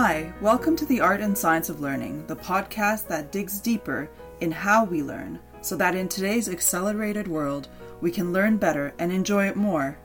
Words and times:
Hi, 0.00 0.32
welcome 0.40 0.76
to 0.76 0.86
the 0.86 1.00
Art 1.00 1.20
and 1.20 1.36
Science 1.36 1.68
of 1.68 1.80
Learning, 1.80 2.24
the 2.28 2.36
podcast 2.36 3.08
that 3.08 3.32
digs 3.32 3.58
deeper 3.58 4.08
in 4.40 4.52
how 4.52 4.84
we 4.84 5.02
learn 5.02 5.40
so 5.60 5.74
that 5.74 5.96
in 5.96 6.08
today's 6.08 6.48
accelerated 6.48 7.26
world, 7.26 7.66
we 8.00 8.12
can 8.12 8.32
learn 8.32 8.58
better 8.58 8.94
and 9.00 9.10
enjoy 9.10 9.48
it 9.48 9.56
more. 9.56 9.98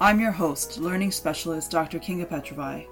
I'm 0.00 0.20
your 0.20 0.30
host, 0.30 0.78
learning 0.78 1.10
specialist 1.10 1.72
Dr. 1.72 1.98
Kinga 1.98 2.26
Petrovai. 2.26 2.86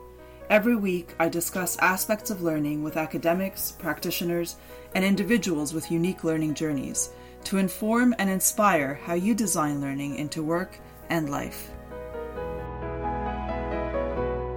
Every 0.51 0.75
week, 0.75 1.15
I 1.21 1.29
discuss 1.29 1.79
aspects 1.79 2.31
of 2.31 2.43
learning 2.43 2.83
with 2.83 2.97
academics, 2.97 3.71
practitioners, 3.71 4.57
and 4.97 5.05
individuals 5.05 5.73
with 5.73 5.93
unique 5.93 6.25
learning 6.25 6.55
journeys 6.55 7.11
to 7.45 7.59
inform 7.59 8.13
and 8.19 8.29
inspire 8.29 8.95
how 8.95 9.15
you 9.15 9.37
design 9.37 9.81
learning 9.81 10.17
into 10.17 10.43
work 10.43 10.77
and 11.11 11.31
life. 11.31 11.71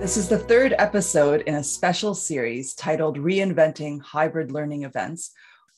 This 0.03 0.17
is 0.17 0.27
the 0.27 0.37
third 0.37 0.75
episode 0.79 1.43
in 1.43 1.55
a 1.55 1.63
special 1.63 2.13
series 2.13 2.73
titled 2.73 3.17
Reinventing 3.17 4.01
Hybrid 4.01 4.51
Learning 4.51 4.83
Events 4.83 5.31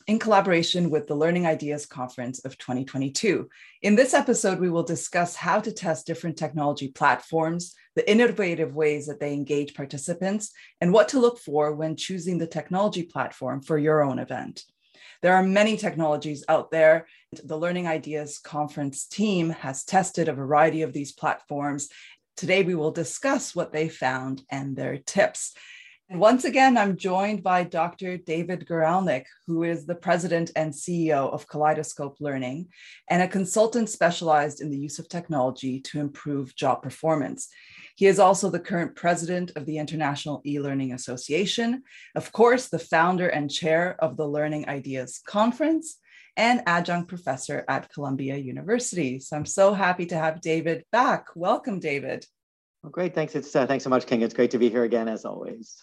in 0.07 0.17
collaboration 0.17 0.89
with 0.89 1.05
the 1.05 1.13
Learning 1.13 1.45
Ideas 1.45 1.85
Conference 1.85 2.39
of 2.39 2.57
2022. 2.57 3.47
In 3.83 3.95
this 3.95 4.15
episode, 4.15 4.59
we 4.59 4.71
will 4.71 4.81
discuss 4.81 5.35
how 5.35 5.59
to 5.59 5.71
test 5.71 6.07
different 6.07 6.37
technology 6.37 6.87
platforms, 6.87 7.75
the 7.95 8.09
innovative 8.09 8.73
ways 8.73 9.05
that 9.05 9.19
they 9.19 9.31
engage 9.31 9.75
participants, 9.75 10.51
and 10.81 10.91
what 10.91 11.09
to 11.09 11.19
look 11.19 11.37
for 11.37 11.75
when 11.75 11.95
choosing 11.95 12.39
the 12.39 12.47
technology 12.47 13.03
platform 13.03 13.61
for 13.61 13.77
your 13.77 14.03
own 14.03 14.17
event. 14.17 14.63
There 15.21 15.35
are 15.35 15.43
many 15.43 15.77
technologies 15.77 16.43
out 16.49 16.71
there. 16.71 17.07
The 17.43 17.57
Learning 17.57 17.87
Ideas 17.87 18.39
Conference 18.39 19.05
team 19.05 19.49
has 19.49 19.83
tested 19.83 20.29
a 20.29 20.33
variety 20.33 20.81
of 20.81 20.93
these 20.93 21.11
platforms 21.11 21.89
Today, 22.37 22.63
we 22.63 22.75
will 22.75 22.91
discuss 22.91 23.55
what 23.55 23.71
they 23.71 23.87
found 23.87 24.43
and 24.49 24.75
their 24.75 24.97
tips. 24.97 25.53
And 26.09 26.19
once 26.19 26.43
again, 26.43 26.77
I'm 26.77 26.97
joined 26.97 27.41
by 27.41 27.63
Dr. 27.63 28.17
David 28.17 28.67
Guralnick, 28.67 29.23
who 29.47 29.63
is 29.63 29.85
the 29.85 29.95
president 29.95 30.51
and 30.55 30.71
CEO 30.71 31.31
of 31.33 31.47
Kaleidoscope 31.47 32.17
Learning 32.19 32.67
and 33.09 33.23
a 33.23 33.27
consultant 33.27 33.89
specialized 33.89 34.61
in 34.61 34.69
the 34.69 34.77
use 34.77 34.99
of 34.99 35.09
technology 35.09 35.79
to 35.79 35.99
improve 35.99 36.55
job 36.55 36.83
performance. 36.83 37.47
He 37.95 38.05
is 38.05 38.19
also 38.19 38.49
the 38.49 38.59
current 38.59 38.95
president 38.95 39.53
of 39.55 39.65
the 39.65 39.77
International 39.77 40.41
e 40.45 40.59
Learning 40.59 40.91
Association, 40.91 41.81
of 42.15 42.31
course, 42.31 42.67
the 42.67 42.77
founder 42.77 43.29
and 43.29 43.49
chair 43.49 43.95
of 43.97 44.17
the 44.17 44.27
Learning 44.27 44.69
Ideas 44.69 45.21
Conference, 45.25 45.97
and 46.37 46.61
adjunct 46.65 47.07
professor 47.07 47.63
at 47.67 47.91
Columbia 47.93 48.37
University. 48.37 49.19
So 49.19 49.37
I'm 49.37 49.45
so 49.45 49.73
happy 49.73 50.05
to 50.07 50.17
have 50.17 50.41
David 50.41 50.83
back. 50.91 51.27
Welcome, 51.35 51.79
David. 51.79 52.25
Well, 52.83 52.91
great. 52.91 53.15
Thanks. 53.15 53.35
It's 53.35 53.55
uh, 53.55 53.65
thanks 53.65 53.83
so 53.83 53.89
much, 53.89 54.05
Kinga. 54.05 54.23
It's 54.23 54.33
great 54.33 54.51
to 54.51 54.59
be 54.59 54.69
here 54.69 54.83
again, 54.83 55.07
as 55.07 55.25
always. 55.25 55.75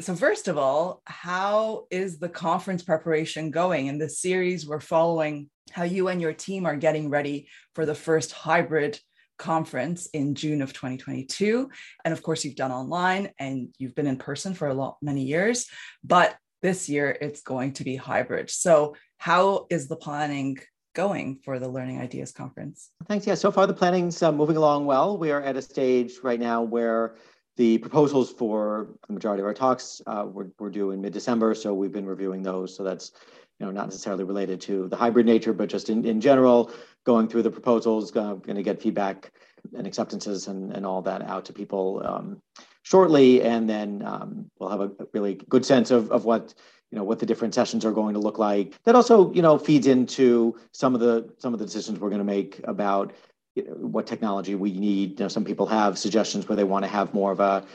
So, 0.00 0.14
first 0.14 0.48
of 0.48 0.58
all, 0.58 1.02
how 1.06 1.86
is 1.90 2.18
the 2.18 2.28
conference 2.28 2.82
preparation 2.82 3.50
going? 3.50 3.86
In 3.86 3.98
this 3.98 4.20
series, 4.20 4.66
we're 4.66 4.80
following 4.80 5.50
how 5.72 5.82
you 5.84 6.08
and 6.08 6.20
your 6.20 6.32
team 6.32 6.66
are 6.66 6.76
getting 6.76 7.10
ready 7.10 7.48
for 7.74 7.84
the 7.84 7.94
first 7.94 8.32
hybrid 8.32 8.98
conference 9.38 10.06
in 10.06 10.34
June 10.34 10.62
of 10.62 10.72
2022. 10.72 11.70
And 12.04 12.12
of 12.12 12.22
course, 12.22 12.44
you've 12.44 12.56
done 12.56 12.72
online 12.72 13.30
and 13.38 13.68
you've 13.78 13.94
been 13.94 14.06
in 14.06 14.18
person 14.18 14.54
for 14.54 14.68
a 14.68 14.74
lot, 14.74 14.96
many 15.00 15.22
years. 15.22 15.66
But 16.02 16.36
this 16.60 16.88
year, 16.88 17.16
it's 17.20 17.42
going 17.42 17.74
to 17.74 17.84
be 17.84 17.96
hybrid. 17.96 18.50
So, 18.50 18.96
how 19.18 19.66
is 19.68 19.88
the 19.88 19.96
planning 19.96 20.58
going 20.94 21.38
for 21.44 21.58
the 21.58 21.68
Learning 21.68 22.00
Ideas 22.00 22.32
Conference? 22.32 22.90
Thanks. 23.06 23.26
Yeah, 23.26 23.34
so 23.34 23.52
far 23.52 23.66
the 23.66 23.74
planning's 23.74 24.22
uh, 24.22 24.32
moving 24.32 24.56
along 24.56 24.86
well. 24.86 25.18
We 25.18 25.30
are 25.30 25.42
at 25.42 25.56
a 25.56 25.62
stage 25.62 26.14
right 26.22 26.40
now 26.40 26.62
where 26.62 27.16
the 27.56 27.78
proposals 27.78 28.30
for 28.30 28.88
the 29.08 29.12
majority 29.12 29.40
of 29.40 29.46
our 29.46 29.54
talks 29.54 30.00
uh, 30.06 30.26
were, 30.32 30.50
were 30.58 30.70
due 30.70 30.92
in 30.92 31.00
mid-December, 31.00 31.54
so 31.54 31.74
we've 31.74 31.92
been 31.92 32.06
reviewing 32.06 32.42
those. 32.42 32.74
So 32.74 32.84
that's 32.84 33.12
you 33.58 33.66
know 33.66 33.72
not 33.72 33.86
necessarily 33.86 34.24
related 34.24 34.60
to 34.62 34.88
the 34.88 34.96
hybrid 34.96 35.26
nature, 35.26 35.52
but 35.52 35.68
just 35.68 35.90
in, 35.90 36.04
in 36.04 36.20
general, 36.20 36.72
going 37.04 37.28
through 37.28 37.42
the 37.42 37.50
proposals, 37.50 38.14
uh, 38.16 38.34
going 38.34 38.56
to 38.56 38.62
get 38.62 38.80
feedback 38.80 39.32
and 39.76 39.86
acceptances 39.86 40.46
and, 40.46 40.72
and 40.72 40.86
all 40.86 41.02
that 41.02 41.22
out 41.22 41.44
to 41.46 41.52
people 41.52 42.00
um, 42.04 42.40
shortly, 42.82 43.42
and 43.42 43.68
then 43.68 44.02
um, 44.04 44.50
we'll 44.58 44.70
have 44.70 44.80
a 44.80 44.90
really 45.12 45.34
good 45.48 45.66
sense 45.66 45.90
of, 45.90 46.10
of 46.12 46.24
what 46.24 46.54
you 46.90 46.96
know 46.96 47.04
what 47.04 47.18
the 47.18 47.26
different 47.26 47.54
sessions 47.54 47.84
are 47.84 47.92
going 47.92 48.14
to 48.14 48.20
look 48.20 48.38
like. 48.38 48.74
That 48.84 48.94
also 48.94 49.32
you 49.32 49.42
know 49.42 49.58
feeds 49.58 49.86
into 49.86 50.56
some 50.72 50.94
of 50.94 51.00
the 51.00 51.32
some 51.38 51.52
of 51.52 51.58
the 51.58 51.66
decisions 51.66 51.98
we're 51.98 52.10
going 52.10 52.20
to 52.20 52.24
make 52.24 52.60
about 52.64 53.12
you 53.54 53.64
know, 53.64 53.74
what 53.74 54.06
technology 54.06 54.54
we 54.54 54.72
need. 54.72 55.18
You 55.18 55.24
know 55.24 55.28
some 55.28 55.44
people 55.44 55.66
have 55.66 55.98
suggestions 55.98 56.48
where 56.48 56.56
they 56.56 56.64
want 56.64 56.84
to 56.84 56.90
have 56.90 57.12
more 57.12 57.32
of 57.32 57.40
a 57.40 57.66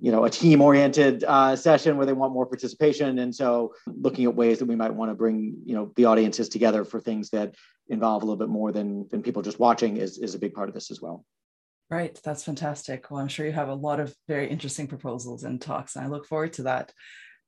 you 0.00 0.10
know 0.10 0.24
a 0.24 0.30
team 0.30 0.62
oriented 0.62 1.24
uh, 1.24 1.56
session 1.56 1.96
where 1.96 2.06
they 2.06 2.12
want 2.12 2.32
more 2.32 2.46
participation. 2.46 3.18
And 3.18 3.34
so 3.34 3.74
looking 3.86 4.24
at 4.24 4.34
ways 4.34 4.58
that 4.60 4.66
we 4.66 4.76
might 4.76 4.94
want 4.94 5.10
to 5.10 5.14
bring 5.14 5.56
you 5.64 5.74
know 5.74 5.92
the 5.96 6.06
audiences 6.06 6.48
together 6.48 6.84
for 6.84 7.00
things 7.00 7.30
that 7.30 7.54
involve 7.88 8.22
a 8.22 8.26
little 8.26 8.38
bit 8.38 8.48
more 8.48 8.72
than 8.72 9.06
than 9.08 9.22
people 9.22 9.42
just 9.42 9.60
watching 9.60 9.98
is 9.98 10.18
is 10.18 10.34
a 10.34 10.38
big 10.38 10.54
part 10.54 10.68
of 10.68 10.74
this 10.74 10.90
as 10.90 11.02
well. 11.02 11.24
Right. 11.90 12.18
That's 12.22 12.44
fantastic. 12.44 13.10
Well 13.10 13.20
i'm 13.20 13.28
sure 13.28 13.44
you 13.44 13.52
have 13.52 13.68
a 13.68 13.74
lot 13.74 14.00
of 14.00 14.14
very 14.26 14.48
interesting 14.48 14.86
proposals 14.86 15.44
and 15.44 15.60
talks 15.60 15.96
and 15.96 16.04
i 16.04 16.08
look 16.08 16.26
forward 16.26 16.52
to 16.54 16.62
that 16.64 16.92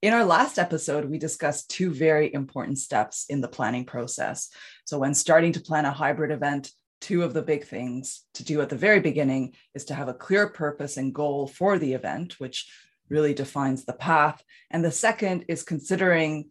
in 0.03 0.15
our 0.15 0.25
last 0.25 0.59
episode, 0.59 1.05
we 1.05 1.19
discussed 1.19 1.71
two 1.71 1.91
very 1.91 2.33
important 2.33 2.79
steps 2.79 3.27
in 3.29 3.41
the 3.41 3.49
planning 3.49 3.85
process. 3.85 4.49
So, 4.85 4.99
when 4.99 5.15
starting 5.15 5.53
to 5.53 5.61
plan 5.61 5.85
a 5.85 5.93
hybrid 5.93 6.31
event, 6.31 6.71
two 7.01 7.23
of 7.23 7.35
the 7.35 7.43
big 7.43 7.65
things 7.65 8.23
to 8.35 8.45
do 8.45 8.61
at 8.61 8.69
the 8.69 8.77
very 8.77 9.01
beginning 9.01 9.55
is 9.75 9.87
to 9.87 9.95
have 9.95 10.09
a 10.09 10.15
clear 10.15 10.49
purpose 10.49 10.97
and 10.97 11.15
goal 11.15 11.47
for 11.47 11.79
the 11.79 11.95
event, 11.95 12.39
which 12.39 12.71
really 13.09 13.35
defines 13.35 13.85
the 13.85 13.93
path. 13.93 14.43
And 14.71 14.85
the 14.85 14.93
second 14.93 15.47
is 15.49 15.63
considering 15.63 16.51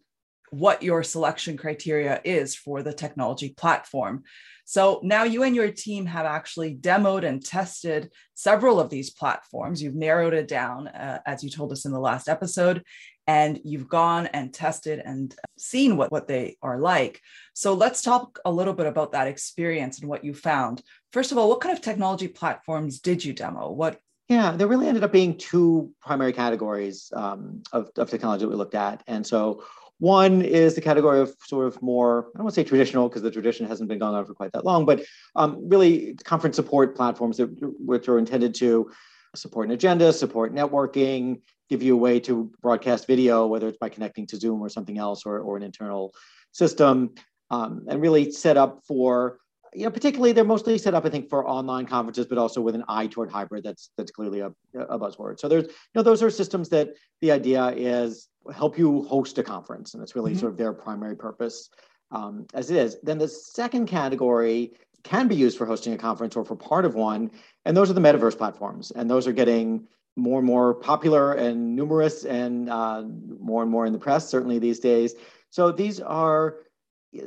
what 0.50 0.82
your 0.82 1.02
selection 1.02 1.56
criteria 1.56 2.20
is 2.24 2.56
for 2.56 2.82
the 2.82 2.92
technology 2.92 3.50
platform. 3.50 4.24
So 4.64 5.00
now 5.02 5.24
you 5.24 5.42
and 5.42 5.56
your 5.56 5.70
team 5.70 6.06
have 6.06 6.26
actually 6.26 6.76
demoed 6.76 7.24
and 7.24 7.44
tested 7.44 8.12
several 8.34 8.78
of 8.78 8.90
these 8.90 9.10
platforms. 9.10 9.82
You've 9.82 9.94
narrowed 9.94 10.34
it 10.34 10.48
down, 10.48 10.88
uh, 10.88 11.20
as 11.26 11.42
you 11.42 11.50
told 11.50 11.72
us 11.72 11.86
in 11.86 11.92
the 11.92 12.00
last 12.00 12.28
episode, 12.28 12.84
and 13.30 13.60
you've 13.62 13.88
gone 13.88 14.26
and 14.26 14.52
tested 14.52 15.00
and 15.04 15.36
seen 15.56 15.96
what, 15.96 16.10
what 16.10 16.26
they 16.26 16.56
are 16.62 16.80
like. 16.80 17.20
So 17.54 17.74
let's 17.74 18.02
talk 18.02 18.40
a 18.44 18.50
little 18.50 18.74
bit 18.74 18.88
about 18.88 19.12
that 19.12 19.28
experience 19.28 20.00
and 20.00 20.08
what 20.08 20.24
you 20.24 20.34
found. 20.34 20.82
First 21.12 21.30
of 21.30 21.38
all, 21.38 21.48
what 21.48 21.60
kind 21.60 21.72
of 21.72 21.80
technology 21.80 22.26
platforms 22.26 22.98
did 22.98 23.24
you 23.24 23.32
demo? 23.32 23.70
What 23.70 24.00
yeah, 24.28 24.50
there 24.56 24.66
really 24.66 24.88
ended 24.88 25.04
up 25.04 25.12
being 25.12 25.38
two 25.38 25.92
primary 26.00 26.32
categories 26.32 27.12
um, 27.14 27.62
of, 27.72 27.90
of 27.96 28.10
technology 28.10 28.44
that 28.44 28.50
we 28.50 28.56
looked 28.56 28.74
at. 28.74 29.02
And 29.06 29.24
so 29.24 29.62
one 29.98 30.42
is 30.42 30.74
the 30.74 30.80
category 30.80 31.20
of 31.20 31.32
sort 31.46 31.68
of 31.68 31.80
more, 31.80 32.30
I 32.34 32.38
don't 32.38 32.44
want 32.44 32.54
to 32.54 32.60
say 32.60 32.64
traditional 32.64 33.08
because 33.08 33.22
the 33.22 33.30
tradition 33.30 33.66
hasn't 33.66 33.88
been 33.88 34.00
going 34.00 34.14
on 34.16 34.26
for 34.26 34.34
quite 34.34 34.52
that 34.54 34.64
long, 34.64 34.86
but 34.86 35.04
um, 35.36 35.68
really 35.68 36.14
conference 36.24 36.56
support 36.56 36.96
platforms 36.96 37.36
that, 37.36 37.48
which 37.78 38.08
are 38.08 38.18
intended 38.18 38.54
to 38.56 38.90
support 39.34 39.66
an 39.66 39.72
agenda, 39.72 40.12
support 40.12 40.54
networking, 40.54 41.40
give 41.68 41.82
you 41.82 41.94
a 41.94 41.98
way 41.98 42.18
to 42.20 42.50
broadcast 42.60 43.06
video, 43.06 43.46
whether 43.46 43.68
it's 43.68 43.78
by 43.78 43.88
connecting 43.88 44.26
to 44.26 44.36
Zoom 44.36 44.60
or 44.60 44.68
something 44.68 44.98
else 44.98 45.24
or, 45.24 45.38
or 45.38 45.56
an 45.56 45.62
internal 45.62 46.12
system, 46.52 47.14
um, 47.50 47.84
and 47.88 48.00
really 48.00 48.32
set 48.32 48.56
up 48.56 48.80
for, 48.86 49.38
you 49.72 49.84
know, 49.84 49.90
particularly 49.90 50.32
they're 50.32 50.44
mostly 50.44 50.76
set 50.78 50.94
up, 50.94 51.04
I 51.04 51.10
think, 51.10 51.28
for 51.30 51.48
online 51.48 51.86
conferences, 51.86 52.26
but 52.26 52.38
also 52.38 52.60
with 52.60 52.74
an 52.74 52.84
eye 52.88 53.06
toward 53.06 53.30
hybrid. 53.30 53.62
That's 53.62 53.90
that's 53.96 54.10
clearly 54.10 54.40
a, 54.40 54.52
a 54.74 54.98
buzzword. 54.98 55.38
So 55.38 55.48
there's, 55.48 55.66
you 55.66 55.94
know, 55.94 56.02
those 56.02 56.22
are 56.24 56.30
systems 56.30 56.68
that 56.70 56.88
the 57.20 57.30
idea 57.30 57.68
is 57.68 58.28
help 58.52 58.78
you 58.78 59.04
host 59.04 59.38
a 59.38 59.44
conference, 59.44 59.94
and 59.94 60.02
it's 60.02 60.16
really 60.16 60.32
mm-hmm. 60.32 60.40
sort 60.40 60.52
of 60.52 60.58
their 60.58 60.72
primary 60.72 61.14
purpose 61.14 61.70
um, 62.10 62.46
as 62.52 62.70
it 62.70 62.76
is. 62.76 62.96
Then 63.04 63.18
the 63.18 63.28
second 63.28 63.86
category 63.86 64.72
can 65.02 65.28
be 65.28 65.36
used 65.36 65.58
for 65.58 65.66
hosting 65.66 65.92
a 65.92 65.98
conference 65.98 66.36
or 66.36 66.44
for 66.44 66.56
part 66.56 66.84
of 66.84 66.94
one, 66.94 67.30
and 67.64 67.76
those 67.76 67.90
are 67.90 67.94
the 67.94 68.00
metaverse 68.00 68.36
platforms, 68.36 68.90
and 68.90 69.10
those 69.10 69.26
are 69.26 69.32
getting 69.32 69.86
more 70.16 70.38
and 70.38 70.46
more 70.46 70.74
popular 70.74 71.32
and 71.32 71.76
numerous 71.76 72.24
and 72.24 72.68
uh, 72.68 73.02
more 73.40 73.62
and 73.62 73.70
more 73.70 73.86
in 73.86 73.92
the 73.92 73.98
press, 73.98 74.28
certainly 74.28 74.58
these 74.58 74.80
days. 74.80 75.14
So 75.50 75.72
these 75.72 76.00
are 76.00 76.56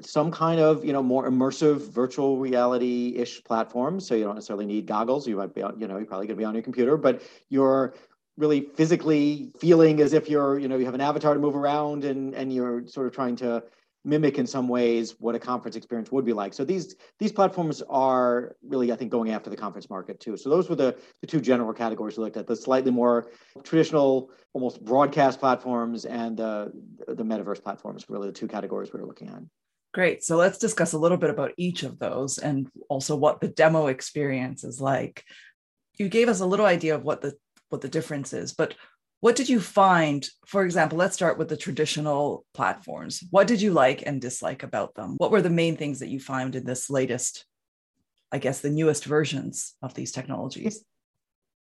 some 0.02 0.32
kind 0.32 0.60
of 0.60 0.86
you 0.86 0.94
know 0.94 1.04
more 1.04 1.30
immersive 1.30 1.92
virtual 1.92 2.38
reality 2.38 3.16
ish 3.18 3.44
platforms. 3.44 4.08
So 4.08 4.16
you 4.16 4.24
don't 4.24 4.36
necessarily 4.36 4.66
need 4.66 4.86
goggles. 4.86 5.28
You 5.28 5.38
might 5.38 5.54
be 5.54 5.62
you 5.62 5.88
know 5.88 5.98
you're 5.98 6.06
probably 6.06 6.28
going 6.28 6.38
to 6.38 6.42
be 6.42 6.46
on 6.46 6.54
your 6.54 6.64
computer, 6.64 6.98
but 6.98 7.22
you're 7.50 7.94
really 8.38 8.62
physically 8.76 9.52
feeling 9.60 10.02
as 10.02 10.14
if 10.14 10.30
you're 10.30 10.58
you 10.58 10.68
know 10.68 10.78
you 10.78 10.86
have 10.86 10.96
an 10.96 11.02
avatar 11.02 11.34
to 11.34 11.40
move 11.40 11.56
around 11.56 12.04
and 12.06 12.34
and 12.34 12.54
you're 12.54 12.88
sort 12.88 13.08
of 13.08 13.14
trying 13.14 13.36
to 13.36 13.64
mimic 14.06 14.38
in 14.38 14.46
some 14.46 14.68
ways 14.68 15.16
what 15.20 15.36
a 15.36 15.40
conference 15.40 15.76
experience 15.76 16.12
would 16.12 16.26
be 16.26 16.34
like. 16.34 16.54
So 16.54 16.64
these 16.64 16.96
these 17.20 17.32
platforms 17.32 17.82
are 17.90 18.56
really, 18.66 18.92
I 18.92 18.96
think, 18.96 19.12
going 19.12 19.32
after 19.32 19.50
the 19.50 19.56
conference 19.56 19.90
market 19.90 20.20
too. 20.20 20.38
So 20.38 20.50
those 20.50 20.70
were 20.70 20.76
the, 20.76 20.98
the 21.22 21.28
two 21.28 21.40
general 21.40 21.74
categories 21.74 22.18
we 22.18 22.24
looked 22.24 22.38
at: 22.38 22.48
the 22.48 22.56
slightly 22.56 22.92
more 22.92 23.32
traditional, 23.64 24.32
almost 24.54 24.84
broadcast 24.84 25.40
platforms, 25.40 26.06
and 26.06 26.38
the 26.38 26.72
the 27.08 27.24
metaverse 27.24 27.64
platforms. 27.64 28.06
Really, 28.10 28.28
the 28.28 28.34
two 28.34 28.48
categories 28.48 28.92
we 28.94 29.00
were 29.00 29.08
looking 29.08 29.30
at. 29.30 29.42
Great. 29.94 30.24
So 30.24 30.38
let's 30.38 30.58
discuss 30.58 30.94
a 30.94 30.98
little 30.98 31.18
bit 31.18 31.30
about 31.30 31.52
each 31.56 31.84
of 31.84 32.00
those 32.00 32.40
and 32.40 32.68
also 32.90 33.16
what 33.16 33.42
the 33.42 33.48
demo 33.48 33.88
experience 33.88 34.64
is 34.64 34.82
like. 34.82 35.24
You 35.98 36.10
gave 36.10 36.30
us 36.30 36.40
a 36.40 36.48
little 36.48 36.66
idea 36.66 36.96
of 36.96 37.04
what 37.04 37.22
the 37.22 37.36
what 37.70 37.82
the 37.82 37.90
difference 37.90 38.34
is, 38.34 38.54
but 38.54 38.76
What 39.24 39.38
did 39.38 39.48
you 39.48 39.62
find? 39.62 40.28
For 40.46 40.66
example, 40.66 40.98
let's 40.98 41.16
start 41.16 41.38
with 41.38 41.48
the 41.48 41.56
traditional 41.56 42.46
platforms. 42.54 43.24
What 43.30 43.48
did 43.48 43.62
you 43.62 43.72
like 43.72 44.04
and 44.06 44.20
dislike 44.20 44.64
about 44.64 44.96
them? 44.96 45.16
What 45.16 45.32
were 45.32 45.42
the 45.42 45.50
main 45.50 45.78
things 45.78 46.00
that 46.00 46.10
you 46.10 46.20
found 46.20 46.56
in 46.56 46.66
this 46.66 46.90
latest, 46.90 47.46
I 48.34 48.40
guess, 48.40 48.60
the 48.60 48.70
newest 48.70 49.06
versions 49.06 49.76
of 49.82 49.94
these 49.94 50.12
technologies? 50.12 50.84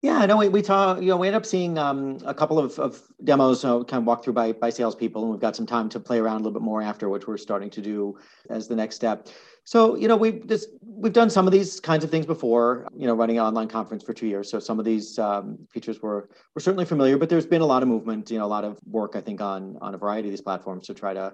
Yeah, 0.02 0.26
no, 0.28 0.38
we, 0.38 0.48
we 0.48 0.62
talk, 0.62 1.02
you 1.02 1.08
know, 1.08 1.18
we 1.18 1.28
end 1.28 1.36
up 1.36 1.46
seeing 1.46 1.78
um, 1.78 2.20
a 2.26 2.34
couple 2.34 2.58
of, 2.58 2.80
of 2.80 3.02
demos 3.26 3.66
uh, 3.66 3.84
kind 3.84 4.02
of 4.02 4.06
walked 4.06 4.24
through 4.24 4.34
by, 4.34 4.54
by 4.54 4.70
salespeople, 4.70 5.24
and 5.24 5.32
we've 5.32 5.42
got 5.42 5.58
some 5.58 5.66
time 5.66 5.90
to 5.90 6.00
play 6.00 6.20
around 6.20 6.36
a 6.36 6.38
little 6.38 6.54
bit 6.54 6.62
more 6.62 6.82
after, 6.82 7.10
which 7.10 7.28
we're 7.28 7.38
starting 7.38 7.70
to 7.72 7.82
do 7.82 8.18
as 8.50 8.70
the 8.70 8.76
next 8.78 8.96
step. 8.96 9.28
So, 9.66 9.96
you 9.96 10.08
know, 10.08 10.16
we've 10.16 10.48
just, 10.48 10.70
we've 10.82 11.12
done 11.12 11.30
some 11.30 11.48
of 11.48 11.52
these 11.52 11.82
kinds 11.82 12.06
of 12.06 12.10
things 12.10 12.26
before, 12.26 12.88
you 12.96 13.08
know, 13.08 13.14
running 13.14 13.40
an 13.40 13.44
online 13.44 13.68
conference 13.68 14.02
for 14.02 14.14
two 14.14 14.28
years. 14.28 14.50
So 14.50 14.58
some 14.58 14.80
of 14.80 14.86
these 14.86 15.20
um, 15.20 15.58
features 15.70 16.02
were, 16.02 16.30
were 16.56 16.62
certainly 16.62 16.86
familiar, 16.86 17.18
but 17.18 17.28
there's 17.28 17.46
been 17.46 17.62
a 17.62 17.66
lot 17.66 17.84
of 17.84 17.90
movement, 17.90 18.32
you 18.32 18.40
know, 18.40 18.46
a 18.46 18.48
lot 18.48 18.64
of 18.64 18.80
work, 18.86 19.18
I 19.18 19.22
think, 19.22 19.42
on, 19.42 19.78
on 19.82 19.96
a 19.96 19.98
variety 19.98 20.30
of 20.30 20.32
these 20.32 20.42
platforms 20.42 20.88
to 20.88 20.94
try 20.94 21.14
to 21.14 21.34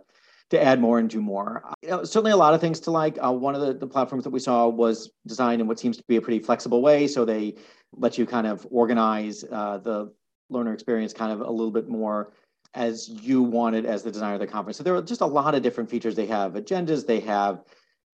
to 0.52 0.62
add 0.62 0.80
more 0.80 1.00
and 1.00 1.10
do 1.10 1.22
more. 1.22 1.64
You 1.82 1.90
know, 1.90 2.04
certainly 2.04 2.32
a 2.32 2.38
lot 2.38 2.54
of 2.54 2.62
things 2.62 2.80
to 2.82 2.92
like. 2.92 3.18
Uh, 3.24 3.32
one 3.32 3.56
of 3.56 3.62
the, 3.62 3.74
the 3.74 3.88
platforms 3.88 4.24
that 4.24 4.30
we 4.30 4.40
saw 4.40 4.68
was 4.68 5.12
designed 5.26 5.62
in 5.62 5.68
what 5.68 5.80
seems 5.80 5.98
to 5.98 6.04
be 6.08 6.18
a 6.18 6.22
pretty 6.22 6.40
flexible 6.40 6.82
way. 6.82 7.08
So 7.08 7.26
they 7.26 7.56
let 7.94 8.18
you 8.18 8.26
kind 8.26 8.46
of 8.46 8.68
organize 8.70 9.44
uh, 9.52 9.80
the 9.80 10.14
learner 10.50 10.74
experience 10.74 11.14
kind 11.14 11.32
of 11.32 11.42
a 11.42 11.50
little 11.50 11.72
bit 11.72 11.88
more 11.88 12.34
as 12.74 13.10
you 13.10 13.42
wanted 13.42 13.86
as 13.86 14.04
the 14.04 14.12
designer 14.12 14.36
of 14.36 14.40
the 14.40 14.48
conference. 14.48 14.78
So 14.78 14.84
there 14.84 14.96
are 14.96 15.02
just 15.02 15.22
a 15.22 15.26
lot 15.26 15.56
of 15.56 15.64
different 15.64 15.90
features. 15.90 16.16
They 16.16 16.26
have 16.28 16.54
agendas, 16.54 17.08
they 17.08 17.22
have 17.22 17.64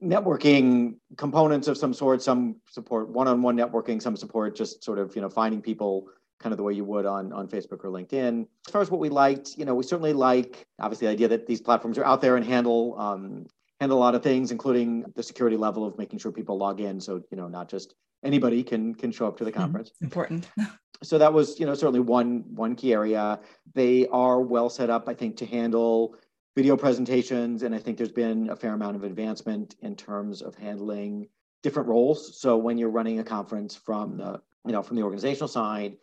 networking 0.01 0.95
components 1.17 1.67
of 1.67 1.77
some 1.77 1.93
sort, 1.93 2.21
some 2.21 2.55
support 2.69 3.09
one-on-one 3.09 3.57
networking, 3.57 4.01
some 4.01 4.15
support 4.15 4.55
just 4.55 4.83
sort 4.83 4.99
of, 4.99 5.15
you 5.15 5.21
know, 5.21 5.29
finding 5.29 5.61
people 5.61 6.07
kind 6.41 6.53
of 6.53 6.57
the 6.57 6.63
way 6.63 6.73
you 6.73 6.83
would 6.83 7.05
on, 7.05 7.31
on 7.31 7.47
Facebook 7.47 7.83
or 7.83 7.89
LinkedIn. 7.89 8.47
As 8.67 8.71
far 8.71 8.81
as 8.81 8.89
what 8.89 8.99
we 8.99 9.09
liked, 9.09 9.57
you 9.57 9.65
know, 9.65 9.75
we 9.75 9.83
certainly 9.83 10.13
like 10.13 10.65
obviously 10.79 11.07
the 11.07 11.13
idea 11.13 11.27
that 11.29 11.47
these 11.47 11.61
platforms 11.61 11.97
are 11.97 12.05
out 12.05 12.21
there 12.21 12.35
and 12.35 12.45
handle 12.45 12.99
um, 12.99 13.45
handle 13.79 13.97
a 13.97 13.99
lot 13.99 14.15
of 14.15 14.23
things, 14.23 14.51
including 14.51 15.03
the 15.15 15.23
security 15.23 15.57
level 15.57 15.85
of 15.85 15.97
making 15.97 16.19
sure 16.19 16.31
people 16.31 16.57
log 16.57 16.79
in. 16.79 16.99
So, 17.01 17.23
you 17.31 17.37
know, 17.37 17.47
not 17.47 17.69
just 17.69 17.95
anybody 18.23 18.63
can 18.63 18.93
can 18.95 19.11
show 19.11 19.27
up 19.27 19.37
to 19.37 19.43
the 19.43 19.51
mm-hmm. 19.51 19.61
conference. 19.61 19.91
Important. 20.01 20.47
so 21.03 21.17
that 21.17 21.33
was, 21.33 21.59
you 21.59 21.65
know, 21.65 21.73
certainly 21.73 21.99
one 21.99 22.43
one 22.53 22.75
key 22.75 22.93
area. 22.93 23.39
They 23.73 24.07
are 24.07 24.41
well 24.41 24.69
set 24.69 24.89
up, 24.89 25.07
I 25.07 25.13
think, 25.13 25.37
to 25.37 25.45
handle 25.45 26.15
video 26.55 26.75
presentations, 26.75 27.63
and 27.63 27.73
I 27.73 27.79
think 27.79 27.97
there's 27.97 28.11
been 28.11 28.49
a 28.49 28.55
fair 28.55 28.73
amount 28.73 28.95
of 28.95 29.03
advancement 29.03 29.75
in 29.81 29.95
terms 29.95 30.41
of 30.41 30.55
handling 30.55 31.27
different 31.63 31.87
roles. 31.87 32.39
So 32.39 32.57
when 32.57 32.77
you're 32.77 32.89
running 32.89 33.19
a 33.19 33.23
conference 33.23 33.75
from 33.75 34.17
the 34.17 34.41
you 34.65 34.71
know 34.71 34.83
from 34.83 34.97
the 34.97 35.03
organizational 35.03 35.47
side, 35.47 35.97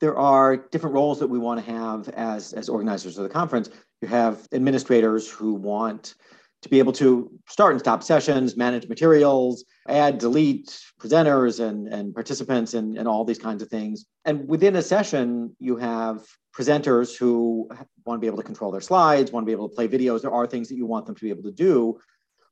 there 0.00 0.16
are 0.16 0.56
different 0.56 0.94
roles 0.94 1.18
that 1.20 1.28
we 1.28 1.38
want 1.38 1.64
to 1.64 1.70
have 1.70 2.08
as 2.10 2.52
as 2.54 2.68
organizers 2.68 3.18
of 3.18 3.24
the 3.24 3.28
conference. 3.28 3.70
You 4.00 4.08
have 4.08 4.48
administrators 4.52 5.30
who 5.30 5.54
want 5.54 6.14
to 6.62 6.68
be 6.68 6.78
able 6.78 6.92
to 6.92 7.30
start 7.48 7.72
and 7.72 7.80
stop 7.80 8.02
sessions, 8.02 8.56
manage 8.56 8.86
materials, 8.88 9.64
add, 9.88 10.18
delete 10.18 10.78
presenters 11.00 11.66
and, 11.66 11.88
and 11.88 12.14
participants 12.14 12.74
and, 12.74 12.98
and 12.98 13.08
all 13.08 13.24
these 13.24 13.38
kinds 13.38 13.62
of 13.62 13.68
things. 13.68 14.04
And 14.26 14.46
within 14.46 14.76
a 14.76 14.82
session, 14.82 15.56
you 15.58 15.76
have 15.76 16.26
presenters 16.54 17.16
who 17.16 17.70
want 18.04 18.18
to 18.18 18.20
be 18.20 18.26
able 18.26 18.36
to 18.36 18.42
control 18.42 18.70
their 18.70 18.82
slides, 18.82 19.32
want 19.32 19.44
to 19.44 19.46
be 19.46 19.52
able 19.52 19.70
to 19.70 19.74
play 19.74 19.88
videos. 19.88 20.20
There 20.20 20.32
are 20.32 20.46
things 20.46 20.68
that 20.68 20.76
you 20.76 20.84
want 20.84 21.06
them 21.06 21.14
to 21.14 21.22
be 21.22 21.30
able 21.30 21.44
to 21.44 21.52
do, 21.52 21.98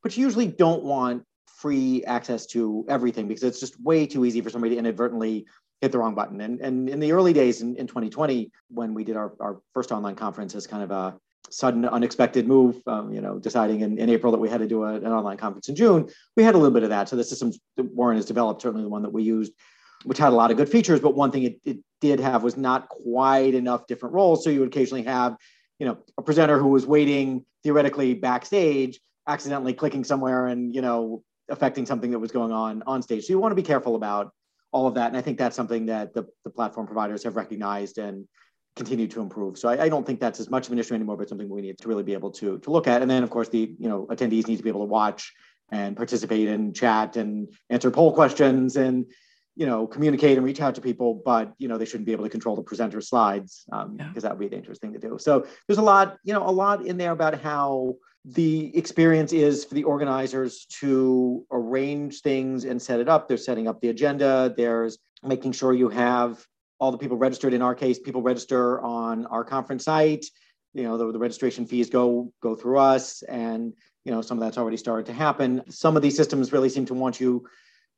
but 0.03 0.17
you 0.17 0.25
usually 0.25 0.47
don't 0.47 0.85
want 0.85 1.25
free 1.47 2.05
access 2.05 2.47
to 2.47 2.87
everything 2.89 3.29
because 3.29 3.43
it's 3.43 3.61
just 3.61 3.79
way 3.83 4.07
too 4.07 4.25
easy 4.25 4.41
for 4.41 4.49
somebody 4.49 4.75
to 4.75 4.79
inadvertently 4.79 5.47
hit 5.81 5.93
the 5.93 5.99
wrong 5.99 6.15
button. 6.15 6.41
And, 6.41 6.61
and 6.61 6.89
in 6.89 7.01
the 7.01 7.13
early 7.13 7.33
days 7.33 7.63
in, 7.63 7.77
in 7.77 7.87
2020, 7.87 8.51
when 8.69 8.95
we 8.95 9.05
did 9.05 9.17
our, 9.17 9.33
our 9.41 9.61
first 9.75 9.93
online 9.93 10.17
conference 10.17 10.55
as 10.55 10.67
kind 10.67 10.83
of 10.83 10.91
a 10.91 11.19
sudden 11.51 11.85
unexpected 11.85 12.47
move, 12.47 12.83
um, 12.87 13.13
you 13.13 13.21
know, 13.21 13.39
deciding 13.39 13.81
in, 13.81 13.99
in 13.99 14.11
April 14.11 14.33
that 14.33 14.39
we 14.39 14.49
had 14.49 14.61
to 14.61 14.67
do 14.67 14.85
a, 14.85 14.95
an 14.95 15.07
online 15.07 15.37
conference 15.37 15.69
in 15.69 15.77
June, 15.77 16.09
we 16.37 16.43
had 16.43 16.55
a 16.55 16.59
little 16.59 16.75
bit 16.75 16.83
of 16.83 16.91
that. 16.91 17.09
So 17.09 17.17
the 17.17 17.25
systems 17.25 17.59
that 17.77 17.85
Warren 17.95 18.17
has 18.17 18.27
developed, 18.27 18.63
certainly 18.63 18.83
the 18.83 18.89
one 18.89 19.03
that 19.03 19.13
we 19.13 19.23
used, 19.23 19.53
which 20.05 20.19
had 20.19 20.33
a 20.33 20.37
lot 20.37 20.51
of 20.51 20.57
good 20.57 20.69
features, 20.69 21.01
but 21.01 21.15
one 21.15 21.31
thing 21.31 21.45
it, 21.45 21.61
it 21.65 21.79
did 22.01 22.21
have 22.21 22.43
was 22.43 22.57
not 22.57 22.89
quite 22.89 23.55
enough 23.55 23.87
different 23.87 24.15
roles. 24.15 24.45
So 24.45 24.51
you 24.51 24.61
would 24.61 24.69
occasionally 24.69 25.05
have, 25.05 25.37
you 25.79 25.87
know, 25.87 25.99
a 26.17 26.23
presenter 26.23 26.59
who 26.59 26.69
was 26.69 26.87
waiting 26.87 27.45
theoretically 27.63 28.15
backstage, 28.15 29.01
accidentally 29.27 29.75
clicking 29.75 30.05
somewhere 30.05 30.47
and, 30.47 30.75
you 30.75 30.81
know, 30.81 31.23
affecting 31.49 31.87
something 31.87 32.11
that 32.11 32.19
was 32.19 32.31
going 32.31 32.53
on 32.53 32.83
on 32.87 33.03
stage. 33.03 33.25
So 33.25 33.33
you 33.33 33.39
want 33.39 33.53
to 33.53 33.57
be 33.57 33.63
careful 33.63 33.97
about 33.97 34.33
all 34.73 34.87
of 34.87 34.95
that. 34.95 35.09
And 35.09 35.17
I 35.17 35.21
think 35.21 35.39
that's 35.39 35.57
something 35.57 35.87
that 35.87 36.15
the, 36.15 36.27
the 36.45 36.51
platform 36.51 36.87
providers 36.87 37.25
have 37.25 37.37
recognized 37.37 37.99
and 37.99 38.27
continue 38.77 39.09
to 39.09 39.21
improve. 39.21 39.59
So 39.59 39.69
I, 39.69 39.85
I, 39.85 39.89
don't 39.89 40.07
think 40.07 40.21
that's 40.21 40.39
as 40.39 40.51
much 40.51 40.67
of 40.67 40.73
an 40.73 40.79
issue 40.79 40.95
anymore, 40.95 41.17
but 41.17 41.29
something 41.29 41.49
we 41.49 41.63
need 41.63 41.79
to 41.79 41.89
really 41.89 42.05
be 42.05 42.13
able 42.13 42.31
to, 42.33 42.59
to 42.59 42.71
look 42.71 42.87
at. 42.87 43.03
And 43.03 43.11
then 43.11 43.23
of 43.23 43.31
course 43.31 43.49
the 43.49 43.75
you 43.79 43.89
know 43.89 44.07
attendees 44.07 44.47
need 44.47 44.57
to 44.59 44.63
be 44.63 44.69
able 44.69 44.83
to 44.83 44.87
watch 44.87 45.33
and 45.71 45.97
participate 45.97 46.49
and 46.49 46.75
chat 46.75 47.17
and 47.17 47.49
answer 47.71 47.91
poll 47.91 48.13
questions 48.13 48.77
and 48.77 49.07
you 49.57 49.67
know 49.67 49.87
communicate 49.87 50.37
and 50.37 50.47
reach 50.47 50.61
out 50.61 50.75
to 50.77 50.81
people 50.81 51.21
but 51.25 51.53
you 51.59 51.69
know 51.69 51.77
they 51.77 51.85
shouldn't 51.85 52.07
be 52.07 52.13
able 52.13 52.25
to 52.25 52.31
control 52.31 52.57
the 52.57 52.63
presenter 52.63 53.01
slides 53.01 53.65
because 53.67 53.87
um, 53.87 53.97
yeah. 53.99 54.21
that 54.21 54.31
would 54.31 54.39
be 54.39 54.47
a 54.47 54.51
dangerous 54.51 54.79
thing 54.79 54.93
to 54.93 54.99
do 54.99 55.19
so 55.19 55.45
there's 55.67 55.79
a 55.79 55.83
lot 55.83 56.17
you 56.25 56.33
know 56.33 56.49
a 56.49 56.51
lot 56.51 56.87
in 56.87 56.97
there 56.97 57.13
about 57.13 57.39
how 57.41 57.95
the 58.25 58.77
experience 58.77 59.33
is 59.33 59.65
for 59.65 59.75
the 59.75 59.85
organizers 59.85 60.67
to 60.81 61.47
arrange 61.51 62.21
things 62.21 62.65
and 62.65 62.81
set 62.81 63.01
it 63.01 63.09
up. 63.09 63.29
They're 63.29 63.37
setting 63.37 63.69
up 63.69 63.81
the 63.81 63.89
agenda. 63.89 64.53
There's 64.57 64.99
making 65.23 65.53
sure 65.53 65.73
you 65.73 65.89
have 65.89 66.45
all 66.79 66.93
the 66.93 66.99
people 66.99 67.17
registered. 67.17 67.55
In 67.55 67.63
our 67.63 67.75
case, 67.75 67.99
people 67.99 68.23
register 68.23 68.81
on 68.81 69.27
our 69.27 69.45
conference 69.45 69.85
site. 69.85 70.27
You 70.75 70.85
know, 70.85 70.99
the, 70.99 71.13
the 71.13 71.19
registration 71.19 71.67
fees 71.67 71.91
go 71.91 72.33
go 72.43 72.55
through 72.55 72.79
us, 72.79 73.23
and 73.23 73.73
you 74.05 74.13
know 74.13 74.21
some 74.21 74.39
of 74.39 74.45
that's 74.45 74.59
already 74.59 74.77
started 74.77 75.07
to 75.07 75.13
happen. 75.13 75.63
Some 75.71 75.97
of 75.97 76.03
these 76.03 76.17
systems 76.17 76.53
really 76.53 76.69
seem 76.69 76.87
to 76.87 76.95
want 76.95 77.21
you 77.21 77.47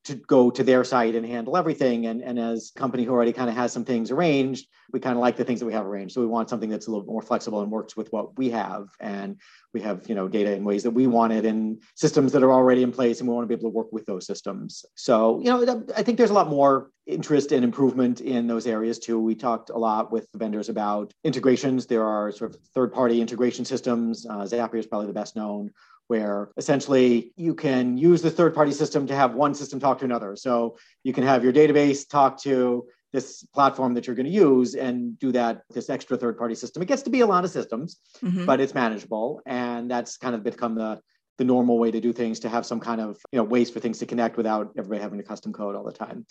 to 0.05 0.15
go 0.15 0.51
to 0.51 0.65
their 0.65 0.83
site 0.83 1.15
and 1.15 1.27
handle 1.27 1.57
everything. 1.57 2.07
And, 2.07 2.23
and 2.23 2.39
as 2.39 2.73
a 2.75 2.79
company 2.79 3.05
who 3.05 3.13
already 3.13 3.33
kind 3.33 3.51
of 3.51 3.57
has 3.57 3.73
some 3.73 3.85
things 3.85 4.11
arranged, 4.11 4.67
we 4.93 5.01
kind 5.01 5.15
of 5.15 5.21
like 5.21 5.37
the 5.37 5.45
things 5.45 5.61
that 5.61 5.67
we 5.67 5.75
have 5.75 5.87
arranged. 5.87 6.15
So 6.15 6.21
we 6.21 6.27
want 6.27 6.49
something 6.49 6.71
that's 6.71 6.87
a 6.87 6.91
little 6.91 7.07
more 7.07 7.23
flexible 7.23 7.61
and 7.61 7.71
works 7.71 7.97
with 7.97 8.11
what 8.13 8.37
we 8.39 8.51
have. 8.51 8.89
And 8.99 9.37
we 9.75 9.81
have, 9.83 10.09
you 10.09 10.15
know, 10.15 10.27
data 10.27 10.55
in 10.55 10.65
ways 10.65 10.83
that 10.85 10.91
we 10.91 11.07
wanted 11.07 11.45
and 11.45 11.83
systems 11.97 12.33
that 12.33 12.43
are 12.43 12.53
already 12.53 12.83
in 12.83 12.93
place 12.93 13.21
and 13.21 13.29
we 13.29 13.35
want 13.35 13.45
to 13.45 13.49
be 13.49 13.55
able 13.55 13.71
to 13.71 13.77
work 13.77 13.93
with 13.93 14.07
those 14.07 14.27
systems. 14.27 14.85
So, 14.95 15.39
you 15.41 15.47
know, 15.47 15.85
I 15.97 16.03
think 16.03 16.17
there's 16.17 16.31
a 16.31 16.35
lot 16.35 16.49
more 16.49 16.91
interest 17.07 17.53
and 17.53 17.63
improvement 17.63 18.21
in 18.21 18.47
those 18.47 18.67
areas 18.67 18.99
too. 18.99 19.21
We 19.21 19.35
talked 19.35 19.71
a 19.71 19.79
lot 19.79 20.11
with 20.11 20.31
the 20.33 20.39
vendors 20.39 20.71
about 20.71 21.13
integrations. 21.25 21.87
There 21.87 22.07
are 22.07 22.33
sort 22.33 22.55
of 22.55 22.61
third 22.75 22.93
party 22.93 23.21
integration 23.21 23.65
systems. 23.65 24.25
Uh, 24.25 24.43
Zapier 24.45 24.79
is 24.79 24.87
probably 24.87 25.09
the 25.09 25.13
best 25.13 25.37
known 25.37 25.73
where 26.11 26.51
essentially 26.57 27.33
you 27.37 27.55
can 27.55 27.97
use 27.97 28.21
the 28.21 28.31
third 28.33 28.53
party 28.53 28.73
system 28.73 29.07
to 29.07 29.15
have 29.15 29.35
one 29.35 29.55
system 29.55 29.79
talk 29.79 29.97
to 30.01 30.05
another. 30.05 30.35
So 30.35 30.77
you 31.05 31.13
can 31.13 31.23
have 31.23 31.45
your 31.45 31.53
database 31.53 32.09
talk 32.09 32.43
to 32.43 32.89
this 33.13 33.45
platform 33.55 33.95
that 33.95 34.09
you're 34.09 34.17
going 34.17 34.27
to 34.27 34.33
use 34.33 34.75
and 34.75 35.17
do 35.21 35.31
that 35.31 35.63
this 35.71 35.89
extra 35.89 36.17
third 36.17 36.37
party 36.37 36.57
system. 36.57 36.83
It 36.83 36.87
gets 36.87 37.03
to 37.03 37.11
be 37.11 37.21
a 37.21 37.27
lot 37.27 37.45
of 37.45 37.51
systems, 37.51 38.01
mm-hmm. 38.25 38.45
but 38.45 38.61
it's 38.61 38.75
manageable. 38.75 39.41
And 39.47 39.89
that's 39.89 40.17
kind 40.17 40.35
of 40.35 40.43
become 40.43 40.75
the 40.75 41.01
the 41.39 41.45
normal 41.45 41.79
way 41.79 41.93
to 41.93 42.01
do 42.01 42.13
things 42.13 42.41
to 42.41 42.49
have 42.49 42.67
some 42.67 42.81
kind 42.81 43.01
of 43.01 43.17
you 43.31 43.39
know 43.39 43.45
ways 43.45 43.71
for 43.71 43.79
things 43.79 43.99
to 44.01 44.05
connect 44.05 44.37
without 44.37 44.73
everybody 44.77 45.01
having 45.01 45.19
to 45.19 45.25
custom 45.25 45.53
code 45.55 45.75
all 45.75 45.85
the 45.85 45.91
time 45.91 46.27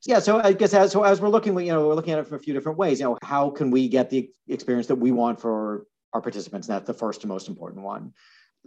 so, 0.00 0.10
yeah 0.10 0.18
so 0.18 0.40
i 0.40 0.54
guess 0.54 0.72
as 0.72 0.90
so 0.90 1.02
as 1.02 1.20
we're 1.20 1.28
looking 1.28 1.52
you 1.60 1.70
know 1.70 1.86
we're 1.86 1.94
looking 1.94 2.14
at 2.14 2.18
it 2.18 2.26
from 2.26 2.38
a 2.38 2.40
few 2.40 2.54
different 2.54 2.78
ways 2.78 2.98
you 2.98 3.04
know 3.04 3.18
how 3.22 3.50
can 3.50 3.70
we 3.70 3.88
get 3.88 4.08
the 4.08 4.30
experience 4.48 4.86
that 4.86 4.94
we 4.94 5.12
want 5.12 5.38
for 5.38 5.84
our 6.14 6.22
participants 6.22 6.66
and 6.66 6.76
that's 6.76 6.86
the 6.86 6.94
first 6.94 7.24
and 7.24 7.28
most 7.28 7.46
important 7.46 7.84
one 7.84 8.14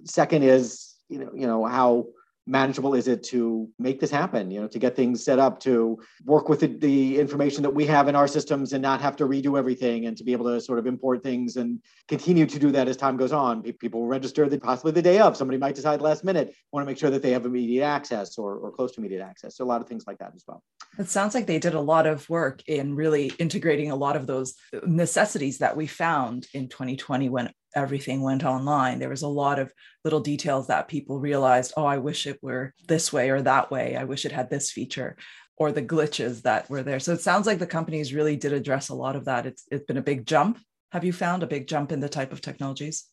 second 0.06 0.44
is 0.44 0.96
you 1.10 1.20
know 1.20 1.32
you 1.34 1.48
know 1.48 1.66
how 1.66 2.06
manageable 2.48 2.96
is 2.96 3.08
it 3.08 3.24
to 3.24 3.70
make 3.78 4.00
this 4.00 4.10
happen 4.10 4.50
you 4.50 4.62
know 4.62 4.68
to 4.68 4.80
get 4.80 4.96
things 4.96 5.24
set 5.24 5.38
up 5.38 5.60
to 5.60 6.00
work 6.26 6.48
with 6.48 6.62
the, 6.62 6.68
the, 6.68 7.20
information 7.20 7.62
that 7.62 7.70
we 7.70 7.86
have 7.86 8.08
in 8.08 8.16
our 8.16 8.28
systems 8.28 8.74
and 8.74 8.82
not 8.82 9.02
have 9.02 9.16
to 9.16 9.26
redo 9.26 9.58
everything 9.58 10.06
and 10.06 10.16
to 10.16 10.24
be 10.24 10.32
able 10.32 10.46
to 10.46 10.62
sort 10.62 10.80
of 10.80 10.88
import 10.88 11.22
things 11.22 11.58
and 11.58 11.82
continue 12.08 12.46
to 12.46 12.58
do 12.58 12.72
that 12.72 12.88
as 12.88 12.96
time 12.96 13.18
goes 13.18 13.34
on. 13.34 13.62
People 13.74 14.06
register 14.06 14.48
that 14.48 14.62
possibly 14.62 14.92
the 14.92 15.02
day 15.02 15.20
of. 15.20 15.36
Somebody 15.36 15.58
might 15.58 15.76
decide 15.76 16.02
last 16.02 16.24
minute 16.24 16.54
want 16.72 16.84
to 16.84 16.88
make 16.88 16.98
sure 16.98 17.10
that 17.10 17.22
they 17.22 17.32
have 17.32 17.46
immediate 17.46 17.84
access 17.84 18.38
or, 18.38 18.56
or 18.58 18.72
close 18.72 18.94
to 18.94 19.02
immediate 19.02 19.22
access. 19.22 19.58
So 19.58 19.64
a 19.64 19.68
lot 19.68 19.82
of 19.82 19.88
things 19.88 20.06
like 20.08 20.20
that 20.20 20.32
as 20.36 20.44
well. 20.48 20.64
It 20.98 21.10
sounds 21.10 21.36
like 21.36 21.48
they 21.48 21.60
did 21.60 21.74
a 21.74 21.82
lot 21.82 22.08
of 22.08 22.30
work 22.30 22.62
in 22.68 22.96
really 22.96 23.32
integrating 23.40 23.92
a 23.92 23.96
lot 23.96 24.16
of 24.16 24.28
those 24.28 24.56
necessities 24.86 25.58
that 25.58 25.76
we 25.76 25.88
found 25.88 26.48
in 26.54 26.70
2020 26.70 27.30
when 27.30 27.52
everything 27.76 28.22
went 28.22 28.44
online. 28.44 29.00
There 29.00 29.10
was 29.10 29.22
a 29.22 29.28
lot 29.28 29.60
of 29.60 29.72
little 30.04 30.20
details 30.20 30.68
that 30.68 30.88
people 30.88 31.20
realized, 31.20 31.74
oh, 31.78 31.86
I 31.86 31.98
wish 31.98 32.28
it 32.28 32.40
were 32.42 32.74
this 32.88 33.12
way 33.12 33.30
or 33.30 33.42
that 33.42 33.72
way. 33.72 33.96
I 33.96 34.06
wish 34.06 34.26
it 34.26 34.32
had 34.32 34.50
this 34.50 34.72
feature 34.72 35.18
or 35.58 35.72
the 35.72 35.82
glitches 35.82 36.44
that 36.44 36.70
were 36.70 36.84
there. 36.84 37.00
So 37.00 37.14
it 37.14 37.22
sounds 37.22 37.48
like 37.48 37.60
the 37.60 37.68
companies 37.68 38.14
really 38.14 38.36
did 38.36 38.54
address 38.54 38.90
a 38.90 38.96
lot 38.96 39.16
of 39.16 39.26
that. 39.26 39.46
It's 39.46 39.66
it's 39.72 39.86
been 39.86 39.98
a 39.98 40.02
big 40.02 40.26
jump. 40.26 40.60
Have 40.92 41.04
you 41.04 41.12
found 41.12 41.44
a 41.44 41.48
big 41.48 41.68
jump 41.68 41.92
in 41.92 42.00
the 42.00 42.10
type 42.10 42.32
of 42.32 42.42
technologies? 42.42 43.06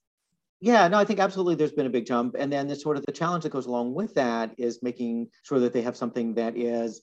Yeah, 0.61 0.89
no, 0.89 0.99
I 0.99 1.05
think 1.05 1.19
absolutely 1.19 1.57
there's 1.57 1.73
been 1.73 1.87
a 1.87 1.91
big 1.91 2.07
jump. 2.07 2.37
And 2.39 2.53
then 2.53 2.69
the 2.69 2.77
sort 2.77 2.97
of 2.97 3.05
the 3.05 3.13
challenge 3.13 3.43
that 3.43 3.53
goes 3.53 3.67
along 3.67 3.95
with 3.95 4.15
that 4.15 4.55
is 4.57 4.83
making 4.83 5.29
sure 5.43 5.59
that 5.59 5.73
they 5.73 5.83
have 5.83 5.97
something 5.97 6.35
that 6.35 6.57
is 6.57 7.03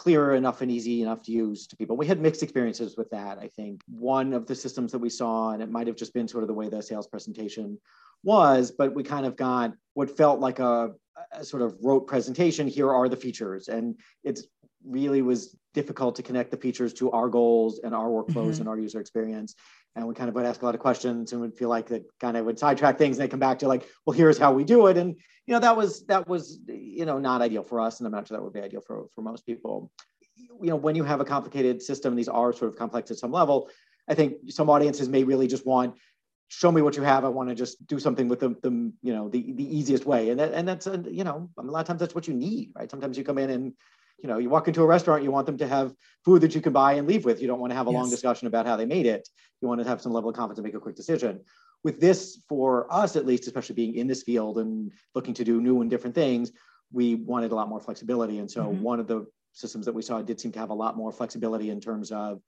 clear 0.00 0.32
enough 0.32 0.62
and 0.62 0.70
easy 0.70 1.02
enough 1.02 1.22
to 1.22 1.30
use 1.30 1.66
to 1.66 1.76
people. 1.76 1.94
We 1.94 2.06
had 2.06 2.22
mixed 2.22 2.42
experiences 2.42 2.96
with 2.96 3.10
that. 3.10 3.36
I 3.38 3.48
think 3.48 3.82
one 3.86 4.32
of 4.32 4.46
the 4.46 4.54
systems 4.54 4.92
that 4.92 4.98
we 4.98 5.10
saw, 5.10 5.50
and 5.50 5.62
it 5.62 5.70
might 5.70 5.86
have 5.88 5.96
just 5.96 6.14
been 6.14 6.26
sort 6.26 6.42
of 6.42 6.48
the 6.48 6.54
way 6.54 6.70
the 6.70 6.82
sales 6.82 7.06
presentation 7.06 7.78
was, 8.24 8.70
but 8.70 8.94
we 8.94 9.02
kind 9.02 9.26
of 9.26 9.36
got 9.36 9.74
what 9.92 10.16
felt 10.16 10.40
like 10.40 10.58
a, 10.58 10.92
a 11.32 11.44
sort 11.44 11.60
of 11.60 11.76
rote 11.82 12.06
presentation. 12.06 12.66
Here 12.66 12.90
are 12.90 13.10
the 13.10 13.16
features, 13.16 13.68
and 13.68 13.94
it's 14.24 14.46
really 14.86 15.20
was 15.20 15.54
difficult 15.74 16.16
to 16.16 16.22
connect 16.22 16.50
the 16.50 16.56
features 16.56 16.94
to 16.94 17.10
our 17.10 17.28
goals 17.28 17.80
and 17.84 17.94
our 17.94 18.08
workflows 18.08 18.52
mm-hmm. 18.52 18.60
and 18.60 18.68
our 18.70 18.78
user 18.78 19.00
experience. 19.00 19.54
And 19.96 20.06
we 20.06 20.14
kind 20.14 20.28
of 20.28 20.34
would 20.36 20.46
ask 20.46 20.62
a 20.62 20.64
lot 20.64 20.74
of 20.74 20.80
questions 20.80 21.32
and 21.32 21.40
would 21.40 21.56
feel 21.56 21.68
like 21.68 21.88
that 21.88 22.04
kind 22.20 22.36
of 22.36 22.46
would 22.46 22.58
sidetrack 22.58 22.96
things 22.96 23.18
and 23.18 23.24
they 23.24 23.28
come 23.28 23.40
back 23.40 23.58
to 23.58 23.68
like, 23.68 23.86
well, 24.06 24.16
here's 24.16 24.38
how 24.38 24.52
we 24.52 24.64
do 24.64 24.86
it. 24.86 24.96
And 24.96 25.16
you 25.46 25.54
know, 25.54 25.60
that 25.60 25.76
was 25.76 26.06
that 26.06 26.28
was, 26.28 26.60
you 26.68 27.04
know, 27.04 27.18
not 27.18 27.42
ideal 27.42 27.64
for 27.64 27.80
us. 27.80 27.98
And 27.98 28.06
I'm 28.06 28.12
not 28.12 28.28
sure 28.28 28.36
that 28.36 28.42
would 28.42 28.52
be 28.52 28.60
ideal 28.60 28.82
for, 28.86 29.06
for 29.14 29.22
most 29.22 29.44
people. 29.44 29.90
You 30.36 30.70
know, 30.70 30.76
when 30.76 30.94
you 30.94 31.04
have 31.04 31.20
a 31.20 31.24
complicated 31.24 31.82
system, 31.82 32.14
these 32.14 32.28
are 32.28 32.52
sort 32.52 32.72
of 32.72 32.78
complex 32.78 33.10
at 33.10 33.18
some 33.18 33.32
level. 33.32 33.68
I 34.08 34.14
think 34.14 34.34
some 34.48 34.70
audiences 34.70 35.08
may 35.08 35.24
really 35.24 35.48
just 35.48 35.66
want 35.66 35.96
show 36.50 36.72
me 36.72 36.82
what 36.82 36.96
you 36.96 37.02
have. 37.02 37.24
I 37.24 37.28
want 37.28 37.48
to 37.48 37.54
just 37.54 37.86
do 37.86 38.00
something 38.00 38.28
with 38.28 38.40
them, 38.40 38.56
the 38.62 38.92
you 39.02 39.14
know, 39.14 39.28
the, 39.28 39.52
the 39.52 39.76
easiest 39.76 40.04
way. 40.04 40.30
And 40.30 40.40
that, 40.40 40.52
and 40.52 40.66
that's, 40.66 40.88
a, 40.88 41.02
you 41.08 41.22
know, 41.22 41.48
a 41.56 41.62
lot 41.62 41.80
of 41.80 41.86
times 41.86 42.00
that's 42.00 42.14
what 42.14 42.26
you 42.26 42.34
need, 42.34 42.72
right? 42.74 42.90
Sometimes 42.90 43.16
you 43.16 43.22
come 43.22 43.38
in 43.38 43.50
and 43.50 43.72
you 44.22 44.28
know, 44.28 44.38
you 44.38 44.48
walk 44.48 44.68
into 44.68 44.82
a 44.82 44.86
restaurant, 44.86 45.22
you 45.22 45.30
want 45.30 45.46
them 45.46 45.58
to 45.58 45.66
have 45.66 45.94
food 46.24 46.42
that 46.42 46.54
you 46.54 46.60
can 46.60 46.72
buy 46.72 46.94
and 46.94 47.06
leave 47.06 47.24
with. 47.24 47.40
You 47.40 47.48
don't 47.48 47.60
want 47.60 47.70
to 47.70 47.76
have 47.76 47.86
a 47.86 47.90
yes. 47.90 47.98
long 47.98 48.10
discussion 48.10 48.46
about 48.46 48.66
how 48.66 48.76
they 48.76 48.86
made 48.86 49.06
it. 49.06 49.28
You 49.60 49.68
want 49.68 49.80
to 49.80 49.88
have 49.88 50.00
some 50.00 50.12
level 50.12 50.30
of 50.30 50.36
confidence 50.36 50.58
and 50.58 50.64
make 50.64 50.74
a 50.74 50.80
quick 50.80 50.96
decision. 50.96 51.40
With 51.82 52.00
this, 52.00 52.42
for 52.48 52.92
us 52.92 53.16
at 53.16 53.26
least, 53.26 53.46
especially 53.46 53.74
being 53.74 53.94
in 53.94 54.06
this 54.06 54.22
field 54.22 54.58
and 54.58 54.92
looking 55.14 55.34
to 55.34 55.44
do 55.44 55.60
new 55.60 55.80
and 55.80 55.90
different 55.90 56.14
things, 56.14 56.52
we 56.92 57.14
wanted 57.14 57.52
a 57.52 57.54
lot 57.54 57.68
more 57.68 57.80
flexibility. 57.80 58.38
And 58.38 58.50
so 58.50 58.64
mm-hmm. 58.64 58.82
one 58.82 59.00
of 59.00 59.06
the 59.06 59.26
systems 59.52 59.86
that 59.86 59.94
we 59.94 60.02
saw 60.02 60.20
did 60.20 60.40
seem 60.40 60.52
to 60.52 60.58
have 60.58 60.70
a 60.70 60.74
lot 60.74 60.96
more 60.96 61.12
flexibility 61.12 61.70
in 61.70 61.80
terms 61.80 62.12
of 62.12 62.40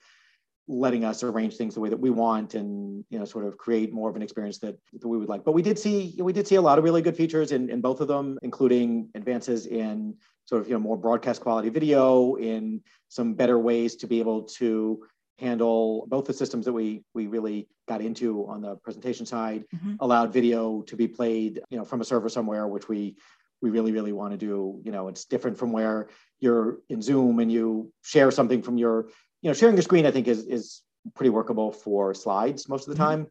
letting 0.69 1.05
us 1.05 1.23
arrange 1.23 1.57
things 1.57 1.75
the 1.75 1.81
way 1.81 1.89
that 1.89 1.99
we 1.99 2.11
want 2.11 2.55
and 2.55 3.05
you 3.11 3.19
know 3.19 3.25
sort 3.25 3.45
of 3.45 3.59
create 3.59 3.93
more 3.93 4.09
of 4.09 4.15
an 4.15 4.23
experience 4.23 4.59
that, 4.59 4.79
that 4.93 5.09
we 5.09 5.19
would 5.19 5.29
like 5.29 5.45
but 5.45 5.53
we 5.53 5.63
did 5.63 5.77
see 5.77 6.15
we 6.19 6.33
did 6.33 6.47
see 6.47 6.55
a 6.55 6.63
lot 6.63 6.79
of 6.79 6.85
really 6.85 7.03
good 7.03 7.17
features 7.17 7.51
in, 7.51 7.69
in 7.69 7.81
both 7.81 8.01
of 8.01 8.07
them 8.07 8.39
including 8.43 9.09
advances 9.17 9.67
in 9.67 10.15
sort 10.53 10.61
of 10.61 10.69
you 10.69 10.75
know 10.75 10.81
more 10.81 10.99
broadcast 10.99 11.41
quality 11.41 11.71
video 11.71 12.35
in 12.35 12.83
some 13.09 13.33
better 13.33 13.59
ways 13.59 13.97
to 13.97 14.07
be 14.07 14.21
able 14.21 14.43
to 14.43 15.03
handle 15.39 16.05
both 16.09 16.27
the 16.27 16.33
systems 16.35 16.67
that 16.67 16.75
we 16.75 17.03
we 17.15 17.27
really 17.27 17.67
got 17.89 18.03
into 18.03 18.47
on 18.47 18.61
the 18.61 18.77
presentation 18.77 19.25
side 19.25 19.65
mm-hmm. 19.75 19.95
allowed 20.01 20.31
video 20.31 20.83
to 20.83 20.95
be 20.95 21.09
played 21.09 21.63
you 21.71 21.79
know 21.79 21.87
from 21.87 22.03
a 22.03 22.05
server 22.05 22.29
somewhere 22.29 22.69
which 22.69 22.87
we 22.87 23.17
we 23.63 23.71
really 23.71 23.93
really 23.93 24.13
want 24.13 24.31
to 24.31 24.37
do 24.37 24.79
you 24.85 24.93
know 24.93 25.09
it's 25.09 25.25
different 25.25 25.57
from 25.57 25.73
where 25.73 26.09
you're 26.39 26.81
in 26.91 27.01
zoom 27.01 27.39
and 27.39 27.51
you 27.51 27.91
share 28.03 28.31
something 28.31 28.61
from 28.61 28.77
your 28.77 29.07
you 29.41 29.49
know 29.49 29.55
sharing 29.55 29.75
your 29.75 29.83
screen 29.83 30.05
i 30.05 30.11
think 30.11 30.29
is 30.29 30.45
is 30.45 30.83
pretty 31.15 31.31
workable 31.31 31.73
for 31.73 32.13
slides 32.13 32.69
most 32.69 32.87
of 32.87 32.95
the 32.95 33.03
mm-hmm. 33.03 33.23
time 33.23 33.27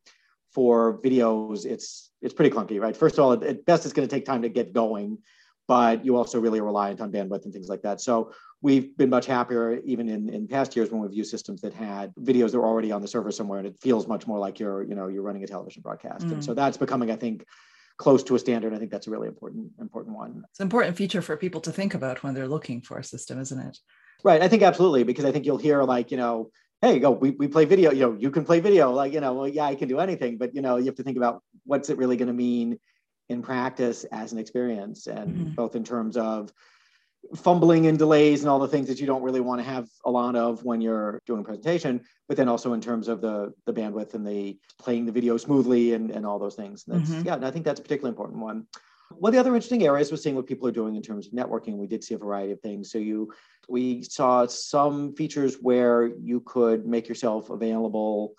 for 0.49 0.99
videos 1.03 1.67
it's 1.67 2.09
it's 2.23 2.33
pretty 2.33 2.53
clunky 2.55 2.81
right 2.81 2.97
first 2.97 3.19
of 3.19 3.23
all 3.23 3.33
at 3.33 3.63
best 3.63 3.85
it's 3.85 3.93
going 3.93 4.07
to 4.07 4.15
take 4.15 4.25
time 4.25 4.41
to 4.41 4.49
get 4.49 4.73
going 4.73 5.19
but 5.71 6.03
you 6.03 6.17
also 6.17 6.37
really 6.37 6.59
reliant 6.59 6.99
on 6.99 7.09
bandwidth 7.13 7.45
and 7.45 7.53
things 7.53 7.69
like 7.69 7.81
that. 7.81 8.01
So 8.01 8.33
we've 8.61 8.97
been 8.97 9.09
much 9.09 9.25
happier 9.25 9.79
even 9.85 10.09
in, 10.09 10.27
in 10.27 10.45
past 10.45 10.75
years 10.75 10.91
when 10.91 10.99
we've 11.01 11.13
used 11.13 11.31
systems 11.31 11.61
that 11.61 11.73
had 11.73 12.13
videos 12.15 12.51
that 12.51 12.59
were 12.59 12.67
already 12.67 12.91
on 12.91 13.01
the 13.01 13.07
server 13.07 13.31
somewhere 13.31 13.59
and 13.59 13.65
it 13.65 13.77
feels 13.79 14.05
much 14.05 14.27
more 14.27 14.37
like 14.37 14.59
you're, 14.59 14.83
you 14.83 14.95
know, 14.95 15.07
you're 15.07 15.21
running 15.21 15.45
a 15.45 15.47
television 15.47 15.81
broadcast. 15.81 16.27
Mm. 16.27 16.33
And 16.33 16.43
so 16.43 16.53
that's 16.53 16.75
becoming, 16.75 17.09
I 17.09 17.15
think, 17.15 17.45
close 17.95 18.21
to 18.23 18.35
a 18.35 18.39
standard. 18.39 18.73
I 18.73 18.79
think 18.79 18.91
that's 18.91 19.07
a 19.07 19.11
really 19.11 19.29
important, 19.29 19.71
important 19.79 20.13
one. 20.13 20.43
It's 20.49 20.59
an 20.59 20.65
important 20.65 20.97
feature 20.97 21.21
for 21.21 21.37
people 21.37 21.61
to 21.61 21.71
think 21.71 21.93
about 21.93 22.21
when 22.21 22.33
they're 22.33 22.49
looking 22.49 22.81
for 22.81 22.97
a 22.97 23.03
system, 23.05 23.39
isn't 23.39 23.59
it? 23.59 23.77
Right. 24.25 24.41
I 24.41 24.49
think 24.49 24.63
absolutely, 24.63 25.03
because 25.03 25.23
I 25.23 25.31
think 25.31 25.45
you'll 25.45 25.57
hear 25.57 25.83
like, 25.83 26.11
you 26.11 26.17
know, 26.17 26.51
hey, 26.81 26.99
go, 26.99 27.11
we, 27.11 27.29
we 27.29 27.47
play 27.47 27.63
video, 27.63 27.93
you 27.93 28.01
know, 28.01 28.17
you 28.19 28.29
can 28.29 28.43
play 28.43 28.59
video. 28.59 28.91
Like, 28.91 29.13
you 29.13 29.21
know, 29.21 29.35
well, 29.35 29.47
yeah, 29.47 29.67
I 29.67 29.75
can 29.75 29.87
do 29.87 29.99
anything, 29.99 30.37
but 30.37 30.53
you 30.53 30.61
know, 30.61 30.75
you 30.75 30.87
have 30.87 30.95
to 30.95 31.03
think 31.03 31.15
about 31.15 31.41
what's 31.63 31.89
it 31.89 31.97
really 31.97 32.17
going 32.17 32.27
to 32.27 32.33
mean 32.33 32.77
in 33.29 33.41
practice 33.41 34.03
as 34.05 34.33
an 34.33 34.39
experience 34.39 35.07
and 35.07 35.35
mm-hmm. 35.35 35.51
both 35.51 35.75
in 35.75 35.83
terms 35.83 36.17
of 36.17 36.51
fumbling 37.35 37.85
and 37.85 37.99
delays 37.99 38.41
and 38.41 38.49
all 38.49 38.59
the 38.59 38.67
things 38.67 38.87
that 38.87 38.99
you 38.99 39.05
don't 39.05 39.21
really 39.21 39.39
want 39.39 39.59
to 39.59 39.63
have 39.63 39.87
a 40.05 40.11
lot 40.11 40.35
of 40.35 40.63
when 40.63 40.81
you're 40.81 41.21
doing 41.25 41.41
a 41.41 41.43
presentation 41.43 42.01
but 42.27 42.35
then 42.35 42.49
also 42.49 42.73
in 42.73 42.81
terms 42.81 43.07
of 43.07 43.21
the 43.21 43.53
the 43.65 43.73
bandwidth 43.73 44.15
and 44.15 44.25
the 44.25 44.57
playing 44.79 45.05
the 45.05 45.11
video 45.11 45.37
smoothly 45.37 45.93
and, 45.93 46.09
and 46.09 46.25
all 46.25 46.39
those 46.39 46.55
things 46.55 46.83
that's 46.87 47.11
mm-hmm. 47.11 47.27
yeah 47.27 47.37
i 47.43 47.51
think 47.51 47.63
that's 47.63 47.79
a 47.79 47.83
particularly 47.83 48.11
important 48.11 48.39
one 48.39 48.65
one 49.17 49.29
of 49.29 49.33
the 49.33 49.39
other 49.39 49.55
interesting 49.55 49.83
areas 49.83 50.11
was 50.11 50.21
seeing 50.21 50.35
what 50.35 50.47
people 50.47 50.67
are 50.67 50.71
doing 50.71 50.95
in 50.95 51.01
terms 51.01 51.27
of 51.27 51.33
networking. 51.33 51.77
We 51.77 51.87
did 51.87 52.03
see 52.03 52.13
a 52.13 52.17
variety 52.17 52.53
of 52.53 52.61
things. 52.61 52.91
So 52.91 52.97
you, 52.97 53.33
we 53.67 54.03
saw 54.03 54.45
some 54.47 55.15
features 55.15 55.57
where 55.61 56.05
you 56.05 56.41
could 56.41 56.85
make 56.85 57.07
yourself 57.07 57.49
available 57.49 58.33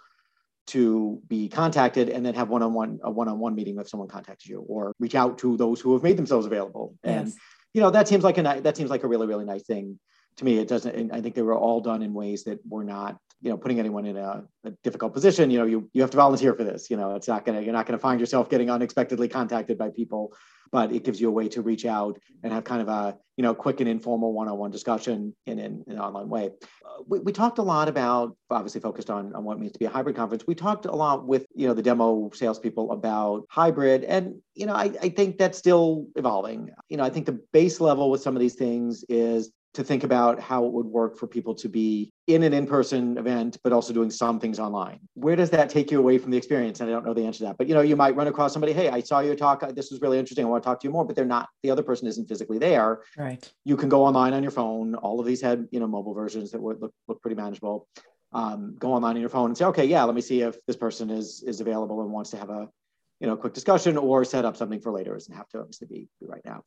to 0.69 1.21
be 1.28 1.49
contacted 1.49 2.09
and 2.09 2.25
then 2.25 2.35
have 2.35 2.49
one-on-one 2.49 3.00
a 3.02 3.11
one-on-one 3.11 3.54
meeting 3.54 3.78
if 3.78 3.88
someone 3.88 4.09
contacts 4.09 4.47
you 4.47 4.61
or 4.69 4.92
reach 5.00 5.14
out 5.14 5.38
to 5.38 5.57
those 5.57 5.81
who 5.81 5.92
have 5.92 6.02
made 6.02 6.16
themselves 6.16 6.47
available. 6.47 6.95
And 7.02 7.28
yes. 7.28 7.37
you 7.75 7.81
know 7.81 7.90
that 7.90 8.09
seems 8.09 8.25
like 8.25 8.38
a 8.38 8.42
that 8.42 8.76
seems 8.76 8.90
like 8.90 9.02
a 9.02 9.09
really 9.09 9.26
really 9.26 9.45
nice 9.45 9.64
thing 9.64 9.99
to 10.37 10.45
me. 10.45 10.59
It 10.59 10.69
doesn't 10.69 11.12
i 11.12 11.21
think 11.21 11.35
they 11.35 11.42
were 11.42 11.57
all 11.57 11.81
done 11.81 12.02
in 12.02 12.14
ways 12.14 12.45
that 12.45 12.61
were 12.69 12.85
not 12.85 13.19
you 13.40 13.50
know 13.50 13.57
putting 13.57 13.81
anyone 13.81 14.07
in 14.07 14.16
a, 14.16 14.45
a, 14.64 14.71
difficult 14.85 15.12
position. 15.12 15.50
You 15.50 15.59
know 15.59 15.66
you 15.66 15.90
you 15.92 16.02
have 16.02 16.11
to 16.12 16.16
volunteer 16.16 16.54
for 16.54 16.64
this. 16.64 16.90
You 16.90 16.97
know 16.97 17.16
it's 17.16 17.28
not 17.28 17.45
gonna 17.45 17.61
you're 17.61 17.73
not 17.73 17.87
gonna 17.87 17.99
find 17.99 18.21
yourself 18.21 18.49
getting 18.49 18.71
unexpectedly 18.71 19.28
contacted 19.28 19.76
by 19.76 19.90
people 19.90 20.33
but 20.73 20.91
it 20.91 21.05
gives 21.05 21.21
you 21.21 21.29
a 21.29 21.31
way 21.31 21.49
to 21.49 21.62
reach 21.62 21.85
out 21.85 22.19
and 22.43 22.52
have 22.52 22.64
kind 22.64 22.81
of 22.81 22.88
a 22.88 23.17
you 23.37 23.43
know 23.43 23.55
quick 23.55 23.81
and 23.81 23.88
informal 23.88 24.33
one-on-one 24.33 24.71
discussion 24.71 25.35
in, 25.47 25.59
in, 25.59 25.85
in 25.87 25.93
an 25.93 26.00
online 26.00 26.29
way. 26.29 26.50
Uh, 26.85 27.02
we, 27.07 27.21
we 27.21 27.33
talked 27.33 27.59
a 27.59 27.62
lot 27.62 27.88
about 27.88 28.37
obviously 28.50 28.81
focused 28.81 29.11
on, 29.11 29.35
on 29.35 29.45
what 29.45 29.57
it 29.57 29.61
means 29.61 29.73
to 29.73 29.79
be 29.79 29.85
a 29.85 29.91
hybrid 29.91 30.17
conference. 30.17 30.45
We 30.47 30.55
talked 30.55 30.87
a 30.87 30.93
lot 30.93 31.26
with 31.26 31.47
you 31.55 31.69
know 31.69 31.75
the 31.75 31.83
demo 31.83 32.31
salespeople 32.35 32.91
about 32.91 33.45
hybrid 33.50 34.05
and 34.05 34.35
you 34.55 34.67
know 34.67 34.75
I, 34.75 34.93
I 35.00 35.09
think 35.11 35.38
that's 35.38 35.59
still 35.59 36.07
evolving. 36.17 36.71
You 36.88 36.97
know 36.97 37.05
i 37.05 37.11
think 37.11 37.26
the 37.26 37.41
base 37.52 37.81
level 37.81 38.11
with 38.11 38.23
some 38.23 38.35
of 38.37 38.41
these 38.41 38.55
things 38.55 39.05
is 39.09 39.50
to 39.75 39.83
think 39.83 40.05
about 40.05 40.38
how 40.38 40.64
it 40.67 40.73
would 40.73 40.87
work 40.87 41.17
for 41.17 41.26
people 41.26 41.55
to 41.55 41.69
be 41.69 42.12
in 42.26 42.43
an 42.43 42.52
in-person 42.52 43.17
event 43.17 43.57
but 43.64 43.73
also 43.73 43.93
doing 43.93 44.11
some 44.11 44.38
things 44.38 44.59
online. 44.59 45.00
Where 45.14 45.37
does 45.37 45.50
that 45.50 45.71
take 45.71 45.91
you 45.91 45.99
away 45.99 46.19
from 46.19 46.31
the 46.31 46.37
experience? 46.37 46.81
And 46.81 46.91
i 46.91 46.93
don't 46.93 47.05
know 47.05 47.14
the 47.14 47.25
answer 47.25 47.38
to 47.38 47.45
that 47.45 47.59
but 47.59 47.69
you 47.69 47.75
know 47.75 47.81
you 47.81 47.97
might 47.97 48.14
run 48.17 48.26
across 48.26 48.52
somebody 48.52 48.73
hey 48.73 48.88
i 48.88 49.00
saw 49.00 49.21
your 49.21 49.35
talk 49.35 49.67
this 49.75 49.91
was 49.91 50.00
really 50.00 50.19
interesting 50.19 50.45
i 50.45 50.49
want 50.49 50.62
to 50.62 50.67
talk 50.67 50.81
to 50.81 50.87
you 50.87 50.93
more 50.93 51.05
but 51.05 51.17
they're 51.17 51.25
not 51.25 51.49
the 51.62 51.71
other 51.71 51.83
person 51.83 52.07
isn't 52.07 52.29
physically 52.29 52.59
there. 52.59 53.02
Right. 53.17 53.50
You 53.64 53.76
can 53.76 53.88
go 53.88 54.05
online 54.05 54.35
on 54.35 54.43
your 54.43 54.52
phone 54.52 54.95
all 54.97 55.21
of 55.21 55.26
these 55.26 55.41
had 55.41 55.69
you 55.71 55.81
know 55.81 55.87
mobile 55.87 56.14
versions 56.14 56.50
that 56.52 56.61
would 56.61 56.81
look, 56.81 56.93
look 57.09 57.23
pretty 57.23 57.37
manageable. 57.37 57.88
Um, 58.35 58.76
go 58.79 58.95
online 58.95 59.17
on 59.17 59.21
your 59.21 59.29
phone 59.29 59.50
and 59.50 59.59
say 59.59 59.67
okay 59.67 59.85
yeah 59.85 60.05
let 60.05 60.14
me 60.14 60.23
see 60.23 60.41
if 60.41 60.57
this 60.67 60.76
person 60.76 61.11
is 61.11 61.43
is 61.47 61.61
available 61.61 62.00
and 62.02 62.11
wants 62.11 62.31
to 62.31 62.38
have 62.38 62.49
a 62.50 62.69
you 63.21 63.26
know 63.26 63.37
quick 63.37 63.55
discussion 63.55 63.97
or 63.97 64.25
set 64.25 64.45
up 64.45 64.57
something 64.57 64.81
for 64.81 64.91
later 64.91 65.14
doesn't 65.14 65.35
have 65.35 65.49
to 65.49 65.61
obviously 65.61 65.87
be, 65.87 66.09
be 66.21 66.26
right 66.26 66.45
now 66.45 66.62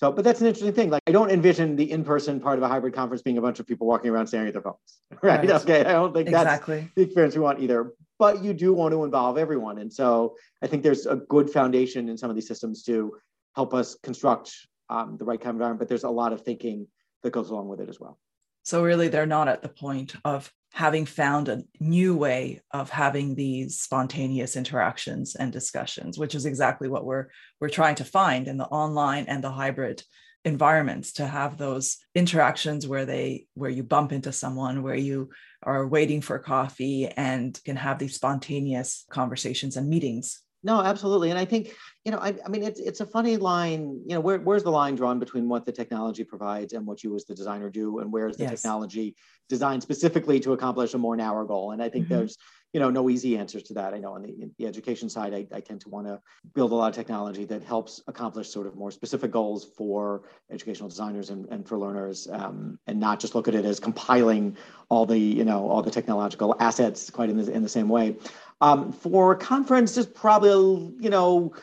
so, 0.00 0.10
but 0.10 0.24
that's 0.24 0.40
an 0.40 0.46
interesting 0.46 0.72
thing. 0.72 0.88
Like, 0.88 1.02
I 1.06 1.12
don't 1.12 1.30
envision 1.30 1.76
the 1.76 1.92
in-person 1.92 2.40
part 2.40 2.56
of 2.56 2.62
a 2.62 2.68
hybrid 2.68 2.94
conference 2.94 3.20
being 3.20 3.36
a 3.36 3.42
bunch 3.42 3.60
of 3.60 3.66
people 3.66 3.86
walking 3.86 4.10
around 4.10 4.28
staring 4.28 4.46
at 4.46 4.54
their 4.54 4.62
phones, 4.62 4.78
right? 5.22 5.40
right. 5.40 5.50
Okay, 5.50 5.80
I 5.80 5.92
don't 5.92 6.14
think 6.14 6.26
exactly. 6.26 6.80
that's 6.80 6.94
the 6.94 7.02
experience 7.02 7.34
we 7.34 7.42
want 7.42 7.60
either. 7.60 7.92
But 8.18 8.42
you 8.42 8.54
do 8.54 8.72
want 8.72 8.92
to 8.92 9.04
involve 9.04 9.36
everyone, 9.36 9.76
and 9.76 9.92
so 9.92 10.36
I 10.62 10.68
think 10.68 10.82
there's 10.82 11.04
a 11.04 11.16
good 11.16 11.50
foundation 11.50 12.08
in 12.08 12.16
some 12.16 12.30
of 12.30 12.34
these 12.34 12.48
systems 12.48 12.82
to 12.84 13.14
help 13.54 13.74
us 13.74 13.94
construct 14.02 14.54
um, 14.88 15.18
the 15.18 15.26
right 15.26 15.38
kind 15.38 15.50
of 15.50 15.56
environment. 15.56 15.80
But 15.80 15.88
there's 15.88 16.04
a 16.04 16.10
lot 16.10 16.32
of 16.32 16.40
thinking 16.40 16.86
that 17.22 17.32
goes 17.34 17.50
along 17.50 17.68
with 17.68 17.80
it 17.80 17.90
as 17.90 18.00
well. 18.00 18.18
So 18.62 18.82
really, 18.82 19.08
they're 19.08 19.26
not 19.26 19.48
at 19.48 19.62
the 19.62 19.68
point 19.68 20.14
of 20.24 20.52
having 20.72 21.04
found 21.04 21.48
a 21.48 21.62
new 21.80 22.16
way 22.16 22.60
of 22.70 22.90
having 22.90 23.34
these 23.34 23.80
spontaneous 23.80 24.56
interactions 24.56 25.34
and 25.34 25.52
discussions 25.52 26.18
which 26.18 26.34
is 26.34 26.46
exactly 26.46 26.88
what 26.88 27.04
we're 27.04 27.26
we're 27.60 27.68
trying 27.68 27.96
to 27.96 28.04
find 28.04 28.46
in 28.46 28.56
the 28.56 28.66
online 28.66 29.24
and 29.26 29.42
the 29.42 29.50
hybrid 29.50 30.02
environments 30.44 31.12
to 31.12 31.26
have 31.26 31.58
those 31.58 31.98
interactions 32.14 32.86
where 32.86 33.04
they 33.04 33.46
where 33.54 33.70
you 33.70 33.82
bump 33.82 34.12
into 34.12 34.32
someone 34.32 34.82
where 34.82 34.94
you 34.94 35.28
are 35.62 35.86
waiting 35.86 36.22
for 36.22 36.38
coffee 36.38 37.08
and 37.08 37.60
can 37.64 37.76
have 37.76 37.98
these 37.98 38.14
spontaneous 38.14 39.04
conversations 39.10 39.76
and 39.76 39.88
meetings 39.88 40.40
no, 40.62 40.82
absolutely. 40.82 41.30
And 41.30 41.38
I 41.38 41.44
think, 41.44 41.74
you 42.04 42.12
know, 42.12 42.18
I, 42.18 42.34
I, 42.44 42.48
mean, 42.48 42.62
it's, 42.62 42.80
it's 42.80 43.00
a 43.00 43.06
funny 43.06 43.36
line, 43.36 44.00
you 44.06 44.14
know, 44.14 44.20
where, 44.20 44.38
where's 44.38 44.62
the 44.62 44.70
line 44.70 44.94
drawn 44.94 45.18
between 45.18 45.48
what 45.48 45.64
the 45.64 45.72
technology 45.72 46.24
provides 46.24 46.72
and 46.74 46.86
what 46.86 47.02
you 47.02 47.14
as 47.16 47.24
the 47.24 47.34
designer 47.34 47.70
do? 47.70 48.00
And 48.00 48.12
where's 48.12 48.36
the 48.36 48.44
yes. 48.44 48.60
technology 48.62 49.16
designed 49.48 49.82
specifically 49.82 50.38
to 50.40 50.52
accomplish 50.52 50.92
a 50.94 50.98
more 50.98 51.16
narrow 51.16 51.46
goal? 51.46 51.72
And 51.72 51.82
I 51.82 51.88
think 51.88 52.06
mm-hmm. 52.06 52.14
there's, 52.14 52.36
you 52.72 52.78
know, 52.78 52.90
no 52.90 53.10
easy 53.10 53.36
answers 53.36 53.64
to 53.64 53.74
that. 53.74 53.94
I 53.94 53.98
know 53.98 54.12
on 54.12 54.22
the, 54.22 54.50
the 54.58 54.66
education 54.66 55.08
side, 55.08 55.34
I, 55.34 55.46
I 55.52 55.60
tend 55.60 55.80
to 55.80 55.88
want 55.88 56.06
to 56.06 56.20
build 56.54 56.70
a 56.70 56.74
lot 56.74 56.88
of 56.88 56.94
technology 56.94 57.44
that 57.46 57.64
helps 57.64 58.00
accomplish 58.06 58.48
sort 58.48 58.66
of 58.66 58.76
more 58.76 58.90
specific 58.92 59.32
goals 59.32 59.66
for 59.76 60.22
educational 60.52 60.88
designers 60.88 61.30
and, 61.30 61.46
and 61.50 61.66
for 61.66 61.78
learners, 61.78 62.28
um, 62.30 62.78
and 62.86 63.00
not 63.00 63.18
just 63.18 63.34
look 63.34 63.48
at 63.48 63.54
it 63.54 63.64
as 63.64 63.80
compiling 63.80 64.56
all 64.88 65.04
the, 65.04 65.18
you 65.18 65.44
know, 65.44 65.68
all 65.68 65.82
the 65.82 65.90
technological 65.90 66.54
assets 66.60 67.10
quite 67.10 67.28
in 67.28 67.36
the, 67.36 67.50
in 67.50 67.62
the 67.62 67.68
same 67.68 67.88
way. 67.88 68.16
Um, 68.60 68.92
for 68.92 69.34
conference, 69.34 69.94
there's 69.94 70.06
probably, 70.06 70.94
you 71.00 71.10
know, 71.10 71.54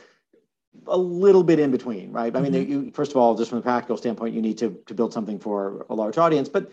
a 0.88 0.98
little 0.98 1.44
bit 1.44 1.60
in 1.60 1.72
between, 1.72 2.12
right? 2.12 2.36
I 2.36 2.42
mean, 2.42 2.54
mm-hmm. 2.54 2.72
you, 2.72 2.92
first 2.92 3.12
of 3.12 3.18
all, 3.18 3.36
just 3.36 3.50
from 3.50 3.60
a 3.60 3.62
practical 3.62 3.98
standpoint, 3.98 4.34
you 4.34 4.42
need 4.42 4.58
to, 4.60 4.80
to 4.88 4.94
build 4.94 5.13
something 5.13 5.39
for 5.39 5.86
a 5.89 5.96
large 5.96 6.18
audience, 6.18 6.50
but 6.50 6.72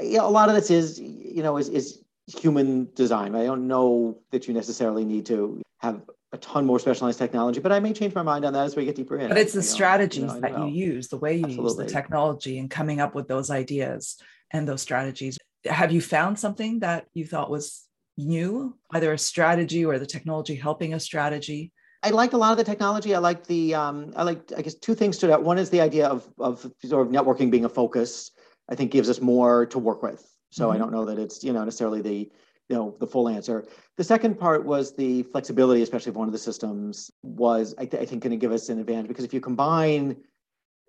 yeah, 0.00 0.22
a 0.22 0.28
lot 0.28 0.48
of 0.48 0.54
this 0.54 0.70
is, 0.70 0.98
you 0.98 1.42
know, 1.42 1.56
is, 1.56 1.68
is 1.68 2.02
human 2.26 2.88
design. 2.94 3.34
I 3.34 3.44
don't 3.44 3.66
know 3.66 4.18
that 4.30 4.48
you 4.48 4.54
necessarily 4.54 5.04
need 5.04 5.26
to 5.26 5.62
have 5.78 6.02
a 6.32 6.38
ton 6.38 6.64
more 6.64 6.78
specialized 6.78 7.18
technology, 7.18 7.60
but 7.60 7.72
I 7.72 7.80
may 7.80 7.92
change 7.92 8.14
my 8.14 8.22
mind 8.22 8.44
on 8.44 8.52
that 8.52 8.64
as 8.64 8.76
we 8.76 8.84
get 8.84 8.94
deeper 8.94 9.18
in. 9.18 9.28
But 9.28 9.38
it's 9.38 9.52
the 9.52 9.62
strategies 9.62 10.22
you 10.22 10.26
know, 10.26 10.40
that 10.40 10.58
you 10.58 10.66
use, 10.66 11.08
the 11.08 11.18
way 11.18 11.36
you 11.36 11.44
Absolutely. 11.44 11.84
use 11.84 11.92
the 11.92 11.98
technology 12.00 12.58
and 12.58 12.70
coming 12.70 13.00
up 13.00 13.14
with 13.14 13.26
those 13.26 13.50
ideas 13.50 14.16
and 14.52 14.66
those 14.66 14.80
strategies. 14.80 15.38
Have 15.66 15.92
you 15.92 16.00
found 16.00 16.38
something 16.38 16.80
that 16.80 17.06
you 17.14 17.26
thought 17.26 17.50
was 17.50 17.84
new, 18.26 18.76
either 18.92 19.12
a 19.12 19.18
strategy 19.18 19.84
or 19.84 19.98
the 19.98 20.06
technology 20.06 20.54
helping 20.54 20.94
a 20.94 21.00
strategy? 21.00 21.72
I 22.02 22.10
liked 22.10 22.32
a 22.32 22.38
lot 22.38 22.52
of 22.52 22.58
the 22.58 22.64
technology. 22.64 23.14
I 23.14 23.18
liked 23.18 23.46
the, 23.46 23.74
um, 23.74 24.12
I 24.16 24.22
like, 24.22 24.52
I 24.56 24.62
guess 24.62 24.74
two 24.74 24.94
things 24.94 25.16
stood 25.16 25.30
out. 25.30 25.42
One 25.42 25.58
is 25.58 25.68
the 25.70 25.80
idea 25.80 26.06
of, 26.06 26.26
of 26.38 26.70
sort 26.84 27.06
of 27.06 27.12
networking 27.12 27.50
being 27.50 27.66
a 27.66 27.68
focus, 27.68 28.30
I 28.70 28.74
think 28.74 28.90
gives 28.90 29.10
us 29.10 29.20
more 29.20 29.66
to 29.66 29.78
work 29.78 30.02
with. 30.02 30.26
So 30.50 30.64
mm-hmm. 30.64 30.74
I 30.74 30.78
don't 30.78 30.92
know 30.92 31.04
that 31.04 31.18
it's, 31.18 31.44
you 31.44 31.52
know, 31.52 31.62
necessarily 31.62 32.00
the, 32.00 32.30
you 32.68 32.76
know, 32.76 32.96
the 33.00 33.06
full 33.06 33.28
answer. 33.28 33.66
The 33.96 34.04
second 34.04 34.38
part 34.38 34.64
was 34.64 34.94
the 34.94 35.24
flexibility, 35.24 35.82
especially 35.82 36.10
if 36.10 36.16
one 36.16 36.28
of 36.28 36.32
the 36.32 36.38
systems 36.38 37.10
was, 37.22 37.74
I, 37.76 37.84
th- 37.84 38.02
I 38.02 38.06
think, 38.06 38.22
going 38.22 38.30
to 38.30 38.36
give 38.36 38.52
us 38.52 38.68
an 38.68 38.78
advantage 38.78 39.08
because 39.08 39.24
if 39.24 39.34
you 39.34 39.40
combine 39.40 40.16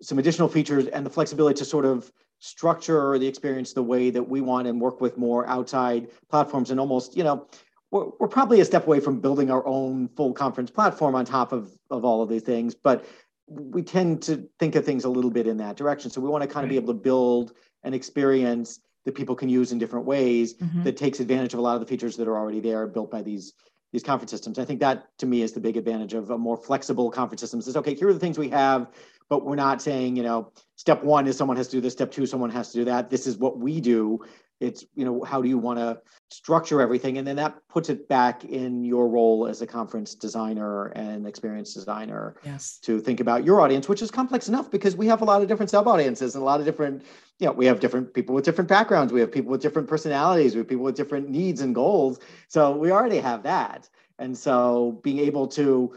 some 0.00 0.18
additional 0.18 0.48
features 0.48 0.86
and 0.86 1.04
the 1.04 1.10
flexibility 1.10 1.58
to 1.58 1.64
sort 1.64 1.84
of 1.84 2.10
structure 2.42 3.16
the 3.20 3.26
experience 3.26 3.72
the 3.72 3.82
way 3.82 4.10
that 4.10 4.28
we 4.28 4.40
want 4.40 4.66
and 4.66 4.80
work 4.80 5.00
with 5.00 5.16
more 5.16 5.46
outside 5.46 6.08
platforms 6.28 6.72
and 6.72 6.80
almost, 6.80 7.16
you 7.16 7.22
know, 7.22 7.46
we're, 7.92 8.06
we're 8.18 8.26
probably 8.26 8.60
a 8.60 8.64
step 8.64 8.84
away 8.84 8.98
from 8.98 9.20
building 9.20 9.48
our 9.48 9.64
own 9.64 10.08
full 10.08 10.32
conference 10.32 10.68
platform 10.68 11.14
on 11.14 11.24
top 11.24 11.52
of, 11.52 11.70
of 11.88 12.04
all 12.04 12.20
of 12.20 12.28
these 12.28 12.42
things, 12.42 12.74
but 12.74 13.06
we 13.46 13.80
tend 13.80 14.22
to 14.22 14.48
think 14.58 14.74
of 14.74 14.84
things 14.84 15.04
a 15.04 15.08
little 15.08 15.30
bit 15.30 15.46
in 15.46 15.56
that 15.58 15.76
direction. 15.76 16.10
So 16.10 16.20
we 16.20 16.28
want 16.28 16.42
to 16.42 16.48
kind 16.48 16.64
of 16.64 16.70
be 16.70 16.74
able 16.74 16.92
to 16.92 17.00
build 17.00 17.52
an 17.84 17.94
experience 17.94 18.80
that 19.04 19.14
people 19.14 19.36
can 19.36 19.48
use 19.48 19.70
in 19.70 19.78
different 19.78 20.04
ways 20.04 20.54
mm-hmm. 20.54 20.82
that 20.82 20.96
takes 20.96 21.20
advantage 21.20 21.52
of 21.52 21.60
a 21.60 21.62
lot 21.62 21.74
of 21.74 21.80
the 21.80 21.86
features 21.86 22.16
that 22.16 22.26
are 22.26 22.36
already 22.36 22.60
there 22.60 22.88
built 22.88 23.10
by 23.10 23.22
these 23.22 23.52
these 23.92 24.02
conference 24.02 24.30
systems. 24.30 24.58
I 24.58 24.64
think 24.64 24.80
that 24.80 25.06
to 25.18 25.26
me 25.26 25.42
is 25.42 25.52
the 25.52 25.60
big 25.60 25.76
advantage 25.76 26.14
of 26.14 26.30
a 26.30 26.38
more 26.38 26.56
flexible 26.56 27.10
conference 27.10 27.42
systems 27.42 27.68
is 27.68 27.76
okay, 27.76 27.94
here 27.94 28.08
are 28.08 28.14
the 28.14 28.18
things 28.18 28.38
we 28.38 28.48
have, 28.48 28.88
but 29.28 29.44
we're 29.44 29.54
not 29.54 29.82
saying, 29.82 30.16
you 30.16 30.22
know, 30.22 30.50
step 30.82 31.04
one 31.04 31.28
is 31.28 31.36
someone 31.36 31.56
has 31.56 31.68
to 31.68 31.76
do 31.76 31.80
this, 31.80 31.92
step 31.92 32.10
two, 32.10 32.26
someone 32.26 32.50
has 32.50 32.72
to 32.72 32.78
do 32.78 32.84
that. 32.84 33.08
This 33.08 33.28
is 33.28 33.36
what 33.36 33.56
we 33.56 33.80
do. 33.80 34.18
It's 34.58 34.84
you 34.96 35.04
know 35.04 35.22
how 35.22 35.40
do 35.40 35.48
you 35.48 35.56
want 35.56 35.78
to 35.78 36.00
structure 36.28 36.80
everything? 36.80 37.18
And 37.18 37.26
then 37.26 37.36
that 37.36 37.54
puts 37.68 37.88
it 37.88 38.08
back 38.08 38.44
in 38.44 38.84
your 38.84 39.08
role 39.08 39.46
as 39.46 39.62
a 39.62 39.66
conference 39.66 40.16
designer 40.16 40.86
and 40.86 41.24
experience 41.24 41.72
designer 41.72 42.34
yes. 42.44 42.78
to 42.82 42.98
think 42.98 43.20
about 43.20 43.44
your 43.44 43.60
audience 43.60 43.88
which 43.88 44.02
is 44.02 44.10
complex 44.10 44.48
enough 44.48 44.72
because 44.72 44.96
we 44.96 45.06
have 45.06 45.22
a 45.22 45.24
lot 45.24 45.40
of 45.40 45.46
different 45.46 45.70
sub 45.70 45.86
audiences 45.86 46.34
and 46.34 46.42
a 46.42 46.44
lot 46.44 46.58
of 46.58 46.66
different 46.66 47.04
you 47.38 47.46
know 47.46 47.52
we 47.52 47.66
have 47.66 47.78
different 47.78 48.12
people 48.12 48.34
with 48.34 48.44
different 48.44 48.68
backgrounds. 48.68 49.12
We 49.12 49.20
have 49.20 49.30
people 49.30 49.52
with 49.52 49.62
different 49.62 49.86
personalities. 49.86 50.54
We 50.54 50.58
have 50.58 50.68
people 50.68 50.84
with 50.84 50.96
different 50.96 51.28
needs 51.28 51.60
and 51.60 51.72
goals. 51.72 52.18
So 52.48 52.76
we 52.76 52.90
already 52.90 53.18
have 53.18 53.44
that. 53.44 53.88
And 54.18 54.36
so 54.36 55.00
being 55.04 55.20
able 55.20 55.46
to 55.58 55.94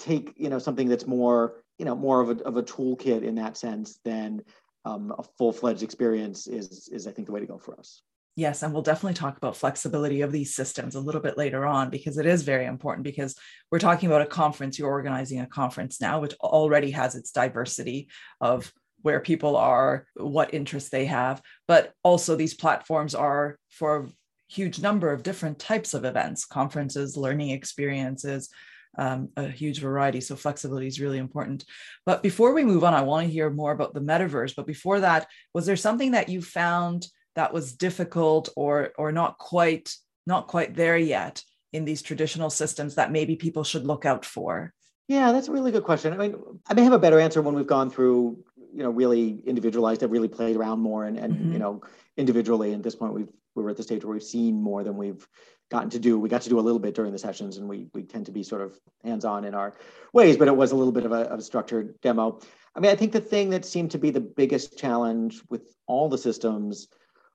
take 0.00 0.34
you 0.36 0.48
know 0.48 0.58
something 0.58 0.88
that's 0.88 1.06
more 1.06 1.62
you 1.78 1.84
know 1.84 1.94
more 1.94 2.20
of 2.20 2.30
a, 2.30 2.42
of 2.44 2.56
a 2.56 2.62
toolkit 2.62 3.22
in 3.22 3.34
that 3.36 3.56
sense 3.56 3.98
than 4.04 4.42
um, 4.84 5.12
a 5.18 5.22
full-fledged 5.38 5.82
experience 5.82 6.46
is 6.46 6.88
is 6.92 7.06
I 7.06 7.10
think 7.12 7.26
the 7.26 7.32
way 7.32 7.40
to 7.40 7.46
go 7.46 7.58
for 7.58 7.78
us. 7.78 8.02
Yes, 8.38 8.62
and 8.62 8.72
we'll 8.72 8.82
definitely 8.82 9.14
talk 9.14 9.38
about 9.38 9.56
flexibility 9.56 10.20
of 10.20 10.30
these 10.30 10.54
systems 10.54 10.94
a 10.94 11.00
little 11.00 11.22
bit 11.22 11.38
later 11.38 11.64
on 11.64 11.88
because 11.88 12.18
it 12.18 12.26
is 12.26 12.42
very 12.42 12.66
important 12.66 13.02
because 13.02 13.34
we're 13.70 13.78
talking 13.78 14.10
about 14.10 14.20
a 14.20 14.26
conference, 14.26 14.78
you're 14.78 14.90
organizing 14.90 15.40
a 15.40 15.46
conference 15.46 16.02
now 16.02 16.20
which 16.20 16.34
already 16.40 16.90
has 16.90 17.14
its 17.14 17.30
diversity 17.30 18.08
of 18.42 18.70
where 19.00 19.20
people 19.20 19.56
are, 19.56 20.06
what 20.16 20.52
interests 20.52 20.90
they 20.90 21.06
have, 21.06 21.40
but 21.66 21.94
also 22.02 22.36
these 22.36 22.52
platforms 22.52 23.14
are 23.14 23.58
for 23.70 23.96
a 23.96 24.08
huge 24.48 24.80
number 24.80 25.12
of 25.12 25.22
different 25.22 25.58
types 25.58 25.94
of 25.94 26.04
events, 26.04 26.44
conferences, 26.44 27.16
learning 27.16 27.50
experiences, 27.50 28.50
um, 28.98 29.28
a 29.36 29.48
huge 29.48 29.80
variety. 29.80 30.20
So 30.20 30.36
flexibility 30.36 30.86
is 30.86 31.00
really 31.00 31.18
important. 31.18 31.64
But 32.04 32.22
before 32.22 32.52
we 32.52 32.64
move 32.64 32.84
on, 32.84 32.94
I 32.94 33.02
want 33.02 33.26
to 33.26 33.32
hear 33.32 33.50
more 33.50 33.72
about 33.72 33.94
the 33.94 34.00
metaverse. 34.00 34.54
But 34.56 34.66
before 34.66 35.00
that, 35.00 35.28
was 35.54 35.66
there 35.66 35.76
something 35.76 36.12
that 36.12 36.28
you 36.28 36.42
found 36.42 37.06
that 37.34 37.52
was 37.52 37.74
difficult 37.74 38.48
or 38.56 38.92
or 38.96 39.12
not 39.12 39.38
quite 39.38 39.94
not 40.26 40.48
quite 40.48 40.74
there 40.74 40.98
yet 40.98 41.42
in 41.72 41.84
these 41.84 42.02
traditional 42.02 42.50
systems 42.50 42.94
that 42.94 43.12
maybe 43.12 43.36
people 43.36 43.64
should 43.64 43.86
look 43.86 44.04
out 44.04 44.24
for? 44.24 44.72
Yeah, 45.08 45.30
that's 45.30 45.48
a 45.48 45.52
really 45.52 45.70
good 45.70 45.84
question. 45.84 46.12
I 46.12 46.16
mean, 46.16 46.36
I 46.66 46.74
may 46.74 46.82
have 46.82 46.92
a 46.92 46.98
better 46.98 47.20
answer 47.20 47.40
when 47.40 47.54
we've 47.54 47.66
gone 47.66 47.90
through, 47.90 48.42
you 48.76 48.82
know, 48.82 48.90
really 48.90 49.42
individualized, 49.46 50.02
have 50.02 50.12
really 50.12 50.28
played 50.28 50.54
around 50.54 50.80
more 50.80 51.04
and, 51.04 51.16
and 51.16 51.34
mm-hmm. 51.34 51.52
you 51.52 51.58
know, 51.58 51.80
individually. 52.18 52.74
At 52.74 52.82
this 52.82 52.94
point, 52.94 53.14
we've 53.14 53.32
we're 53.54 53.70
at 53.70 53.78
the 53.78 53.82
stage 53.82 54.04
where 54.04 54.12
we've 54.12 54.22
seen 54.22 54.62
more 54.62 54.84
than 54.84 54.98
we've 54.98 55.26
gotten 55.70 55.88
to 55.90 55.98
do. 55.98 56.18
We 56.18 56.28
got 56.28 56.42
to 56.42 56.50
do 56.50 56.60
a 56.60 56.60
little 56.60 56.78
bit 56.78 56.94
during 56.94 57.10
the 57.10 57.18
sessions, 57.18 57.56
and 57.56 57.66
we 57.68 57.88
we 57.94 58.02
tend 58.02 58.26
to 58.26 58.32
be 58.32 58.42
sort 58.42 58.60
of 58.60 58.78
hands-on 59.02 59.46
in 59.46 59.54
our 59.54 59.78
ways, 60.12 60.36
but 60.36 60.46
it 60.46 60.56
was 60.56 60.72
a 60.72 60.76
little 60.76 60.92
bit 60.92 61.06
of 61.06 61.12
a, 61.12 61.22
of 61.32 61.38
a 61.38 61.42
structured 61.42 61.98
demo. 62.02 62.38
I 62.74 62.80
mean, 62.80 62.90
I 62.90 62.96
think 62.96 63.12
the 63.12 63.20
thing 63.20 63.48
that 63.50 63.64
seemed 63.64 63.92
to 63.92 63.98
be 63.98 64.10
the 64.10 64.20
biggest 64.20 64.78
challenge 64.78 65.40
with 65.48 65.74
all 65.86 66.10
the 66.10 66.18
systems 66.18 66.88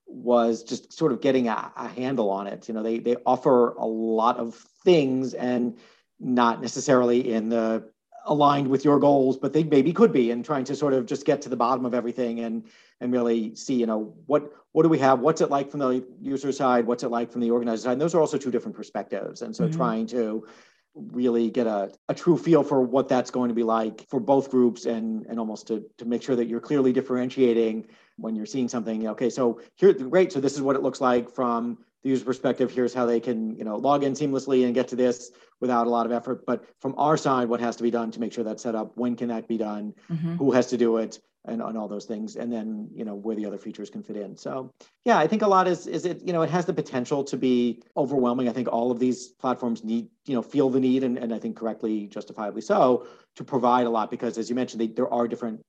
was 0.06 0.62
just 0.62 0.92
sort 0.92 1.10
of 1.10 1.20
getting 1.20 1.48
a, 1.48 1.72
a 1.76 1.88
handle 1.88 2.30
on 2.30 2.46
it. 2.46 2.68
You 2.68 2.74
know, 2.74 2.84
they 2.84 3.00
they 3.00 3.16
offer 3.26 3.72
a 3.72 3.86
lot 3.86 4.36
of 4.36 4.54
things 4.84 5.34
and 5.34 5.76
not 6.20 6.62
necessarily 6.62 7.32
in 7.32 7.48
the 7.48 7.90
aligned 8.26 8.68
with 8.68 8.84
your 8.84 8.98
goals, 8.98 9.36
but 9.36 9.52
they 9.52 9.64
maybe 9.64 9.92
could 9.92 10.12
be, 10.12 10.30
and 10.30 10.44
trying 10.44 10.64
to 10.64 10.76
sort 10.76 10.92
of 10.92 11.06
just 11.06 11.24
get 11.24 11.42
to 11.42 11.48
the 11.48 11.56
bottom 11.56 11.84
of 11.84 11.94
everything 11.94 12.40
and 12.40 12.64
and 13.00 13.12
really 13.12 13.54
see, 13.54 13.74
you 13.74 13.86
know, 13.86 14.14
what 14.26 14.52
what 14.72 14.84
do 14.84 14.88
we 14.88 14.98
have? 14.98 15.20
What's 15.20 15.40
it 15.40 15.50
like 15.50 15.70
from 15.70 15.80
the 15.80 16.04
user 16.20 16.52
side? 16.52 16.86
What's 16.86 17.02
it 17.02 17.08
like 17.08 17.30
from 17.30 17.40
the 17.40 17.50
organizer 17.50 17.84
side? 17.84 17.92
And 17.92 18.00
those 18.00 18.14
are 18.14 18.20
also 18.20 18.38
two 18.38 18.50
different 18.50 18.76
perspectives. 18.76 19.42
And 19.42 19.54
so 19.54 19.64
mm-hmm. 19.64 19.76
trying 19.76 20.06
to 20.08 20.46
really 20.94 21.50
get 21.50 21.66
a, 21.66 21.90
a 22.08 22.14
true 22.14 22.36
feel 22.36 22.62
for 22.62 22.82
what 22.82 23.08
that's 23.08 23.30
going 23.30 23.48
to 23.48 23.54
be 23.54 23.62
like 23.62 24.06
for 24.08 24.20
both 24.20 24.50
groups 24.50 24.84
and 24.84 25.24
and 25.26 25.38
almost 25.38 25.66
to, 25.66 25.84
to 25.96 26.04
make 26.04 26.22
sure 26.22 26.36
that 26.36 26.46
you're 26.46 26.60
clearly 26.60 26.92
differentiating 26.92 27.86
when 28.16 28.36
you're 28.36 28.46
seeing 28.46 28.68
something 28.68 29.08
okay 29.08 29.30
so 29.30 29.58
here 29.76 29.92
great 29.94 30.30
so 30.30 30.38
this 30.38 30.52
is 30.52 30.60
what 30.60 30.76
it 30.76 30.82
looks 30.82 31.00
like 31.00 31.30
from 31.30 31.78
the 32.02 32.10
user 32.10 32.24
perspective 32.24 32.70
here's 32.70 32.92
how 32.92 33.06
they 33.06 33.20
can 33.20 33.56
you 33.56 33.64
know 33.64 33.76
log 33.76 34.04
in 34.04 34.12
seamlessly 34.12 34.66
and 34.66 34.74
get 34.74 34.86
to 34.86 34.96
this 34.96 35.30
without 35.62 35.86
a 35.86 35.90
lot 35.90 36.04
of 36.04 36.12
effort 36.12 36.44
but 36.44 36.66
from 36.80 36.94
our 36.98 37.16
side 37.16 37.48
what 37.48 37.60
has 37.60 37.76
to 37.76 37.82
be 37.82 37.90
done 37.90 38.10
to 38.10 38.20
make 38.20 38.32
sure 38.32 38.44
that's 38.44 38.62
set 38.62 38.74
up 38.74 38.92
when 38.96 39.16
can 39.16 39.28
that 39.28 39.48
be 39.48 39.56
done 39.56 39.94
mm-hmm. 40.10 40.36
who 40.36 40.52
has 40.52 40.66
to 40.66 40.76
do 40.76 40.98
it 40.98 41.18
and 41.44 41.60
on 41.60 41.76
all 41.76 41.88
those 41.88 42.04
things 42.04 42.36
and 42.36 42.52
then 42.52 42.88
you 42.94 43.04
know 43.04 43.14
where 43.14 43.34
the 43.34 43.44
other 43.44 43.58
features 43.58 43.90
can 43.90 44.02
fit 44.02 44.16
in. 44.16 44.36
So 44.36 44.70
yeah 45.04 45.18
i 45.18 45.26
think 45.26 45.42
a 45.42 45.46
lot 45.46 45.66
is 45.66 45.86
is 45.86 46.04
it 46.04 46.20
you 46.24 46.32
know 46.32 46.42
it 46.42 46.50
has 46.50 46.66
the 46.66 46.72
potential 46.72 47.24
to 47.24 47.36
be 47.36 47.82
overwhelming. 47.96 48.48
I 48.48 48.52
think 48.52 48.68
all 48.68 48.90
of 48.90 48.98
these 48.98 49.28
platforms 49.28 49.82
need 49.82 50.08
you 50.26 50.34
know 50.34 50.42
feel 50.42 50.70
the 50.70 50.80
need 50.80 51.02
and, 51.04 51.18
and 51.18 51.34
i 51.34 51.38
think 51.38 51.56
correctly 51.56 52.06
justifiably 52.06 52.60
so 52.60 53.06
to 53.36 53.44
provide 53.44 53.86
a 53.86 53.90
lot 53.90 54.10
because 54.10 54.38
as 54.38 54.48
you 54.48 54.54
mentioned 54.54 54.80
they, 54.80 54.86
there 54.86 55.12
are 55.12 55.26
different 55.26 55.60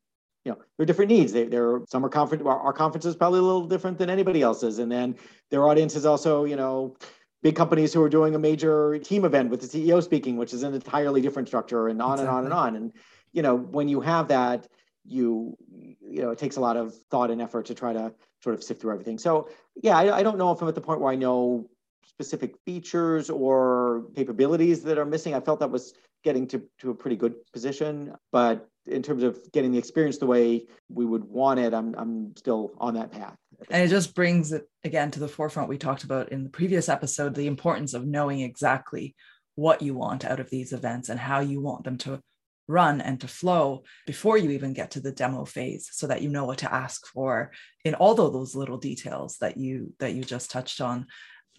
you 0.46 0.52
know 0.52 0.58
there 0.78 0.84
are 0.84 0.86
different 0.86 1.10
needs. 1.10 1.32
They, 1.32 1.46
there 1.46 1.68
are 1.72 1.82
some 1.90 2.06
are 2.06 2.10
conference 2.10 2.44
our, 2.46 2.60
our 2.60 2.74
conference 2.74 3.06
is 3.06 3.16
probably 3.16 3.40
a 3.40 3.44
little 3.44 3.68
different 3.68 3.98
than 3.98 4.10
anybody 4.10 4.42
else's 4.42 4.80
and 4.80 4.92
then 4.92 5.16
their 5.50 5.68
audience 5.68 5.96
is 5.96 6.06
also 6.06 6.46
you 6.46 6.56
know 6.56 6.96
big 7.44 7.56
companies 7.56 7.94
who 7.94 8.02
are 8.02 8.10
doing 8.10 8.34
a 8.34 8.40
major 8.40 8.98
team 9.00 9.26
event 9.26 9.52
with 9.52 9.62
the 9.62 9.68
ceo 9.68 10.02
speaking 10.02 10.38
which 10.38 10.54
is 10.54 10.64
an 10.64 10.74
entirely 10.74 11.22
different 11.22 11.48
structure 11.48 11.90
and 11.90 12.02
on 12.02 12.14
exactly. 12.14 12.30
and 12.30 12.38
on 12.38 12.46
and 12.46 12.54
on. 12.54 12.76
And 12.76 12.94
you 13.34 13.44
know 13.44 13.56
when 13.56 13.88
you 13.88 14.02
have 14.02 14.30
that 14.30 14.68
you 15.06 15.56
you 15.70 16.22
know 16.22 16.32
it 16.32 16.40
takes 16.40 16.56
a 16.56 16.62
lot 16.62 16.78
of 16.78 16.96
thought 17.12 17.30
and 17.30 17.42
effort 17.42 17.66
to 17.68 17.76
try 17.76 17.94
to 17.94 18.14
sort 18.42 18.56
of 18.56 18.64
sift 18.64 18.82
through 18.82 18.94
everything. 18.94 19.20
So 19.20 19.50
yeah 19.84 19.98
I, 19.98 20.20
I 20.20 20.24
don't 20.24 20.38
know 20.38 20.52
if 20.52 20.62
i'm 20.62 20.68
at 20.68 20.76
the 20.76 20.82
point 20.82 21.02
where 21.02 21.12
i 21.12 21.16
know 21.16 21.70
specific 22.06 22.56
features 22.66 23.30
or 23.30 24.06
capabilities 24.16 24.84
that 24.84 24.98
are 24.98 25.06
missing. 25.06 25.34
I 25.34 25.40
felt 25.40 25.60
that 25.62 25.72
was 25.72 25.94
getting 26.24 26.48
to, 26.48 26.62
to 26.80 26.92
a 26.92 26.96
pretty 26.96 27.18
good 27.18 27.36
position 27.52 28.16
but 28.32 28.70
in 28.86 29.02
terms 29.02 29.24
of 29.24 29.40
getting 29.52 29.72
the 29.72 29.78
experience 29.78 30.18
the 30.18 30.26
way 30.26 30.66
we 30.90 31.06
would 31.06 31.24
want 31.24 31.60
it 31.60 31.74
i'm, 31.74 31.94
I'm 31.98 32.36
still 32.38 32.72
on 32.78 32.94
that 32.94 33.12
path 33.12 33.38
and 33.70 33.84
it 33.84 33.90
just 33.90 34.16
brings 34.16 34.52
it 34.52 34.68
again 34.84 35.12
to 35.12 35.20
the 35.20 35.28
forefront 35.28 35.70
we 35.70 35.78
talked 35.78 36.04
about 36.04 36.32
in 36.32 36.44
the 36.44 36.50
previous 36.50 36.90
episode 36.90 37.36
the 37.36 37.48
importance 37.48 37.94
of 37.94 38.06
knowing 38.06 38.42
exactly 38.42 39.16
what 39.56 39.82
you 39.82 39.94
want 39.94 40.26
out 40.26 40.40
of 40.40 40.50
these 40.50 40.74
events 40.74 41.10
and 41.10 41.20
how 41.20 41.40
you 41.40 41.62
want 41.62 41.84
them 41.84 41.98
to 41.98 42.20
run 42.68 43.02
and 43.02 43.20
to 43.20 43.28
flow 43.28 43.84
before 44.08 44.38
you 44.38 44.52
even 44.52 44.74
get 44.74 44.92
to 44.92 45.02
the 45.02 45.12
demo 45.12 45.44
phase 45.44 45.90
so 45.92 46.08
that 46.08 46.22
you 46.22 46.30
know 46.30 46.46
what 46.46 46.60
to 46.60 46.74
ask 46.74 47.06
for 47.08 47.52
in 47.84 47.94
all 47.96 48.20
of 48.20 48.34
those 48.34 48.56
little 48.56 48.78
details 48.78 49.38
that 49.42 49.58
you 49.58 49.94
that 50.00 50.14
you 50.14 50.24
just 50.24 50.50
touched 50.50 50.80
on 50.80 51.06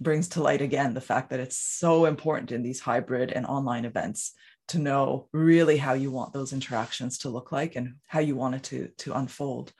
brings 0.00 0.28
to 0.28 0.42
light 0.42 0.62
again 0.62 0.94
the 0.94 1.00
fact 1.00 1.30
that 1.30 1.40
it's 1.40 1.58
so 1.58 2.06
important 2.06 2.52
in 2.52 2.62
these 2.62 2.80
hybrid 2.80 3.30
and 3.32 3.44
online 3.46 3.84
events 3.84 4.32
to 4.68 4.78
know 4.78 5.28
really 5.32 5.76
how 5.76 5.92
you 5.92 6.10
want 6.10 6.32
those 6.32 6.54
interactions 6.54 7.18
to 7.18 7.28
look 7.28 7.52
like 7.52 7.76
and 7.76 7.94
how 8.06 8.20
you 8.20 8.34
want 8.34 8.54
it 8.54 8.62
to 8.62 8.88
to 8.96 9.12
unfold 9.12 9.72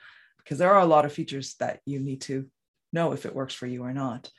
because 0.44 0.58
there 0.58 0.72
are 0.72 0.82
a 0.82 0.86
lot 0.86 1.04
of 1.04 1.12
features 1.12 1.54
that 1.60 1.80
you 1.86 1.98
need 1.98 2.20
to 2.20 2.46
know 2.92 3.12
if 3.12 3.26
it 3.26 3.34
works 3.34 3.54
for 3.54 3.66
you 3.66 3.82
or 3.82 3.92
not 3.92 4.30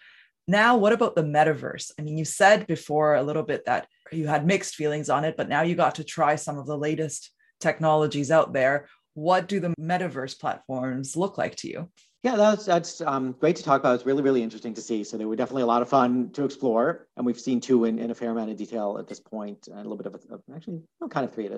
now 0.48 0.78
what 0.78 0.94
about 0.94 1.16
the 1.16 1.24
metaverse 1.24 1.92
i 2.00 2.02
mean 2.02 2.18
you 2.18 2.26
said 2.26 2.68
before 2.68 3.16
a 3.16 3.24
little 3.24 3.44
bit 3.44 3.66
that 3.66 3.88
you 4.12 4.28
had 4.28 4.46
mixed 4.46 4.76
feelings 4.76 5.10
on 5.10 5.26
it, 5.26 5.36
but 5.38 5.50
now 5.50 5.62
you 5.62 5.76
got 5.76 5.96
to 5.96 6.04
try 6.04 6.36
some 6.36 6.58
of 6.58 6.66
the 6.66 6.78
latest 6.78 7.32
technologies 7.60 8.32
out 8.32 8.54
there. 8.54 8.88
what 9.14 9.48
do 9.48 9.62
the 9.62 9.74
metaverse 9.80 10.38
platforms 10.38 11.16
look 11.16 11.38
like 11.38 11.56
to 11.56 11.70
you? 11.70 11.90
Yeah, 12.24 12.38
that's 12.38 12.66
that's 12.66 13.02
um, 13.02 13.36
great 13.40 13.56
to 13.58 13.64
talk 13.64 13.80
about. 13.80 13.94
It's 13.94 14.06
really 14.06 14.24
really 14.24 14.42
interesting 14.42 14.74
to 14.74 14.82
see. 14.82 15.04
So 15.04 15.16
they 15.16 15.26
were 15.26 15.36
definitely 15.36 15.62
a 15.62 15.68
lot 15.68 15.84
of 15.84 15.90
fun 15.90 16.32
to 16.32 16.44
explore, 16.44 17.08
and 17.18 17.26
we've 17.26 17.40
seen 17.40 17.62
two 17.62 17.86
in, 17.86 18.00
in 18.00 18.10
a 18.10 18.16
fair 18.16 18.32
amount 18.32 18.50
of 18.50 18.58
detail 18.58 18.98
at 19.00 19.08
this 19.08 19.20
point, 19.20 19.68
and 19.68 19.78
a 19.78 19.84
little 19.84 19.98
bit 19.98 20.08
of, 20.08 20.16
of 20.32 20.42
actually 20.56 20.82
well, 21.00 21.08
kind 21.08 21.24
of 21.24 21.34
three, 21.34 21.46
a, 21.46 21.58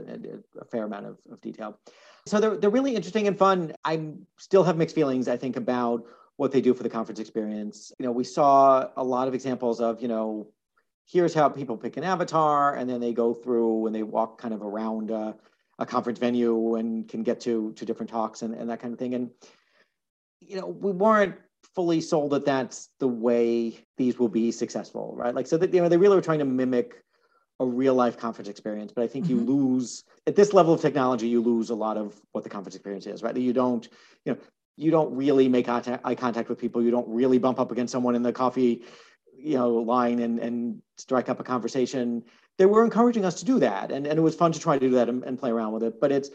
a, 0.59 0.65
fair 0.65 0.83
amount 0.83 1.05
of, 1.05 1.17
of 1.31 1.39
detail. 1.39 1.79
So 2.25 2.41
they're 2.41 2.57
they're 2.57 2.69
really 2.69 2.95
interesting 2.95 3.27
and 3.27 3.37
fun. 3.37 3.73
I 3.85 4.11
still 4.37 4.63
have 4.65 4.75
mixed 4.75 4.93
feelings. 4.93 5.29
I 5.29 5.37
think 5.37 5.55
about 5.55 6.03
what 6.35 6.51
they 6.51 6.59
do 6.59 6.73
for 6.73 6.83
the 6.83 6.89
conference 6.89 7.21
experience. 7.21 7.93
You 7.97 8.05
know, 8.05 8.11
we 8.11 8.25
saw 8.25 8.89
a 8.97 9.03
lot 9.03 9.29
of 9.29 9.33
examples 9.33 9.79
of 9.79 10.01
you 10.01 10.09
know, 10.09 10.47
here's 11.05 11.33
how 11.33 11.47
people 11.47 11.77
pick 11.77 11.95
an 11.95 12.03
avatar, 12.03 12.75
and 12.75 12.89
then 12.89 12.99
they 12.99 13.13
go 13.13 13.33
through 13.33 13.85
and 13.85 13.95
they 13.95 14.03
walk 14.03 14.37
kind 14.41 14.53
of 14.53 14.61
around 14.61 15.11
a, 15.11 15.33
a 15.79 15.85
conference 15.85 16.19
venue 16.19 16.75
and 16.75 17.07
can 17.07 17.23
get 17.23 17.39
to 17.41 17.71
to 17.73 17.85
different 17.85 18.09
talks 18.09 18.41
and, 18.41 18.53
and 18.53 18.69
that 18.69 18.81
kind 18.81 18.93
of 18.93 18.99
thing. 18.99 19.13
And 19.13 19.29
you 20.47 20.59
know, 20.59 20.67
we 20.67 20.91
weren't 20.91 21.35
fully 21.75 22.01
sold 22.01 22.31
that 22.31 22.45
that's 22.45 22.89
the 22.99 23.07
way 23.07 23.77
these 23.97 24.17
will 24.17 24.29
be 24.29 24.51
successful, 24.51 25.13
right? 25.15 25.35
Like, 25.35 25.47
so 25.47 25.57
that, 25.57 25.73
you 25.73 25.81
know, 25.81 25.89
they 25.89 25.97
really 25.97 26.15
were 26.15 26.21
trying 26.21 26.39
to 26.39 26.45
mimic 26.45 27.03
a 27.59 27.65
real 27.65 27.95
life 27.95 28.17
conference 28.17 28.49
experience, 28.49 28.91
but 28.95 29.03
I 29.03 29.07
think 29.07 29.25
mm-hmm. 29.25 29.39
you 29.39 29.41
lose 29.45 30.03
at 30.25 30.35
this 30.35 30.53
level 30.53 30.73
of 30.73 30.81
technology, 30.81 31.27
you 31.27 31.41
lose 31.41 31.69
a 31.69 31.75
lot 31.75 31.97
of 31.97 32.19
what 32.31 32.43
the 32.43 32.49
conference 32.49 32.75
experience 32.75 33.07
is, 33.07 33.23
right? 33.23 33.35
You 33.35 33.53
don't, 33.53 33.87
you 34.25 34.33
know, 34.33 34.39
you 34.75 34.91
don't 34.91 35.15
really 35.15 35.49
make 35.49 35.67
eye 35.67 36.15
contact 36.15 36.49
with 36.49 36.59
people. 36.59 36.83
You 36.83 36.91
don't 36.91 37.09
really 37.09 37.39
bump 37.39 37.59
up 37.59 37.71
against 37.71 37.91
someone 37.91 38.13
in 38.13 38.21
the 38.21 38.31
coffee, 38.31 38.83
you 39.35 39.57
know, 39.57 39.69
line 39.75 40.19
and, 40.19 40.39
and 40.39 40.81
strike 40.97 41.29
up 41.29 41.39
a 41.39 41.43
conversation. 41.43 42.23
They 42.59 42.67
were 42.67 42.83
encouraging 42.83 43.25
us 43.25 43.39
to 43.39 43.45
do 43.45 43.59
that. 43.59 43.91
And, 43.91 44.05
and 44.05 44.19
it 44.19 44.21
was 44.21 44.35
fun 44.35 44.51
to 44.51 44.59
try 44.59 44.77
to 44.77 44.87
do 44.87 44.93
that 44.95 45.09
and, 45.09 45.23
and 45.23 45.39
play 45.39 45.49
around 45.49 45.73
with 45.73 45.81
it. 45.81 45.99
But 45.99 46.11
it's, 46.11 46.29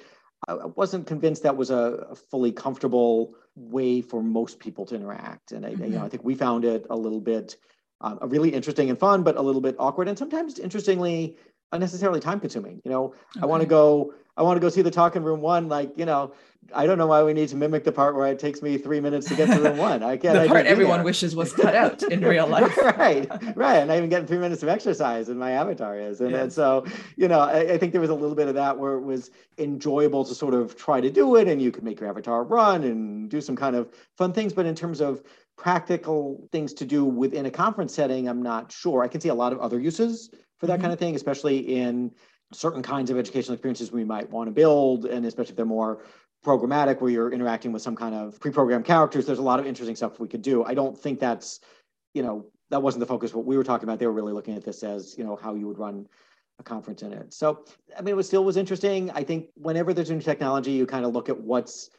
I 0.49 0.67
wasn't 0.67 1.07
convinced 1.07 1.45
that 1.45 1.57
was 1.57 1.71
a, 1.71 2.17
fully 2.31 2.53
comfortable 2.53 3.35
way 3.55 4.01
for 4.01 4.23
most 4.23 4.59
people 4.59 4.87
to 4.87 4.97
interact. 4.97 5.53
And 5.53 5.65
I, 5.65 5.71
mm-hmm. 5.71 5.85
you 5.85 5.91
know, 5.91 5.97
mm-hmm. 5.99 6.07
I 6.07 6.09
think 6.09 6.25
we 6.25 6.35
found 6.35 6.65
it 6.65 6.87
a 6.91 6.97
little 6.97 7.21
bit 7.21 7.57
um, 8.01 8.19
really 8.23 8.51
interesting 8.51 8.91
and 8.91 8.99
fun, 8.99 9.23
but 9.23 9.37
a 9.37 9.43
little 9.43 9.61
bit 9.61 9.77
awkward 9.79 10.09
and 10.09 10.19
sometimes 10.19 10.59
interestingly 10.59 11.37
unnecessarily 11.73 12.21
time 12.21 12.41
consuming. 12.41 12.81
You 12.85 12.91
know, 12.91 13.05
okay. 13.07 13.41
I 13.43 13.47
want 13.47 13.63
to 13.63 13.67
go, 13.67 14.15
I 14.37 14.43
want 14.43 14.57
to 14.57 14.61
go 14.61 14.69
see 14.69 14.83
the 14.83 14.91
talk 14.91 15.17
in 15.17 15.25
room 15.25 15.41
one. 15.41 15.69
Like, 15.69 15.93
you 15.97 16.05
know, 16.05 16.33
I 16.75 16.87
don't 16.87 16.97
know 16.97 17.07
why 17.07 17.23
we 17.23 17.33
need 17.33 17.49
to 17.49 17.57
mimic 17.57 17.85
the 17.85 17.93
part 17.93 18.15
where 18.15 18.27
it 18.29 18.39
takes 18.39 18.63
me 18.63 18.79
three 18.79 19.01
minutes 19.01 19.27
to 19.29 19.35
get 19.35 19.49
to 19.49 19.61
room 19.61 19.77
one. 19.77 20.03
I 20.03 20.17
can't. 20.19 20.41
the 20.41 20.49
part 20.49 20.67
everyone 20.67 21.03
wishes 21.03 21.35
was 21.35 21.53
cut 21.53 21.75
out 21.75 22.03
in 22.05 22.21
real 22.25 22.47
life. 22.47 22.77
right, 22.79 23.29
right. 23.57 23.79
And 23.79 23.91
I 23.91 23.97
even 23.97 24.09
getting 24.09 24.27
three 24.27 24.39
minutes 24.39 24.63
of 24.63 24.69
exercise 24.69 25.29
and 25.29 25.39
my 25.39 25.53
avatar 25.53 25.99
is. 25.99 26.21
And, 26.21 26.31
yes. 26.31 26.41
and 26.41 26.53
so, 26.53 26.87
you 27.17 27.27
know, 27.29 27.41
I, 27.41 27.73
I, 27.73 27.79
think 27.79 27.93
there 27.93 28.01
was 28.01 28.11
a 28.11 28.15
little 28.15 28.37
bit 28.37 28.49
of 28.49 28.55
that 28.55 28.79
where 28.79 28.95
it 28.95 29.03
was 29.03 29.31
enjoyable 29.59 30.25
to 30.25 30.35
sort 30.35 30.55
of 30.55 30.77
try 30.77 31.01
to 31.01 31.11
do 31.11 31.37
it 31.37 31.49
and 31.49 31.61
you 31.61 31.73
could 31.73 31.85
make 31.85 32.01
your 32.01 32.09
avatar 32.09 32.45
run 32.45 32.85
and 32.85 33.29
do 33.29 33.41
some 33.41 33.57
kind 33.57 33.75
of 33.75 33.91
fun 34.17 34.33
things. 34.33 34.53
But 34.53 34.67
in 34.67 34.75
terms 34.75 35.01
of 35.01 35.23
practical 35.57 36.49
things 36.53 36.73
to 36.75 36.85
do 36.85 37.05
within 37.05 37.47
a 37.47 37.51
conference 37.51 37.95
setting, 37.95 38.29
I'm 38.29 38.43
not 38.43 38.73
sure. 38.73 39.03
I 39.03 39.09
can 39.09 39.21
see 39.21 39.29
a 39.29 39.35
lot 39.35 39.53
of 39.53 39.59
other 39.59 39.81
uses 39.81 40.31
for 40.63 40.69
that 40.69 40.75
mm-hmm. 40.75 40.83
kind 40.83 40.93
of 40.93 40.99
thing, 41.01 41.17
especially 41.17 41.59
in 41.59 42.13
certain 42.53 42.83
kinds 42.85 43.11
of 43.11 43.19
educational 43.19 43.55
experiences 43.55 43.91
we 43.91 44.05
might 44.05 44.31
want 44.31 44.47
to 44.47 44.53
build, 44.53 45.07
and 45.07 45.27
especially 45.27 45.51
if 45.51 45.57
they're 45.57 45.67
more 45.67 46.05
programmatic, 46.47 47.01
where 47.01 47.11
you're 47.11 47.33
interacting 47.33 47.73
with 47.73 47.83
some 47.83 47.97
kind 47.97 48.15
of 48.15 48.39
pre-programmed 48.39 48.85
characters. 48.85 49.27
There's 49.27 49.41
a 49.41 49.43
lot 49.43 49.59
of 49.59 49.67
interesting 49.67 49.97
stuff 49.97 50.21
we 50.21 50.29
could 50.29 50.41
do. 50.41 50.63
I 50.63 50.75
don't 50.75 50.97
think 50.97 51.19
that's, 51.19 51.59
you 52.15 52.23
know, 52.23 52.47
that 52.71 52.81
wasn't 52.81 53.01
the 53.01 53.07
focus. 53.07 53.35
What 53.35 53.45
we 53.45 53.57
were 53.57 53.65
talking 53.65 53.89
about, 53.89 53.99
they 53.99 54.07
were 54.07 54.13
really 54.13 54.33
looking 54.33 54.55
at 54.55 54.65
this 54.65 54.85
as, 54.85 55.19
you 55.19 55.25
know, 55.25 55.35
how 55.35 55.57
you 55.57 55.67
would 55.67 55.81
run 55.81 56.07
a 56.61 56.63
conference 56.63 57.03
in 57.03 57.13
it. 57.13 57.35
So, 57.35 57.65
I 57.99 58.03
mean, 58.03 58.13
it 58.13 58.17
was 58.17 58.29
still 58.29 58.45
was 58.45 58.57
interesting. 58.57 59.11
I 59.11 59.25
think 59.25 59.49
whenever 59.57 59.93
there's 59.93 60.13
new 60.13 60.21
technology, 60.21 60.71
you 60.71 60.87
kind 60.87 61.05
of 61.05 61.13
look 61.13 61.29
at 61.29 61.41
what's 61.41 61.91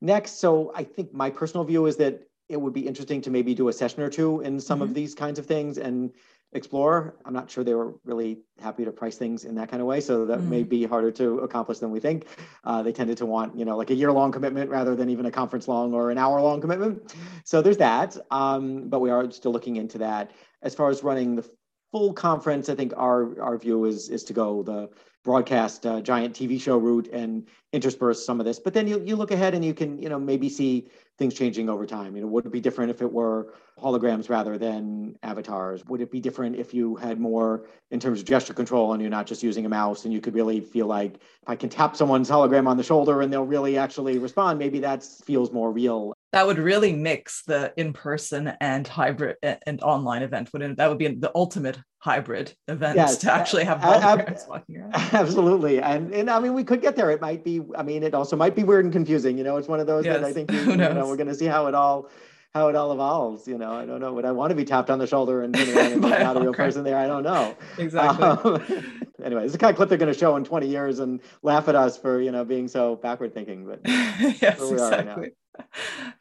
next. 0.00 0.38
So, 0.38 0.70
I 0.76 0.84
think 0.84 1.12
my 1.12 1.28
personal 1.28 1.64
view 1.64 1.86
is 1.86 1.96
that 1.96 2.22
it 2.48 2.60
would 2.60 2.72
be 2.72 2.86
interesting 2.86 3.20
to 3.22 3.30
maybe 3.30 3.52
do 3.52 3.66
a 3.66 3.72
session 3.72 4.00
or 4.00 4.10
two 4.10 4.42
in 4.42 4.60
some 4.60 4.78
mm-hmm. 4.78 4.90
of 4.90 4.94
these 4.94 5.12
kinds 5.12 5.40
of 5.40 5.46
things 5.46 5.78
and 5.78 6.12
Explorer. 6.54 7.14
I'm 7.24 7.32
not 7.32 7.50
sure 7.50 7.64
they 7.64 7.74
were 7.74 7.94
really 8.04 8.40
happy 8.60 8.84
to 8.84 8.92
price 8.92 9.16
things 9.16 9.44
in 9.44 9.54
that 9.54 9.70
kind 9.70 9.80
of 9.80 9.86
way, 9.86 10.00
so 10.00 10.26
that 10.26 10.40
mm. 10.40 10.48
may 10.48 10.62
be 10.62 10.84
harder 10.84 11.10
to 11.12 11.38
accomplish 11.38 11.78
than 11.78 11.90
we 11.90 11.98
think. 11.98 12.26
Uh, 12.62 12.82
they 12.82 12.92
tended 12.92 13.16
to 13.18 13.26
want, 13.26 13.58
you 13.58 13.64
know, 13.64 13.76
like 13.76 13.90
a 13.90 13.94
year-long 13.94 14.32
commitment 14.32 14.68
rather 14.68 14.94
than 14.94 15.08
even 15.08 15.24
a 15.24 15.30
conference-long 15.30 15.94
or 15.94 16.10
an 16.10 16.18
hour-long 16.18 16.60
commitment. 16.60 17.14
So 17.44 17.62
there's 17.62 17.78
that. 17.78 18.16
Um, 18.30 18.88
but 18.88 19.00
we 19.00 19.10
are 19.10 19.30
still 19.30 19.52
looking 19.52 19.76
into 19.76 19.98
that. 19.98 20.30
As 20.60 20.74
far 20.74 20.90
as 20.90 21.02
running 21.02 21.36
the 21.36 21.50
full 21.92 22.12
conference, 22.14 22.68
I 22.68 22.74
think 22.74 22.92
our 22.96 23.40
our 23.40 23.58
view 23.58 23.84
is 23.84 24.08
is 24.08 24.24
to 24.24 24.32
go 24.32 24.62
the 24.62 24.90
broadcast 25.24 25.86
uh, 25.86 26.00
giant 26.00 26.34
TV 26.34 26.60
show 26.60 26.76
route 26.78 27.08
and 27.12 27.46
intersperse 27.72 28.26
some 28.26 28.40
of 28.40 28.46
this. 28.46 28.58
But 28.58 28.74
then 28.74 28.88
you 28.88 29.00
you 29.04 29.14
look 29.14 29.30
ahead 29.30 29.54
and 29.54 29.64
you 29.64 29.74
can 29.74 30.00
you 30.02 30.08
know 30.08 30.18
maybe 30.18 30.48
see 30.48 30.88
things 31.18 31.34
changing 31.34 31.68
over 31.68 31.86
time. 31.86 32.16
You 32.16 32.22
know, 32.22 32.28
would 32.28 32.46
it 32.46 32.52
be 32.52 32.60
different 32.60 32.90
if 32.90 33.02
it 33.02 33.12
were 33.12 33.54
holograms 33.78 34.28
rather 34.28 34.58
than 34.58 35.16
avatars? 35.22 35.84
Would 35.86 36.00
it 36.00 36.10
be 36.10 36.20
different 36.20 36.56
if 36.56 36.72
you 36.74 36.96
had 36.96 37.20
more 37.20 37.66
in 37.90 38.00
terms 38.00 38.20
of 38.20 38.26
gesture 38.26 38.54
control 38.54 38.92
and 38.92 39.00
you're 39.00 39.10
not 39.10 39.26
just 39.26 39.42
using 39.42 39.66
a 39.66 39.68
mouse 39.68 40.04
and 40.04 40.12
you 40.12 40.20
could 40.20 40.34
really 40.34 40.60
feel 40.60 40.86
like 40.86 41.16
if 41.16 41.48
I 41.48 41.56
can 41.56 41.68
tap 41.68 41.94
someone's 41.94 42.30
hologram 42.30 42.66
on 42.66 42.76
the 42.76 42.82
shoulder 42.82 43.20
and 43.20 43.32
they'll 43.32 43.44
really 43.44 43.76
actually 43.76 44.18
respond, 44.18 44.58
maybe 44.58 44.80
that 44.80 45.04
feels 45.04 45.52
more 45.52 45.70
real. 45.70 46.14
That 46.32 46.46
would 46.46 46.58
really 46.58 46.94
mix 46.94 47.42
the 47.46 47.74
in-person 47.76 48.54
and 48.60 48.88
hybrid 48.88 49.36
and 49.42 49.82
online 49.82 50.22
event. 50.22 50.50
Wouldn't 50.52 50.78
that 50.78 50.88
would 50.88 50.98
be 50.98 51.08
the 51.08 51.30
ultimate 51.34 51.78
hybrid 51.98 52.54
event 52.68 52.96
yes, 52.96 53.18
to 53.18 53.32
actually 53.32 53.64
have 53.64 53.78
holograms 53.78 54.48
walking 54.48 54.78
around? 54.78 54.94
Absolutely, 54.94 55.80
and 55.80 56.12
and 56.14 56.30
I 56.30 56.40
mean 56.40 56.54
we 56.54 56.64
could 56.64 56.80
get 56.80 56.96
there. 56.96 57.10
It 57.10 57.20
might 57.20 57.44
be. 57.44 57.60
I 57.76 57.82
mean, 57.82 58.02
it 58.02 58.14
also 58.14 58.36
might 58.36 58.56
be 58.56 58.64
weird 58.64 58.84
and 58.84 58.92
confusing. 58.92 59.36
You 59.36 59.44
know, 59.44 59.58
it's 59.58 59.68
one 59.68 59.78
of 59.78 59.86
those 59.86 60.06
yes. 60.06 60.20
that 60.20 60.24
I 60.24 60.32
think 60.32 60.50
you, 60.52 60.70
you 60.70 60.76
know, 60.76 61.06
we're 61.06 61.16
going 61.16 61.28
to 61.28 61.34
see 61.34 61.46
how 61.46 61.66
it 61.66 61.74
all 61.74 62.08
how 62.54 62.68
it 62.68 62.76
all 62.76 62.92
evolves. 62.92 63.46
You 63.46 63.58
know, 63.58 63.72
I 63.72 63.84
don't 63.84 64.00
know. 64.00 64.12
Would 64.14 64.24
I 64.24 64.32
want 64.32 64.50
to 64.50 64.56
be 64.56 64.64
tapped 64.64 64.90
on 64.90 64.98
the 64.98 65.06
shoulder 65.06 65.42
and, 65.42 65.54
and 65.56 66.00
not 66.00 66.36
a 66.36 66.40
real 66.40 66.54
person 66.54 66.82
there? 66.84 66.96
I 66.96 67.06
don't 67.06 67.22
know. 67.22 67.54
Exactly. 67.78 68.24
Um, 68.24 69.06
anyway, 69.22 69.44
is 69.44 69.52
the 69.52 69.58
kind 69.58 69.70
of 69.70 69.76
clip 69.76 69.88
they're 69.88 69.98
going 69.98 70.12
to 70.12 70.18
show 70.18 70.36
in 70.36 70.44
20 70.44 70.66
years 70.66 70.98
and 70.98 71.20
laugh 71.42 71.68
at 71.68 71.74
us 71.74 71.98
for 71.98 72.20
you 72.20 72.32
know 72.32 72.44
being 72.44 72.68
so 72.68 72.96
backward 72.96 73.34
thinking. 73.34 73.66
But 73.66 73.80
yes, 74.40 74.62
exactly. 74.62 75.32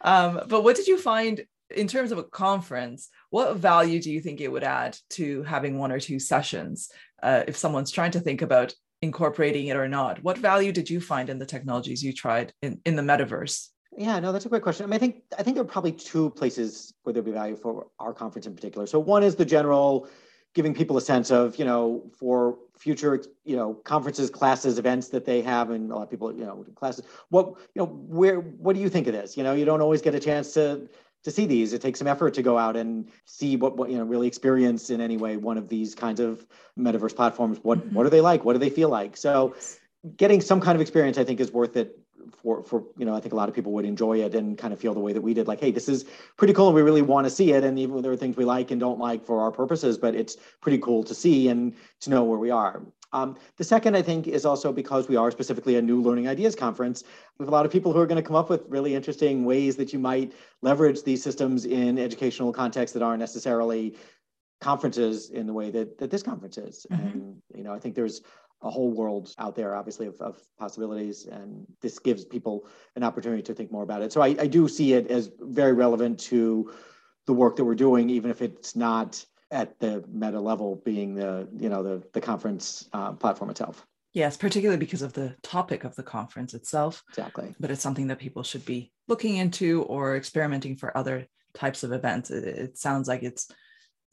Um, 0.02 0.42
but 0.48 0.64
what 0.64 0.76
did 0.76 0.88
you 0.88 0.98
find 0.98 1.46
in 1.70 1.88
terms 1.88 2.12
of 2.12 2.18
a 2.18 2.24
conference? 2.24 3.10
What 3.30 3.58
value 3.58 4.02
do 4.02 4.12
you 4.12 4.22
think 4.22 4.42
it 4.42 4.52
would 4.52 4.64
add 4.64 4.98
to 5.12 5.44
having 5.44 5.78
one 5.78 5.92
or 5.92 6.00
two 6.00 6.20
sessions 6.20 6.90
uh, 7.24 7.44
if 7.48 7.56
someone's 7.58 7.92
trying 7.92 8.12
to 8.12 8.20
think 8.20 8.42
about 8.42 8.74
incorporating 9.02 9.68
it 9.68 9.78
or 9.78 9.88
not? 9.88 10.24
What 10.24 10.38
value 10.38 10.72
did 10.72 10.90
you 10.90 11.02
find 11.02 11.30
in 11.30 11.40
the 11.40 11.46
technologies 11.46 12.04
you 12.04 12.14
tried 12.14 12.54
in, 12.62 12.80
in 12.86 12.96
the 12.96 13.02
metaverse? 13.02 13.68
Yeah, 13.98 14.20
no, 14.20 14.32
that's 14.32 14.46
a 14.46 14.50
great 14.50 14.62
question. 14.62 14.86
I 14.86 14.88
mean, 14.88 14.96
I 14.96 15.00
think 15.00 15.24
I 15.38 15.44
think 15.44 15.56
there 15.56 15.64
are 15.64 15.68
probably 15.68 15.92
two 15.92 16.30
places 16.30 16.94
where 17.04 17.12
there'd 17.12 17.26
be 17.26 17.32
value 17.32 17.58
for 17.58 17.88
our 18.00 18.14
conference 18.14 18.48
in 18.48 18.56
particular. 18.56 18.88
So 18.88 19.00
one 19.00 19.22
is 19.22 19.36
the 19.36 19.46
general 19.46 20.08
giving 20.54 20.74
people 20.74 20.98
a 20.98 21.02
sense 21.02 21.30
of, 21.32 21.58
you 21.58 21.66
know, 21.66 22.10
for 22.18 22.58
future, 22.82 23.24
you 23.46 23.56
know, 23.56 23.76
conferences, 23.76 24.32
classes, 24.32 24.80
events 24.80 25.10
that 25.10 25.24
they 25.24 25.42
have, 25.42 25.70
and 25.70 25.92
a 25.92 25.96
lot 25.96 26.02
of 26.02 26.10
people, 26.10 26.34
you 26.34 26.44
know, 26.44 26.66
classes. 26.76 27.06
What, 27.30 27.50
you 27.76 27.82
know, 27.82 27.86
where, 27.86 28.40
what 28.40 28.76
do 28.76 28.82
you 28.82 28.90
think 28.90 29.06
of 29.06 29.14
this? 29.14 29.38
You 29.38 29.44
know, 29.44 29.54
you 29.54 29.66
don't 29.66 29.82
always 29.82 30.02
get 30.02 30.16
a 30.16 30.20
chance 30.20 30.54
to 30.56 30.90
to 31.24 31.30
see 31.30 31.46
these. 31.46 31.72
It 31.74 31.84
takes 31.84 32.00
some 32.00 32.08
effort 32.08 32.34
to 32.34 32.42
go 32.42 32.58
out 32.58 32.76
and 32.76 33.08
see 33.26 33.56
what, 33.56 33.78
what 33.78 33.92
you 33.92 33.98
know, 34.00 34.04
really 34.04 34.26
experience 34.26 34.90
in 34.90 35.00
any 35.00 35.18
way 35.18 35.38
one 35.38 35.60
of 35.60 35.70
these 35.70 35.94
kinds 35.94 36.20
of 36.20 36.44
metaverse 36.76 37.16
platforms. 37.16 37.60
What 37.62 37.78
mm-hmm. 37.78 37.94
what 37.94 38.08
are 38.08 38.10
they 38.10 38.22
like? 38.22 38.44
What 38.44 38.54
do 38.54 38.60
they 38.60 38.72
feel 38.72 38.90
like? 38.90 39.16
So 39.16 39.56
getting 40.18 40.42
some 40.42 40.60
kind 40.60 40.76
of 40.76 40.82
experience, 40.82 41.20
I 41.20 41.24
think, 41.24 41.40
is 41.40 41.52
worth 41.52 41.78
it 41.78 42.00
for 42.36 42.64
for 42.64 42.84
you 42.98 43.06
know 43.06 43.16
I 43.16 43.20
think 43.20 43.34
a 43.34 43.36
lot 43.36 43.50
of 43.50 43.56
people 43.56 43.72
would 43.74 43.86
enjoy 43.86 44.22
it 44.22 44.36
and 44.36 44.58
kind 44.58 44.74
of 44.74 44.80
feel 44.80 44.94
the 44.94 45.00
way 45.00 45.14
that 45.14 45.22
we 45.22 45.34
did 45.34 45.48
like 45.48 45.60
hey 45.60 45.72
this 45.72 45.90
is 45.90 46.06
pretty 46.38 46.54
cool 46.54 46.68
and 46.68 46.76
we 46.76 46.82
really 46.82 47.02
want 47.02 47.26
to 47.26 47.30
see 47.30 47.52
it 47.52 47.64
and 47.64 47.78
even 47.80 48.02
there 48.02 48.12
are 48.12 48.18
things 48.18 48.38
we 48.38 48.46
like 48.46 48.72
and 48.72 48.80
don't 48.80 49.00
like 49.00 49.26
for 49.26 49.42
our 49.42 49.52
purposes 49.52 49.98
but 49.98 50.16
it's 50.16 50.38
pretty 50.62 50.78
cool 50.78 51.04
to 51.04 51.14
see 51.14 51.48
and 51.48 51.74
to 52.00 52.10
know 52.10 52.24
where 52.24 52.40
we 52.40 52.50
are 52.50 52.82
um, 53.14 53.36
the 53.58 53.64
second 53.64 53.98
I 53.98 54.02
think 54.02 54.28
is 54.28 54.46
also 54.46 54.72
because 54.72 55.10
we 55.10 55.18
are 55.18 55.32
specifically 55.32 55.76
a 55.76 55.82
new 55.82 56.02
learning 56.02 56.28
ideas 56.28 56.56
conference 56.56 57.04
we 57.38 57.44
have 57.44 57.50
a 57.50 57.56
lot 57.56 57.66
of 57.66 57.72
people 57.72 57.94
who 57.94 58.00
are 58.00 58.08
going 58.08 58.22
to 58.22 58.28
come 58.28 58.36
up 58.36 58.50
with 58.50 58.64
really 58.68 58.96
interesting 58.96 59.46
ways 59.46 59.76
that 59.78 59.92
you 59.94 60.00
might 60.00 60.34
leverage 60.62 61.04
these 61.04 61.22
systems 61.22 61.66
in 61.66 62.00
educational 62.00 62.54
contexts 62.54 62.94
that 62.94 63.04
aren't 63.04 63.20
necessarily 63.20 63.96
conferences 64.62 65.32
in 65.32 65.48
the 65.48 65.54
way 65.54 65.72
that, 65.72 65.98
that 65.98 66.12
this 66.12 66.22
conference 66.22 66.58
is 66.58 66.86
mm-hmm. 66.92 67.08
and 67.08 67.42
you 67.54 67.64
know 67.64 67.74
I 67.74 67.80
think 67.80 67.96
there's 67.96 68.22
a 68.64 68.70
whole 68.70 68.92
world 68.92 69.34
out 69.40 69.56
there, 69.56 69.76
obviously, 69.76 70.08
of, 70.08 70.20
of, 70.22 70.40
possibilities. 70.60 71.26
And 71.26 71.66
this 71.82 71.98
gives 71.98 72.24
people 72.24 72.68
an 72.96 73.04
opportunity 73.04 73.42
to 73.44 73.54
think 73.54 73.72
more 73.72 73.84
about 73.84 74.02
it. 74.02 74.14
So 74.14 74.22
I, 74.22 74.36
I, 74.40 74.48
do 74.48 74.68
see 74.68 74.94
it 74.94 75.10
as 75.10 75.32
very 75.40 75.74
relevant 75.74 76.20
to 76.20 76.72
the 77.26 77.34
work 77.34 77.56
that 77.56 77.66
we're 77.66 77.76
doing, 77.76 78.10
even 78.10 78.30
if 78.30 78.42
it's 78.42 78.76
not 78.76 79.26
at 79.50 79.80
the 79.80 80.04
meta 80.08 80.40
level 80.40 80.82
being 80.86 81.16
the, 81.16 81.48
you 81.58 81.70
know, 81.70 81.82
the, 81.82 82.04
the 82.14 82.22
conference 82.22 82.88
uh, 82.94 83.14
platform 83.14 83.50
itself. 83.50 83.86
Yes, 84.14 84.38
particularly 84.38 84.80
because 84.80 85.02
of 85.02 85.14
the 85.14 85.36
topic 85.42 85.84
of 85.84 85.96
the 85.96 86.04
conference 86.04 86.54
itself. 86.54 87.04
Exactly. 87.10 87.56
But 87.60 87.72
it's 87.72 87.82
something 87.82 88.08
that 88.08 88.20
people 88.20 88.44
should 88.44 88.66
be 88.66 88.92
looking 89.08 89.38
into 89.38 89.84
or 89.84 90.16
experimenting 90.16 90.76
for 90.76 90.96
other 90.96 91.28
types 91.54 91.84
of 91.84 91.94
events. 91.94 92.30
It, 92.30 92.44
it 92.44 92.78
sounds 92.78 93.08
like 93.08 93.24
it's 93.24 93.50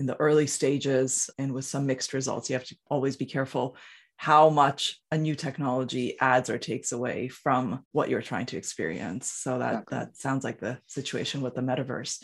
in 0.01 0.07
the 0.07 0.17
early 0.17 0.47
stages 0.47 1.29
and 1.39 1.53
with 1.53 1.65
some 1.65 1.87
mixed 1.87 2.13
results. 2.13 2.49
You 2.49 2.55
have 2.55 2.65
to 2.67 2.77
always 2.89 3.17
be 3.17 3.27
careful 3.27 3.77
how 4.19 4.51
much 4.51 5.01
a 5.13 5.17
new 5.17 5.37
technology 5.37 6.19
adds 6.21 6.51
or 6.51 6.59
takes 6.59 6.91
away 6.91 7.29
from 7.29 7.85
what 7.93 8.09
you're 8.09 8.21
trying 8.21 8.47
to 8.47 8.57
experience. 8.57 9.31
So 9.31 9.61
that 9.61 9.71
exactly. 9.71 9.99
that 9.99 10.17
sounds 10.17 10.43
like 10.43 10.59
the 10.59 10.79
situation 10.87 11.41
with 11.41 11.55
the 11.55 11.61
metaverse. 11.61 12.23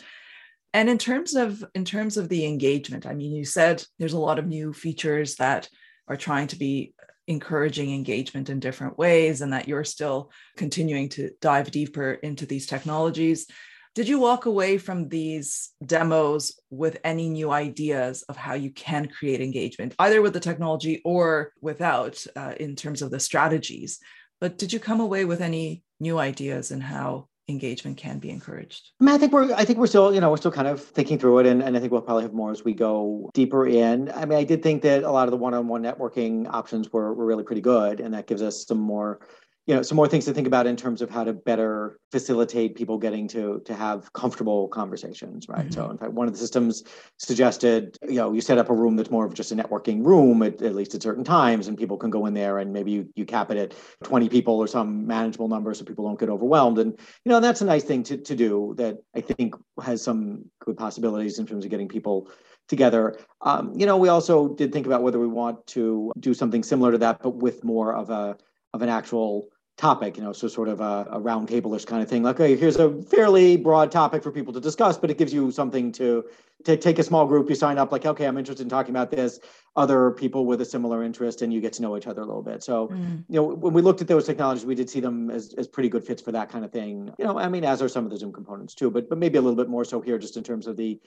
And 0.73 0.89
in 0.89 0.97
terms 0.97 1.35
of 1.35 1.63
in 1.73 1.85
terms 1.85 2.17
of 2.17 2.27
the 2.27 2.45
engagement, 2.45 3.05
I 3.05 3.13
mean, 3.13 3.31
you 3.31 3.45
said 3.45 3.81
there's 3.97 4.11
a 4.11 4.19
lot 4.19 4.39
of 4.39 4.45
new 4.45 4.73
features 4.73 5.35
that 5.37 5.69
are 6.09 6.17
trying 6.17 6.47
to 6.47 6.57
be 6.57 6.93
encouraging 7.27 7.93
engagement 7.93 8.49
in 8.49 8.59
different 8.59 8.97
ways 8.97 9.39
and 9.39 9.53
that 9.53 9.69
you're 9.69 9.85
still 9.85 10.31
continuing 10.57 11.07
to 11.09 11.31
dive 11.39 11.71
deeper 11.71 12.11
into 12.11 12.45
these 12.45 12.67
technologies. 12.67 13.47
Did 13.95 14.09
you 14.09 14.19
walk 14.19 14.45
away 14.45 14.77
from 14.77 15.07
these 15.07 15.71
demos 15.85 16.59
with 16.69 16.97
any 17.05 17.29
new 17.29 17.49
ideas 17.49 18.23
of 18.23 18.35
how 18.35 18.53
you 18.53 18.69
can 18.69 19.07
create 19.07 19.39
engagement, 19.39 19.95
either 19.99 20.21
with 20.21 20.33
the 20.33 20.41
technology 20.41 21.01
or 21.05 21.53
without, 21.61 22.21
uh, 22.35 22.55
in 22.59 22.75
terms 22.75 23.01
of 23.01 23.09
the 23.09 23.21
strategies? 23.21 23.99
But 24.41 24.57
did 24.57 24.73
you 24.73 24.81
come 24.81 24.99
away 24.99 25.23
with 25.23 25.39
any 25.39 25.81
new 26.01 26.19
ideas 26.19 26.71
in 26.71 26.81
how 26.81 27.29
engagement 27.47 27.95
can 27.95 28.19
be 28.19 28.31
encouraged? 28.31 28.91
I 28.99 29.05
mean, 29.05 29.15
I 29.15 29.17
think 29.17 29.31
we're 29.31 29.53
I 29.53 29.63
think 29.63 29.79
we're 29.79 29.87
still, 29.87 30.13
you 30.13 30.19
know, 30.19 30.29
we're 30.29 30.37
still 30.37 30.51
kind 30.51 30.67
of 30.67 30.83
thinking 30.83 31.17
through 31.17 31.39
it 31.39 31.45
and, 31.45 31.63
and 31.63 31.77
I 31.77 31.79
think 31.79 31.93
we'll 31.93 32.01
probably 32.01 32.23
have 32.23 32.33
more 32.33 32.51
as 32.51 32.65
we 32.65 32.73
go 32.73 33.29
deeper 33.33 33.65
in. 33.65 34.11
I 34.11 34.25
mean, 34.25 34.37
I 34.37 34.43
did 34.43 34.61
think 34.61 34.81
that 34.81 35.03
a 35.03 35.11
lot 35.11 35.27
of 35.27 35.31
the 35.31 35.37
one-on-one 35.37 35.83
networking 35.83 36.47
options 36.51 36.91
were, 36.91 37.13
were 37.13 37.25
really 37.25 37.43
pretty 37.43 37.61
good 37.61 38.01
and 38.01 38.13
that 38.13 38.27
gives 38.27 38.41
us 38.41 38.65
some 38.65 38.79
more 38.79 39.21
you 39.67 39.75
know 39.75 39.81
some 39.81 39.95
more 39.95 40.07
things 40.07 40.25
to 40.25 40.33
think 40.33 40.47
about 40.47 40.67
in 40.67 40.75
terms 40.75 41.01
of 41.01 41.09
how 41.09 41.23
to 41.23 41.33
better 41.33 41.99
facilitate 42.11 42.75
people 42.75 42.97
getting 42.97 43.27
to 43.27 43.61
to 43.65 43.73
have 43.73 44.11
comfortable 44.13 44.67
conversations 44.67 45.49
right 45.49 45.67
mm-hmm. 45.67 45.71
so 45.71 45.89
in 45.89 45.97
fact 45.97 46.11
one 46.11 46.27
of 46.27 46.33
the 46.33 46.39
systems 46.39 46.83
suggested 47.17 47.97
you 48.03 48.15
know 48.15 48.31
you 48.31 48.41
set 48.41 48.57
up 48.57 48.69
a 48.69 48.73
room 48.73 48.95
that's 48.95 49.09
more 49.09 49.25
of 49.25 49.33
just 49.33 49.51
a 49.51 49.55
networking 49.55 50.05
room 50.05 50.41
at, 50.43 50.61
at 50.61 50.75
least 50.75 50.93
at 50.93 51.01
certain 51.01 51.23
times 51.23 51.67
and 51.67 51.77
people 51.77 51.97
can 51.97 52.09
go 52.09 52.25
in 52.25 52.33
there 52.33 52.59
and 52.59 52.71
maybe 52.71 52.91
you, 52.91 53.09
you 53.15 53.25
cap 53.25 53.51
it 53.51 53.57
at 53.57 53.73
20 54.03 54.29
people 54.29 54.55
or 54.55 54.67
some 54.67 55.05
manageable 55.07 55.47
number 55.47 55.73
so 55.73 55.83
people 55.83 56.05
don't 56.05 56.19
get 56.19 56.29
overwhelmed 56.29 56.77
and 56.77 56.91
you 57.23 57.29
know 57.29 57.39
that's 57.39 57.61
a 57.61 57.65
nice 57.65 57.83
thing 57.83 58.03
to, 58.03 58.17
to 58.17 58.35
do 58.35 58.73
that 58.77 58.97
i 59.15 59.21
think 59.21 59.55
has 59.83 60.01
some 60.01 60.43
good 60.59 60.77
possibilities 60.77 61.39
in 61.39 61.45
terms 61.45 61.65
of 61.65 61.71
getting 61.71 61.87
people 61.87 62.29
together. 62.67 63.15
Um, 63.41 63.73
you 63.75 63.85
know, 63.85 63.95
we 63.95 64.09
also 64.09 64.47
did 64.47 64.73
think 64.73 64.87
about 64.87 65.03
whether 65.03 65.19
we 65.19 65.27
want 65.27 65.67
to 65.67 66.11
do 66.19 66.33
something 66.33 66.63
similar 66.63 66.91
to 66.93 66.97
that, 66.97 67.21
but 67.21 67.35
with 67.35 67.63
more 67.63 67.93
of 67.93 68.09
a 68.09 68.37
of 68.73 68.81
an 68.81 68.89
actual 68.89 69.47
topic, 69.77 70.15
you 70.15 70.23
know, 70.23 70.31
so 70.31 70.47
sort 70.47 70.69
of 70.69 70.79
a, 70.79 71.07
a 71.11 71.19
round 71.19 71.49
table-ish 71.49 71.85
kind 71.85 72.01
of 72.01 72.07
thing. 72.07 72.23
Like, 72.23 72.39
okay, 72.39 72.55
here's 72.55 72.77
a 72.77 73.01
fairly 73.03 73.57
broad 73.57 73.91
topic 73.91 74.23
for 74.23 74.31
people 74.31 74.53
to 74.53 74.61
discuss, 74.61 74.97
but 74.97 75.11
it 75.11 75.17
gives 75.17 75.33
you 75.33 75.51
something 75.51 75.91
to, 75.93 76.23
to 76.63 76.77
take 76.77 76.97
a 76.97 77.03
small 77.03 77.25
group. 77.25 77.49
You 77.49 77.55
sign 77.55 77.77
up, 77.77 77.91
like, 77.91 78.05
okay, 78.05 78.25
I'm 78.25 78.37
interested 78.37 78.63
in 78.63 78.69
talking 78.69 78.91
about 78.91 79.11
this. 79.11 79.39
Other 79.75 80.11
people 80.11 80.45
with 80.45 80.61
a 80.61 80.65
similar 80.65 81.03
interest, 81.03 81.41
and 81.41 81.53
you 81.53 81.59
get 81.59 81.73
to 81.73 81.81
know 81.81 81.97
each 81.97 82.07
other 82.07 82.21
a 82.21 82.25
little 82.25 82.41
bit. 82.41 82.63
So, 82.63 82.87
mm. 82.87 83.23
you 83.27 83.35
know, 83.35 83.43
when 83.43 83.73
we 83.73 83.81
looked 83.81 83.99
at 83.99 84.07
those 84.07 84.25
technologies, 84.25 84.65
we 84.65 84.75
did 84.75 84.89
see 84.89 85.01
them 85.01 85.29
as, 85.29 85.53
as 85.57 85.67
pretty 85.67 85.89
good 85.89 86.05
fits 86.05 86.21
for 86.21 86.31
that 86.31 86.49
kind 86.49 86.63
of 86.63 86.71
thing. 86.71 87.11
You 87.19 87.25
know, 87.25 87.37
I 87.37 87.49
mean, 87.49 87.65
as 87.65 87.81
are 87.81 87.89
some 87.89 88.05
of 88.05 88.11
the 88.11 88.17
Zoom 88.17 88.31
components 88.31 88.73
too, 88.73 88.89
but 88.89 89.09
but 89.09 89.17
maybe 89.17 89.37
a 89.37 89.41
little 89.41 89.57
bit 89.57 89.67
more 89.67 89.83
so 89.83 89.99
here, 89.99 90.17
just 90.17 90.37
in 90.37 90.43
terms 90.43 90.67
of 90.67 90.77
the 90.77 91.01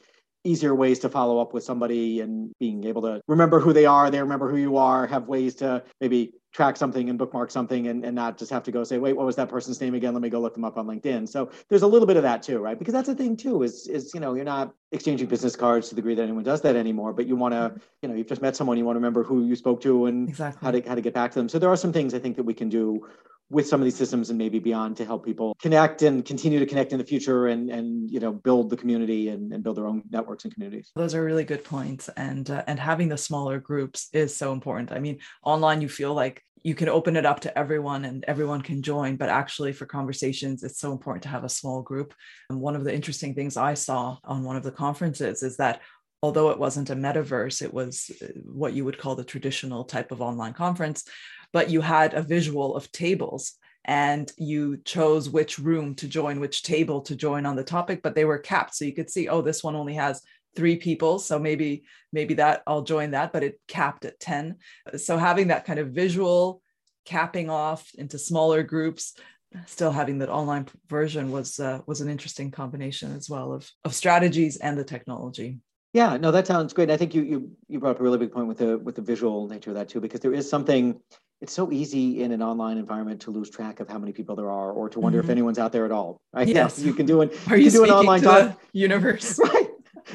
easier 0.45 0.75
ways 0.75 0.99
to 1.01 1.09
follow 1.09 1.41
up 1.41 1.53
with 1.53 1.65
somebody 1.65 2.21
and 2.21 2.53
being 2.61 2.85
able 2.85 3.03
to 3.03 3.21
remember 3.27 3.59
who 3.59 3.73
they 3.73 3.87
are, 3.87 4.11
they 4.11 4.21
remember 4.21 4.49
who 4.51 4.57
you 4.57 4.77
are, 4.77 5.07
have 5.07 5.27
ways 5.27 5.55
to 5.57 5.83
maybe 6.01 6.33
track 6.59 6.77
something 6.77 7.09
and 7.09 7.17
bookmark 7.17 7.53
something 7.53 7.87
and, 7.87 8.05
and 8.05 8.17
not 8.17 8.37
just 8.37 8.51
have 8.51 8.65
to 8.65 8.73
go 8.73 8.83
say, 8.83 8.99
wait, 8.99 9.13
what 9.13 9.25
was 9.25 9.37
that 9.37 9.49
person's 9.49 9.81
name 9.81 9.95
again? 9.95 10.13
Let 10.13 10.23
me 10.23 10.29
go 10.29 10.41
look 10.41 10.55
them 10.55 10.65
up 10.65 10.77
on 10.77 10.89
LinkedIn. 10.89 11.29
So 11.29 11.53
there's 11.69 11.83
a 11.83 11.87
little 11.87 12.05
bit 12.05 12.17
of 12.17 12.25
that 12.25 12.43
too, 12.43 12.59
right? 12.59 12.77
Because 12.77 12.93
that's 12.93 13.07
the 13.07 13.15
thing 13.15 13.37
too, 13.37 13.63
is 13.63 13.87
is 13.87 14.13
you 14.13 14.19
know, 14.19 14.35
you're 14.35 14.45
not 14.45 14.75
exchanging 14.91 15.29
business 15.29 15.55
cards 15.55 15.89
to 15.89 15.95
the 15.95 16.01
degree 16.01 16.17
that 16.17 16.23
anyone 16.25 16.43
does 16.43 16.61
that 16.63 16.75
anymore, 16.75 17.13
but 17.13 17.29
you 17.29 17.37
want 17.37 17.55
to, 17.55 17.61
mm-hmm. 17.61 17.79
you 18.03 18.09
know, 18.09 18.17
you've 18.17 18.27
just 18.27 18.43
met 18.43 18.57
someone, 18.57 18.77
you 18.77 18.85
want 18.85 18.97
to 18.97 18.99
remember 18.99 19.23
who 19.23 19.47
you 19.47 19.55
spoke 19.55 19.81
to 19.83 20.07
and 20.07 20.29
exactly. 20.29 20.67
how 20.67 20.73
to 20.73 20.89
how 20.89 20.97
to 20.97 21.01
get 21.01 21.15
back 21.15 21.31
to 21.31 21.39
them. 21.39 21.49
So 21.49 21.61
there 21.61 21.71
are 21.71 21.77
some 21.77 21.93
things 21.93 22.13
I 22.13 22.19
think 22.19 22.35
that 22.35 22.43
we 22.43 22.55
can 22.55 22.69
do 22.69 23.07
with 23.51 23.67
some 23.67 23.81
of 23.81 23.85
these 23.85 23.97
systems 23.97 24.29
and 24.29 24.39
maybe 24.39 24.59
beyond 24.59 24.97
to 24.97 25.05
help 25.05 25.25
people 25.25 25.57
connect 25.61 26.03
and 26.03 26.25
continue 26.25 26.59
to 26.59 26.67
connect 26.67 26.93
in 26.93 26.99
the 26.99 27.05
future 27.05 27.49
and 27.49 27.71
and 27.71 28.11
you 28.11 28.21
know 28.21 28.33
build 28.33 28.69
the 28.71 28.77
community 28.77 29.29
and, 29.29 29.53
and 29.53 29.63
build 29.63 29.77
their 29.77 29.87
own 29.87 30.03
networks 30.11 30.45
and 30.45 30.53
communities. 30.53 30.91
Those 30.95 31.15
are 31.15 31.25
really 31.25 31.45
good 31.45 31.65
points. 31.65 32.09
And 32.17 32.49
uh, 32.51 32.65
and 32.67 32.79
having 32.79 33.09
the 33.09 33.17
smaller 33.17 33.59
groups 33.59 34.09
is 34.13 34.37
so 34.37 34.53
important. 34.53 34.93
I 34.93 34.99
mean 34.99 35.19
online 35.43 35.81
you 35.81 35.89
feel 35.89 36.15
like 36.15 36.43
you 36.65 36.75
can 36.75 36.89
open 36.89 37.17
it 37.17 37.25
up 37.25 37.41
to 37.41 37.57
everyone 37.57 38.05
and 38.05 38.25
everyone 38.27 38.61
can 38.61 38.83
join 38.83 39.17
but 39.17 39.29
actually 39.29 39.73
for 39.73 39.87
conversations 39.87 40.65
it's 40.65 40.81
so 40.81 40.91
important 40.91 41.23
to 41.23 41.29
have 41.29 41.45
a 41.45 41.49
small 41.49 41.83
group. 41.83 42.15
And 42.51 42.61
one 42.61 42.77
of 42.77 42.85
the 42.85 42.95
interesting 42.95 43.35
things 43.35 43.57
i 43.57 43.75
saw 43.75 44.19
on 44.25 44.45
one 44.45 44.57
of 44.57 44.63
the 44.63 44.73
conferences 44.73 45.43
is 45.43 45.57
that 45.57 45.81
although 46.23 46.51
it 46.51 46.59
wasn't 46.59 46.91
a 46.91 46.97
metaverse 46.97 47.63
it 47.63 47.73
was 47.73 48.11
uh, 48.23 48.27
what 48.45 48.75
you 48.75 48.85
would 48.85 48.99
call 48.99 49.15
the 49.15 49.25
traditional 49.25 49.85
type 49.85 50.11
of 50.11 50.21
online 50.21 50.53
conference 50.53 51.05
but 51.53 51.71
you 51.71 51.81
had 51.81 52.15
a 52.15 52.23
visual 52.23 52.77
of 52.77 52.91
tables 52.93 53.55
and 53.85 54.31
you 54.37 54.79
chose 54.85 55.31
which 55.31 55.59
room 55.59 55.95
to 55.95 56.09
join 56.09 56.41
which 56.41 56.63
table 56.63 57.01
to 57.01 57.17
join 57.17 57.47
on 57.47 57.57
the 57.57 57.65
topic 57.65 58.01
but 58.03 58.15
they 58.15 58.25
were 58.25 58.39
capped. 58.39 58.75
So 58.75 58.85
you 58.85 58.95
could 58.95 59.11
see 59.11 59.29
oh 59.29 59.43
this 59.43 59.63
one 59.65 59.77
only 59.77 59.95
has 59.95 60.23
three 60.57 60.77
people 60.77 61.19
so 61.19 61.39
maybe 61.39 61.85
maybe 62.13 62.35
that 62.35 62.63
i'll 62.67 62.83
join 62.83 63.11
that 63.11 63.33
but 63.35 63.45
it 63.45 63.61
capped 63.69 64.07
at 64.07 64.19
10 64.19 64.57
so 64.97 65.19
having 65.19 65.49
that 65.49 65.67
kind 65.67 65.79
of 65.79 65.91
visual 65.91 66.63
capping 67.05 67.51
off 67.51 67.91
into 67.97 68.19
smaller 68.19 68.63
groups 68.63 69.15
still 69.67 69.91
having 69.91 70.19
that 70.19 70.29
online 70.29 70.67
version 70.89 71.31
was 71.31 71.59
uh, 71.59 71.81
was 71.87 72.01
an 72.01 72.09
interesting 72.09 72.51
combination 72.51 73.15
as 73.15 73.29
well 73.29 73.53
of 73.53 73.71
of 73.85 73.95
strategies 73.95 74.57
and 74.59 74.79
the 74.79 74.85
technology. 74.85 75.59
Yeah 75.93 76.17
no 76.17 76.31
that 76.31 76.47
sounds 76.47 76.73
great. 76.73 76.91
I 76.91 76.97
think 76.97 77.15
you 77.15 77.23
you 77.23 77.51
you 77.69 77.81
brought 77.81 77.93
up 77.93 78.01
a 78.01 78.03
really 78.03 78.19
big 78.19 78.33
point 78.33 78.47
with 78.47 78.59
the 78.59 78.79
with 78.79 78.95
the 78.95 79.03
visual 79.03 79.49
nature 79.49 79.71
of 79.71 79.77
that 79.77 79.89
too 79.89 80.01
because 80.01 80.21
there 80.21 80.35
is 80.35 80.49
something 80.49 81.01
it's 81.41 81.53
so 81.53 81.71
easy 81.71 82.23
in 82.23 82.33
an 82.33 82.43
online 82.43 82.79
environment 82.79 83.21
to 83.23 83.31
lose 83.31 83.49
track 83.49 83.81
of 83.81 83.89
how 83.89 83.99
many 83.99 84.13
people 84.13 84.35
there 84.35 84.51
are 84.51 84.73
or 84.73 84.89
to 84.89 84.99
wonder 84.99 85.19
mm-hmm. 85.19 85.27
if 85.27 85.31
anyone's 85.31 85.59
out 85.59 85.73
there 85.73 85.85
at 85.85 85.93
all 85.93 86.21
right? 86.33 86.49
Yes. 86.59 86.79
Yeah, 86.79 86.87
you 86.87 86.95
can 86.95 87.07
do 87.07 87.21
an 87.21 87.31
are 87.49 87.57
you, 87.57 87.65
you 87.65 87.71
do 87.71 87.85
an 87.85 87.91
online 87.91 88.23
talk 88.23 88.61
universe? 88.73 89.39
Right 89.55 89.68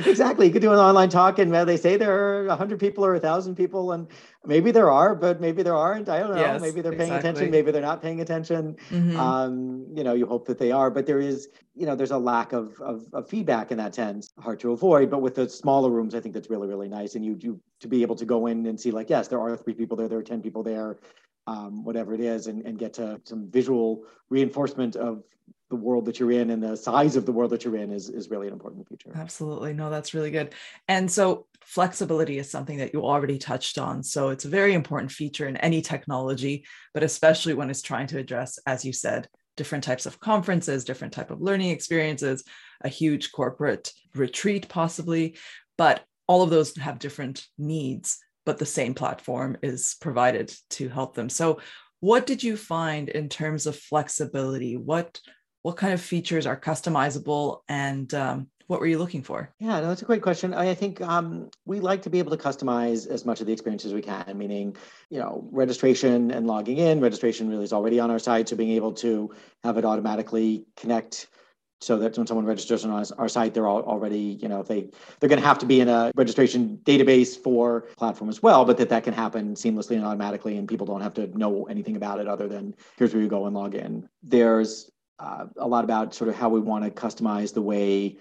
exactly. 0.05 0.47
You 0.47 0.51
could 0.51 0.61
do 0.61 0.71
an 0.71 0.79
online 0.79 1.09
talk, 1.09 1.39
and 1.39 1.53
they 1.53 1.77
say 1.77 1.97
there 1.97 2.47
are 2.47 2.55
hundred 2.55 2.79
people 2.79 3.05
or 3.05 3.15
a 3.15 3.19
thousand 3.19 3.55
people, 3.55 3.91
and 3.91 4.07
maybe 4.45 4.71
there 4.71 4.89
are, 4.89 5.15
but 5.15 5.41
maybe 5.41 5.63
there 5.63 5.75
aren't. 5.75 6.09
I 6.09 6.19
don't 6.19 6.31
know. 6.35 6.39
Yes, 6.39 6.61
maybe 6.61 6.81
they're 6.81 6.91
paying 6.91 7.13
exactly. 7.13 7.29
attention. 7.29 7.51
Maybe 7.51 7.71
they're 7.71 7.81
not 7.81 8.01
paying 8.01 8.21
attention. 8.21 8.77
Mm-hmm. 8.89 9.19
Um, 9.19 9.85
you 9.95 10.03
know, 10.03 10.13
you 10.13 10.25
hope 10.25 10.45
that 10.47 10.57
they 10.57 10.71
are, 10.71 10.89
but 10.89 11.05
there 11.05 11.19
is, 11.19 11.49
you 11.75 11.85
know, 11.85 11.95
there's 11.95 12.11
a 12.11 12.17
lack 12.17 12.53
of, 12.53 12.79
of, 12.81 13.05
of 13.13 13.29
feedback 13.29 13.71
in 13.71 13.77
that 13.77 13.95
sense. 13.95 14.29
Hard 14.39 14.59
to 14.61 14.71
avoid, 14.71 15.09
but 15.09 15.21
with 15.21 15.35
the 15.35 15.49
smaller 15.49 15.89
rooms, 15.89 16.15
I 16.15 16.19
think 16.19 16.33
that's 16.33 16.49
really 16.49 16.67
really 16.67 16.89
nice, 16.89 17.15
and 17.15 17.25
you 17.25 17.37
you 17.39 17.59
to 17.79 17.87
be 17.87 18.01
able 18.01 18.15
to 18.15 18.25
go 18.25 18.47
in 18.47 18.65
and 18.65 18.79
see 18.79 18.91
like, 18.91 19.09
yes, 19.09 19.27
there 19.27 19.39
are 19.39 19.55
three 19.57 19.73
people 19.73 19.97
there, 19.97 20.07
there 20.07 20.19
are 20.19 20.23
ten 20.23 20.41
people 20.41 20.63
there. 20.63 20.97
Um, 21.45 21.83
whatever 21.83 22.13
it 22.13 22.21
is, 22.21 22.47
and, 22.47 22.65
and 22.65 22.79
get 22.79 22.93
to 22.93 23.19
some 23.25 23.51
visual 23.51 24.05
reinforcement 24.29 24.95
of 24.95 25.23
the 25.73 25.79
world 25.79 26.05
that 26.05 26.19
you're 26.19 26.31
in 26.31 26.51
and 26.51 26.61
the 26.61 26.77
size 26.77 27.15
of 27.15 27.25
the 27.25 27.31
world 27.31 27.49
that 27.49 27.65
you're 27.65 27.77
in 27.77 27.91
is, 27.91 28.07
is 28.07 28.29
really 28.29 28.45
an 28.45 28.53
important 28.53 28.87
feature. 28.87 29.11
Absolutely. 29.15 29.73
No, 29.73 29.89
that's 29.89 30.13
really 30.13 30.29
good. 30.29 30.53
And 30.87 31.09
so 31.09 31.47
flexibility 31.61 32.37
is 32.37 32.47
something 32.47 32.77
that 32.77 32.93
you 32.93 33.03
already 33.03 33.39
touched 33.39 33.79
on. 33.79 34.03
So 34.03 34.29
it's 34.29 34.45
a 34.45 34.49
very 34.49 34.75
important 34.75 35.11
feature 35.11 35.47
in 35.47 35.57
any 35.57 35.81
technology, 35.81 36.63
but 36.93 37.01
especially 37.01 37.55
when 37.55 37.71
it's 37.71 37.81
trying 37.81 38.05
to 38.07 38.19
address, 38.19 38.59
as 38.67 38.85
you 38.85 38.93
said, 38.93 39.27
different 39.57 39.83
types 39.83 40.05
of 40.05 40.19
conferences, 40.19 40.85
different 40.85 41.13
type 41.13 41.31
of 41.31 41.41
learning 41.41 41.71
experiences, 41.71 42.43
a 42.81 42.89
huge 42.89 43.31
corporate 43.31 43.91
retreat 44.13 44.69
possibly, 44.69 45.35
but 45.75 46.03
all 46.27 46.43
of 46.43 46.51
those 46.51 46.77
have 46.77 46.99
different 46.99 47.47
needs, 47.57 48.19
but 48.45 48.59
the 48.59 48.65
same 48.65 48.93
platform 48.93 49.57
is 49.63 49.95
provided 49.99 50.53
to 50.69 50.87
help 50.87 51.15
them. 51.15 51.29
So 51.29 51.59
what 51.99 52.27
did 52.27 52.43
you 52.43 52.57
find 52.57 53.07
in 53.07 53.29
terms 53.29 53.65
of 53.65 53.77
flexibility? 53.77 54.75
What 54.75 55.21
what 55.63 55.77
kind 55.77 55.93
of 55.93 56.01
features 56.01 56.45
are 56.45 56.59
customizable 56.59 57.61
and 57.67 58.13
um, 58.13 58.47
what 58.67 58.79
were 58.79 58.87
you 58.87 58.97
looking 58.97 59.23
for? 59.23 59.53
Yeah, 59.59 59.79
no, 59.81 59.87
that's 59.89 60.01
a 60.01 60.05
great 60.05 60.21
question. 60.21 60.53
I, 60.53 60.69
I 60.69 60.75
think 60.75 61.01
um, 61.01 61.49
we 61.65 61.79
like 61.79 62.01
to 62.03 62.09
be 62.09 62.19
able 62.19 62.35
to 62.35 62.41
customize 62.41 63.07
as 63.07 63.25
much 63.25 63.41
of 63.41 63.47
the 63.47 63.53
experience 63.53 63.85
as 63.85 63.93
we 63.93 64.01
can, 64.01 64.37
meaning, 64.37 64.75
you 65.09 65.19
know, 65.19 65.47
registration 65.51 66.31
and 66.31 66.47
logging 66.47 66.77
in. 66.77 67.01
Registration 67.01 67.49
really 67.49 67.63
is 67.63 67.73
already 67.73 67.99
on 67.99 68.11
our 68.11 68.19
site, 68.19 68.49
so 68.49 68.55
being 68.55 68.71
able 68.71 68.93
to 68.93 69.33
have 69.63 69.77
it 69.77 69.85
automatically 69.85 70.65
connect 70.77 71.27
so 71.81 71.97
that 71.97 72.17
when 72.17 72.25
someone 72.25 72.45
registers 72.45 72.85
on 72.85 73.05
our 73.17 73.27
site, 73.27 73.53
they're 73.53 73.67
all 73.67 73.81
already, 73.83 74.39
you 74.41 74.47
know, 74.47 74.63
they 74.63 74.89
they're 75.19 75.27
going 75.27 75.41
to 75.41 75.45
have 75.45 75.59
to 75.59 75.65
be 75.65 75.81
in 75.81 75.89
a 75.89 76.11
registration 76.15 76.79
database 76.83 77.37
for 77.37 77.81
platform 77.97 78.29
as 78.29 78.41
well, 78.41 78.63
but 78.63 78.77
that 78.77 78.87
that 78.89 79.03
can 79.03 79.13
happen 79.13 79.53
seamlessly 79.53 79.97
and 79.97 80.05
automatically, 80.05 80.57
and 80.57 80.67
people 80.67 80.87
don't 80.87 81.01
have 81.01 81.13
to 81.15 81.27
know 81.37 81.65
anything 81.65 81.97
about 81.97 82.19
it 82.21 82.27
other 82.27 82.47
than 82.47 82.73
here's 82.97 83.13
where 83.13 83.21
you 83.21 83.27
go 83.27 83.45
and 83.45 83.55
log 83.55 83.75
in. 83.75 84.07
There's 84.23 84.89
uh, 85.23 85.45
a 85.57 85.67
lot 85.67 85.83
about 85.83 86.13
sort 86.13 86.29
of 86.29 86.35
how 86.35 86.49
we 86.49 86.59
want 86.59 86.83
to 86.83 86.91
customize 86.91 87.53
the 87.53 87.61
way 87.61 88.17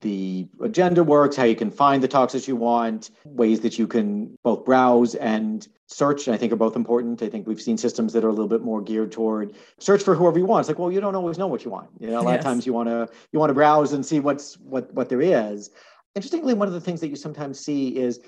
the 0.00 0.48
agenda 0.62 1.04
works, 1.04 1.36
how 1.36 1.44
you 1.44 1.54
can 1.54 1.70
find 1.70 2.02
the 2.02 2.08
talks 2.08 2.32
that 2.32 2.48
you 2.48 2.56
want, 2.56 3.10
ways 3.24 3.60
that 3.60 3.78
you 3.78 3.86
can 3.86 4.38
both 4.42 4.64
browse 4.64 5.14
and 5.16 5.68
search, 5.86 6.28
I 6.28 6.38
think 6.38 6.52
are 6.52 6.56
both 6.56 6.76
important. 6.76 7.22
I 7.22 7.28
think 7.28 7.46
we've 7.46 7.60
seen 7.60 7.76
systems 7.76 8.14
that 8.14 8.24
are 8.24 8.28
a 8.28 8.32
little 8.32 8.48
bit 8.48 8.62
more 8.62 8.80
geared 8.80 9.12
toward 9.12 9.54
search 9.78 10.02
for 10.02 10.14
whoever 10.14 10.38
you 10.38 10.46
want. 10.46 10.62
It's 10.62 10.68
like, 10.68 10.78
well, 10.78 10.90
you 10.90 11.00
don't 11.00 11.14
always 11.14 11.36
know 11.36 11.48
what 11.48 11.64
you 11.64 11.70
want. 11.70 11.88
You 11.98 12.08
know, 12.08 12.20
a 12.20 12.22
lot 12.22 12.30
yes. 12.30 12.38
of 12.38 12.44
times 12.44 12.66
you 12.66 12.72
want 12.72 12.88
to 12.88 13.08
you 13.32 13.38
want 13.38 13.50
to 13.50 13.54
browse 13.54 13.92
and 13.92 14.06
see 14.06 14.20
what's 14.20 14.54
what 14.60 14.92
what 14.94 15.10
there 15.10 15.20
is. 15.20 15.70
Interestingly, 16.14 16.54
one 16.54 16.66
of 16.66 16.74
the 16.74 16.80
things 16.80 17.00
that 17.02 17.08
you 17.08 17.16
sometimes 17.16 17.60
see 17.60 17.98
is 17.98 18.20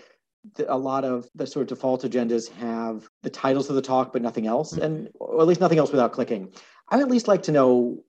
a 0.68 0.76
lot 0.76 1.04
of 1.04 1.28
the 1.34 1.46
sort 1.46 1.62
of 1.62 1.68
default 1.68 2.02
agendas 2.02 2.50
have 2.52 3.08
the 3.22 3.30
titles 3.30 3.68
of 3.68 3.76
the 3.76 3.82
talk, 3.82 4.12
but 4.12 4.22
nothing 4.22 4.46
else, 4.46 4.72
mm-hmm. 4.72 4.82
and 4.82 5.08
or 5.20 5.40
at 5.40 5.46
least 5.46 5.60
nothing 5.60 5.78
else 5.78 5.90
without 5.90 6.12
clicking. 6.12 6.52
I 6.88 7.00
at 7.00 7.08
least 7.08 7.28
like 7.28 7.42
to 7.44 7.52
know 7.52 8.02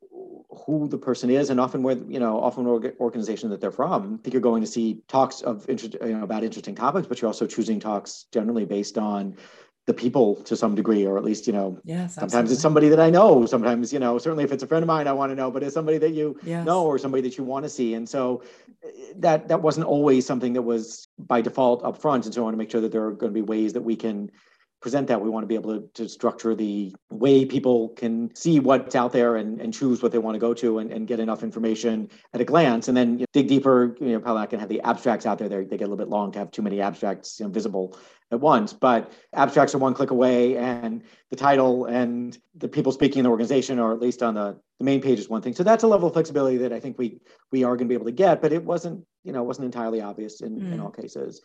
who 0.65 0.87
the 0.87 0.97
person 0.97 1.29
is 1.29 1.49
and 1.49 1.59
often 1.59 1.83
where 1.83 1.97
you 1.97 2.19
know 2.19 2.39
often 2.39 2.63
what 2.65 2.95
organization 2.99 3.49
that 3.49 3.59
they're 3.59 3.71
from 3.71 4.19
i 4.19 4.23
think 4.23 4.33
you're 4.33 4.41
going 4.41 4.61
to 4.61 4.67
see 4.67 5.01
talks 5.07 5.41
of 5.41 5.67
interest 5.67 5.95
you 6.01 6.15
know 6.15 6.23
about 6.23 6.43
interesting 6.43 6.75
topics 6.75 7.07
but 7.07 7.21
you're 7.21 7.27
also 7.27 7.47
choosing 7.47 7.79
talks 7.79 8.25
generally 8.31 8.65
based 8.65 8.97
on 8.97 9.35
the 9.85 9.93
people 9.93 10.35
to 10.43 10.55
some 10.55 10.75
degree 10.75 11.05
or 11.05 11.17
at 11.17 11.23
least 11.23 11.45
you 11.45 11.51
know 11.51 11.77
yes, 11.83 12.15
sometimes 12.15 12.33
absolutely. 12.33 12.53
it's 12.53 12.61
somebody 12.61 12.89
that 12.89 12.99
i 12.99 13.09
know 13.09 13.45
sometimes 13.45 13.91
you 13.91 13.99
know 13.99 14.17
certainly 14.17 14.43
if 14.43 14.51
it's 14.51 14.63
a 14.63 14.67
friend 14.67 14.81
of 14.81 14.87
mine 14.87 15.07
i 15.07 15.11
want 15.11 15.29
to 15.29 15.35
know 15.35 15.51
but 15.51 15.61
it's 15.61 15.73
somebody 15.73 15.97
that 15.97 16.11
you 16.11 16.39
yes. 16.43 16.65
know 16.65 16.85
or 16.85 16.97
somebody 16.97 17.21
that 17.21 17.37
you 17.37 17.43
want 17.43 17.63
to 17.63 17.69
see 17.69 17.93
and 17.93 18.07
so 18.07 18.41
eh, 18.83 19.13
that 19.17 19.47
that 19.49 19.61
wasn't 19.61 19.85
always 19.85 20.25
something 20.25 20.53
that 20.53 20.61
was 20.61 21.09
by 21.19 21.41
default 21.41 21.83
up 21.83 21.97
front 21.97 22.25
and 22.25 22.33
so 22.33 22.41
i 22.41 22.43
want 22.45 22.53
to 22.53 22.57
make 22.57 22.71
sure 22.71 22.79
that 22.79 22.93
there 22.93 23.03
are 23.05 23.11
going 23.11 23.31
to 23.31 23.33
be 23.33 23.41
ways 23.41 23.73
that 23.73 23.81
we 23.81 23.95
can 23.95 24.31
present 24.83 25.07
that. 25.07 25.21
We 25.21 25.29
want 25.29 25.43
to 25.43 25.47
be 25.47 25.55
able 25.55 25.79
to, 25.79 25.87
to 25.93 26.09
structure 26.09 26.53
the 26.53 26.93
way 27.09 27.45
people 27.45 27.89
can 27.89 28.35
see 28.35 28.59
what's 28.59 28.95
out 28.95 29.13
there 29.13 29.37
and, 29.37 29.61
and 29.61 29.73
choose 29.73 30.03
what 30.03 30.11
they 30.11 30.17
want 30.17 30.35
to 30.35 30.39
go 30.39 30.53
to 30.55 30.79
and, 30.79 30.91
and 30.91 31.07
get 31.07 31.21
enough 31.21 31.41
information 31.41 32.09
at 32.33 32.41
a 32.41 32.43
glance. 32.43 32.89
And 32.89 32.97
then 32.97 33.13
you 33.13 33.19
know, 33.19 33.25
dig 33.31 33.47
deeper, 33.47 33.95
you 34.01 34.09
know, 34.09 34.19
probably 34.19 34.41
not 34.41 34.49
can 34.49 34.59
have 34.59 34.67
the 34.67 34.81
abstracts 34.81 35.25
out 35.25 35.39
there. 35.39 35.47
They, 35.47 35.63
they 35.63 35.77
get 35.77 35.85
a 35.85 35.89
little 35.89 35.95
bit 35.95 36.09
long 36.09 36.33
to 36.33 36.39
have 36.39 36.51
too 36.51 36.61
many 36.61 36.81
abstracts 36.81 37.39
you 37.39 37.45
know, 37.45 37.51
visible 37.51 37.97
at 38.29 38.41
once. 38.41 38.73
But 38.73 39.13
abstracts 39.31 39.73
are 39.73 39.77
one 39.77 39.93
click 39.93 40.11
away, 40.11 40.57
and 40.57 41.03
the 41.29 41.37
title 41.37 41.85
and 41.85 42.37
the 42.55 42.67
people 42.67 42.91
speaking 42.91 43.19
in 43.19 43.23
the 43.23 43.29
organization, 43.29 43.79
or 43.79 43.93
at 43.93 44.01
least 44.01 44.21
on 44.21 44.33
the, 44.33 44.59
the 44.79 44.85
main 44.85 45.01
page, 45.01 45.17
is 45.17 45.29
one 45.29 45.41
thing. 45.41 45.53
So 45.53 45.63
that's 45.63 45.83
a 45.83 45.87
level 45.87 46.09
of 46.09 46.13
flexibility 46.13 46.57
that 46.57 46.73
I 46.73 46.81
think 46.81 46.97
we 46.97 47.21
we 47.53 47.63
are 47.63 47.77
going 47.77 47.87
to 47.87 47.91
be 47.91 47.95
able 47.95 48.07
to 48.07 48.11
get. 48.11 48.41
But 48.41 48.51
it 48.51 48.65
wasn't, 48.65 49.05
you 49.23 49.31
know, 49.31 49.43
wasn't 49.43 49.65
entirely 49.65 50.01
obvious 50.01 50.41
in, 50.41 50.59
mm. 50.59 50.73
in 50.73 50.79
all 50.81 50.91
cases 50.91 51.41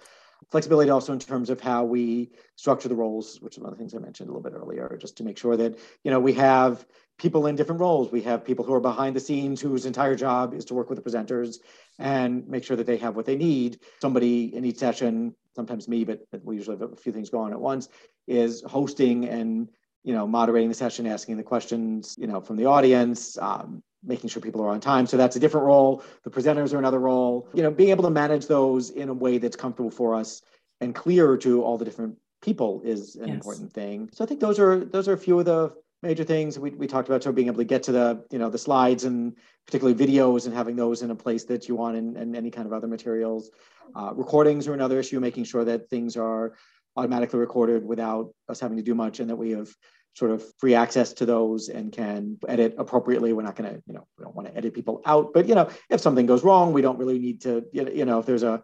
flexibility 0.51 0.91
also 0.91 1.13
in 1.13 1.19
terms 1.19 1.51
of 1.51 1.61
how 1.61 1.85
we 1.85 2.31
structure 2.57 2.89
the 2.89 2.95
roles, 2.95 3.39
which 3.41 3.57
is 3.57 3.63
one 3.63 3.73
of 3.73 3.79
the 3.79 3.83
things 3.83 3.95
I 3.95 3.99
mentioned 3.99 4.29
a 4.29 4.33
little 4.33 4.43
bit 4.43 4.57
earlier, 4.57 4.97
just 5.01 5.17
to 5.19 5.25
make 5.25 5.39
sure 5.39 5.57
that 5.57 5.79
you 6.05 6.11
know 6.11 6.21
we 6.21 6.33
have 6.35 6.87
people 7.19 7.47
in 7.47 7.57
different 7.57 7.81
roles. 7.81 8.13
We 8.13 8.23
have 8.23 8.45
people 8.45 8.65
who 8.65 8.73
are 8.75 8.81
behind 8.81 9.17
the 9.17 9.21
scenes 9.21 9.61
whose 9.61 9.87
entire 9.87 10.15
job 10.15 10.55
is 10.55 10.65
to 10.67 10.75
work 10.75 10.89
with 10.89 11.03
the 11.03 11.11
presenters 11.11 11.57
and 11.99 12.47
make 12.49 12.65
sure 12.65 12.77
that 12.77 12.87
they 12.87 12.97
have 12.99 13.17
what 13.17 13.27
they 13.27 13.37
need. 13.37 13.81
Somebody 14.01 14.55
in 14.55 14.65
each 14.65 14.79
session, 14.79 15.35
sometimes 15.55 15.89
me, 15.89 16.05
but, 16.05 16.21
we 16.43 16.57
usually 16.57 16.79
have 16.79 16.93
a 16.93 16.97
few 16.97 17.13
things 17.13 17.31
going 17.31 17.53
at 17.53 17.61
once, 17.61 17.89
is 18.27 18.63
hosting 18.63 19.29
and 19.29 19.69
you 20.05 20.15
know 20.15 20.27
moderating 20.27 20.69
the 20.69 20.75
session, 20.75 21.07
asking 21.07 21.37
the 21.37 21.43
questions, 21.43 22.15
you 22.19 22.27
know, 22.27 22.41
from 22.41 22.57
the 22.57 22.67
audience, 22.67 23.37
um, 23.39 23.83
making 24.05 24.31
sure 24.31 24.41
people 24.41 24.63
are 24.63 24.69
on 24.69 24.81
time. 24.81 25.07
So 25.07 25.17
that's 25.17 25.37
a 25.37 25.41
different 25.41 25.67
role. 25.67 26.03
The 26.25 26.31
presenters 26.31 26.73
are 26.73 26.79
another 26.79 27.01
role. 27.01 27.49
You 27.53 27.63
know, 27.63 27.71
being 27.71 27.91
able 27.91 28.05
to 28.05 28.11
manage 28.11 28.47
those 28.47 28.91
in 28.91 29.09
a 29.09 29.15
way 29.15 29.39
that's 29.39 29.57
comfortable 29.57 29.91
for 29.91 30.15
us 30.15 30.43
and 30.81 30.95
clear 30.95 31.37
to 31.39 31.63
all 31.63 31.79
the 31.79 31.85
different 31.85 32.17
people 32.43 32.81
is 32.85 33.17
an 33.17 33.29
yes. 33.29 33.35
important 33.35 33.73
thing. 33.73 34.09
So 34.13 34.25
I 34.25 34.27
think 34.27 34.41
those 34.41 34.59
are 34.59 34.85
those 34.85 35.09
are 35.09 35.15
a 35.15 35.19
few 35.19 35.39
of 35.39 35.45
the 35.45 35.75
major 36.03 36.25
things 36.25 36.59
we, 36.59 36.71
we 36.71 36.87
talked 36.87 37.09
about 37.09 37.23
so 37.23 37.33
being 37.33 37.49
able 37.49 37.59
to 37.59 37.65
get 37.65 37.83
to 37.83 37.93
the 37.93 38.25
you 38.31 38.39
know 38.39 38.49
the 38.49 38.59
slides 38.59 39.05
and 39.05 39.37
particularly 39.67 39.99
videos 39.99 40.47
and 40.47 40.55
having 40.55 40.77
those 40.77 41.03
in 41.03 41.11
a 41.11 41.15
place 41.15 41.45
that 41.45 41.69
you 41.69 41.75
want 41.75 41.97
and, 41.97 42.17
and 42.17 42.37
any 42.37 42.51
kind 42.51 42.67
of 42.67 42.73
other 42.73 42.87
materials 42.87 43.51
uh, 43.97 44.13
recordings 44.15 44.69
are 44.69 44.75
another 44.75 45.01
issue 45.01 45.19
making 45.19 45.45
sure 45.45 45.65
that 45.65 45.91
things 45.91 46.17
are 46.17 46.55
automatically 46.97 47.39
recorded 47.39 47.85
without 47.85 48.33
us 48.49 48.61
having 48.61 48.77
to 48.77 48.83
do 48.83 48.95
much 48.95 49.21
and 49.21 49.29
that 49.29 49.37
we 49.37 49.51
have 49.51 49.69
sort 50.15 50.31
of 50.31 50.43
free 50.59 50.75
access 50.75 51.13
to 51.15 51.27
those 51.27 51.69
and 51.69 51.93
can 51.93 52.39
edit 52.49 52.75
appropriately. 52.79 53.33
We're 53.33 53.43
not 53.43 53.57
going 53.57 53.73
to, 53.73 53.83
you 53.87 53.95
know, 53.95 54.07
we 54.19 54.25
don't 54.25 54.35
want 54.35 54.49
to 54.49 54.57
edit 54.57 54.75
people 54.75 55.01
out, 55.07 55.33
but 55.33 55.47
you 55.47 55.55
know, 55.55 55.69
if 55.91 56.01
something 56.01 56.27
goes 56.27 56.43
wrong, 56.43 56.73
we 56.73 56.83
don't 56.83 56.99
really 56.99 57.19
need 57.19 57.43
to, 57.43 57.65
you 57.73 58.05
know, 58.05 58.19
if 58.19 58.27
there's 58.27 58.43
a 58.43 58.63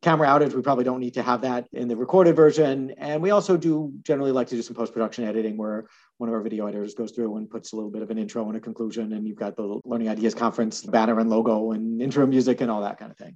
camera 0.00 0.28
outage, 0.28 0.54
we 0.54 0.62
probably 0.62 0.84
don't 0.84 1.00
need 1.00 1.14
to 1.14 1.22
have 1.22 1.42
that 1.42 1.66
in 1.72 1.88
the 1.88 1.96
recorded 1.96 2.34
version. 2.34 2.92
And 2.96 3.22
we 3.22 3.30
also 3.30 3.56
do 3.56 3.92
generally 4.02 4.32
like 4.32 4.48
to 4.48 4.54
do 4.54 4.62
some 4.62 4.76
post-production 4.76 5.24
editing 5.24 5.56
where 5.56 5.86
one 6.18 6.28
of 6.28 6.34
our 6.34 6.40
video 6.40 6.66
editors 6.66 6.94
goes 6.94 7.12
through 7.12 7.36
and 7.36 7.50
puts 7.50 7.72
a 7.72 7.76
little 7.76 7.90
bit 7.90 8.02
of 8.02 8.10
an 8.10 8.18
intro 8.18 8.46
and 8.46 8.56
a 8.56 8.60
conclusion, 8.60 9.12
and 9.12 9.26
you've 9.26 9.36
got 9.36 9.56
the 9.56 9.80
Learning 9.84 10.08
Ideas 10.08 10.34
Conference 10.34 10.82
banner 10.82 11.18
and 11.20 11.28
logo 11.28 11.72
and 11.72 12.00
intro 12.00 12.26
music 12.26 12.60
and 12.60 12.70
all 12.70 12.82
that 12.82 12.98
kind 12.98 13.10
of 13.10 13.18
thing. 13.18 13.34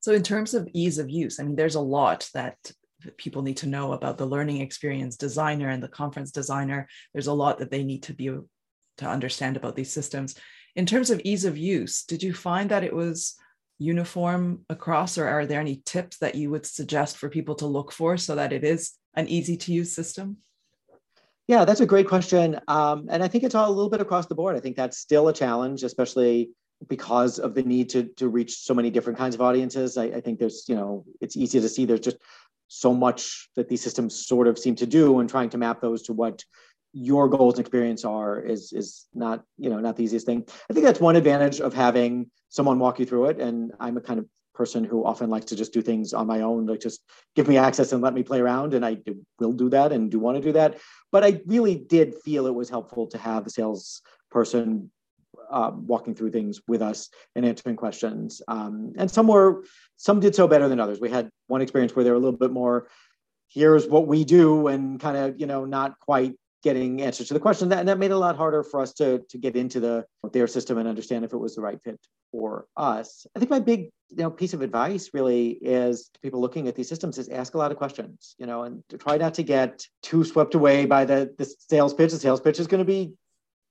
So, 0.00 0.12
in 0.12 0.22
terms 0.22 0.54
of 0.54 0.68
ease 0.72 0.98
of 0.98 1.10
use, 1.10 1.38
I 1.38 1.44
mean, 1.44 1.56
there's 1.56 1.74
a 1.74 1.80
lot 1.80 2.28
that 2.34 2.56
people 3.16 3.42
need 3.42 3.58
to 3.58 3.66
know 3.66 3.92
about 3.92 4.18
the 4.18 4.26
learning 4.26 4.60
experience 4.60 5.16
designer 5.16 5.68
and 5.68 5.82
the 5.82 5.88
conference 5.88 6.30
designer. 6.30 6.88
There's 7.12 7.26
a 7.26 7.32
lot 7.32 7.58
that 7.58 7.70
they 7.70 7.84
need 7.84 8.02
to 8.04 8.14
be 8.14 8.26
to 8.26 9.06
understand 9.06 9.56
about 9.56 9.76
these 9.76 9.92
systems. 9.92 10.34
In 10.74 10.86
terms 10.86 11.10
of 11.10 11.20
ease 11.24 11.44
of 11.44 11.56
use, 11.56 12.04
did 12.04 12.22
you 12.22 12.34
find 12.34 12.70
that 12.70 12.84
it 12.84 12.94
was 12.94 13.36
uniform 13.78 14.64
across, 14.70 15.18
or 15.18 15.28
are 15.28 15.46
there 15.46 15.60
any 15.60 15.82
tips 15.84 16.18
that 16.18 16.34
you 16.34 16.50
would 16.50 16.64
suggest 16.64 17.18
for 17.18 17.28
people 17.28 17.54
to 17.56 17.66
look 17.66 17.92
for 17.92 18.16
so 18.16 18.34
that 18.34 18.52
it 18.52 18.64
is 18.64 18.92
an 19.14 19.28
easy 19.28 19.56
to 19.56 19.72
use 19.72 19.94
system? 19.94 20.38
Yeah, 21.46 21.64
that's 21.64 21.80
a 21.80 21.86
great 21.86 22.08
question. 22.08 22.58
Um, 22.68 23.06
and 23.10 23.22
I 23.22 23.28
think 23.28 23.44
it's 23.44 23.54
all 23.54 23.68
a 23.68 23.72
little 23.72 23.90
bit 23.90 24.00
across 24.00 24.26
the 24.26 24.34
board. 24.34 24.56
I 24.56 24.60
think 24.60 24.76
that's 24.76 24.98
still 24.98 25.28
a 25.28 25.32
challenge, 25.32 25.82
especially 25.82 26.50
because 26.88 27.38
of 27.38 27.54
the 27.54 27.62
need 27.62 27.88
to, 27.90 28.04
to 28.16 28.28
reach 28.28 28.58
so 28.58 28.74
many 28.74 28.90
different 28.90 29.18
kinds 29.18 29.34
of 29.34 29.40
audiences. 29.40 29.96
I, 29.96 30.04
I 30.04 30.20
think 30.20 30.38
there's, 30.38 30.64
you 30.68 30.74
know, 30.74 31.04
it's 31.20 31.36
easy 31.36 31.60
to 31.60 31.68
see 31.68 31.84
there's 31.84 32.00
just 32.00 32.18
so 32.68 32.92
much 32.92 33.48
that 33.56 33.68
these 33.68 33.82
systems 33.82 34.26
sort 34.26 34.48
of 34.48 34.58
seem 34.58 34.74
to 34.76 34.86
do 34.86 35.20
and 35.20 35.30
trying 35.30 35.50
to 35.50 35.58
map 35.58 35.80
those 35.80 36.02
to 36.02 36.12
what 36.12 36.44
your 36.92 37.28
goals 37.28 37.54
and 37.54 37.60
experience 37.60 38.04
are 38.04 38.40
is 38.40 38.72
is 38.72 39.06
not 39.14 39.44
you 39.58 39.68
know 39.68 39.78
not 39.78 39.96
the 39.96 40.04
easiest 40.04 40.26
thing. 40.26 40.44
I 40.70 40.72
think 40.72 40.84
that's 40.84 41.00
one 41.00 41.16
advantage 41.16 41.60
of 41.60 41.74
having 41.74 42.30
someone 42.48 42.78
walk 42.78 42.98
you 42.98 43.06
through 43.06 43.26
it. 43.26 43.40
And 43.40 43.72
i'm 43.80 43.96
a 43.96 44.00
kind 44.00 44.18
of 44.18 44.26
person 44.54 44.82
who 44.82 45.04
often 45.04 45.28
likes 45.28 45.44
to 45.46 45.56
just 45.56 45.74
do 45.74 45.82
things 45.82 46.14
on 46.14 46.26
my 46.26 46.40
own 46.40 46.64
like 46.64 46.80
just 46.80 47.02
give 47.34 47.46
me 47.46 47.58
access 47.58 47.92
and 47.92 48.00
let 48.02 48.14
me 48.14 48.22
play 48.22 48.40
around. 48.40 48.72
And 48.72 48.84
i 48.84 48.94
do, 48.94 49.20
will 49.38 49.52
do 49.52 49.68
that 49.70 49.92
and 49.92 50.10
do 50.10 50.18
want 50.18 50.38
to 50.38 50.42
do 50.42 50.52
that. 50.52 50.78
But 51.12 51.24
i 51.24 51.40
really 51.46 51.76
did 51.76 52.14
feel 52.24 52.46
it 52.46 52.54
was 52.54 52.70
helpful 52.70 53.06
to 53.08 53.18
have 53.18 53.44
the 53.44 53.50
sales 53.50 54.00
person 54.30 54.90
um, 55.50 55.86
walking 55.86 56.14
through 56.14 56.30
things 56.30 56.60
with 56.68 56.82
us 56.82 57.08
and 57.34 57.44
answering 57.44 57.76
questions. 57.76 58.42
Um, 58.48 58.92
and 58.96 59.10
some 59.10 59.26
were, 59.26 59.64
some 59.96 60.20
did 60.20 60.34
so 60.34 60.48
better 60.48 60.68
than 60.68 60.80
others. 60.80 61.00
We 61.00 61.10
had 61.10 61.30
one 61.46 61.60
experience 61.60 61.94
where 61.94 62.04
they 62.04 62.10
were 62.10 62.16
a 62.16 62.20
little 62.20 62.38
bit 62.38 62.50
more, 62.50 62.88
here's 63.48 63.86
what 63.86 64.06
we 64.06 64.24
do, 64.24 64.68
and 64.68 65.00
kind 65.00 65.16
of, 65.16 65.40
you 65.40 65.46
know, 65.46 65.64
not 65.64 65.98
quite 66.00 66.34
getting 66.62 67.00
answers 67.00 67.28
to 67.28 67.34
the 67.34 67.40
question. 67.40 67.68
That, 67.68 67.78
and 67.78 67.88
that 67.88 67.98
made 67.98 68.10
it 68.10 68.14
a 68.14 68.18
lot 68.18 68.36
harder 68.36 68.64
for 68.64 68.80
us 68.80 68.92
to, 68.94 69.20
to 69.28 69.38
get 69.38 69.54
into 69.56 69.78
the 69.78 70.04
their 70.32 70.48
system 70.48 70.78
and 70.78 70.88
understand 70.88 71.24
if 71.24 71.32
it 71.32 71.36
was 71.36 71.54
the 71.54 71.62
right 71.62 71.80
fit 71.84 72.00
for 72.32 72.66
us. 72.76 73.24
I 73.36 73.38
think 73.38 73.50
my 73.50 73.60
big 73.60 73.90
you 74.10 74.16
know 74.16 74.30
piece 74.30 74.52
of 74.52 74.62
advice 74.62 75.10
really 75.14 75.50
is 75.62 76.10
to 76.14 76.20
people 76.20 76.40
looking 76.40 76.66
at 76.66 76.74
these 76.74 76.88
systems 76.88 77.18
is 77.18 77.28
ask 77.28 77.54
a 77.54 77.58
lot 77.58 77.70
of 77.70 77.76
questions, 77.76 78.34
you 78.38 78.46
know, 78.46 78.64
and 78.64 78.82
to 78.88 78.98
try 78.98 79.16
not 79.16 79.34
to 79.34 79.44
get 79.44 79.86
too 80.02 80.24
swept 80.24 80.54
away 80.54 80.86
by 80.86 81.04
the, 81.04 81.32
the 81.38 81.44
sales 81.44 81.94
pitch. 81.94 82.10
The 82.10 82.18
sales 82.18 82.40
pitch 82.40 82.58
is 82.58 82.66
going 82.66 82.84
to 82.84 82.84
be 82.84 83.12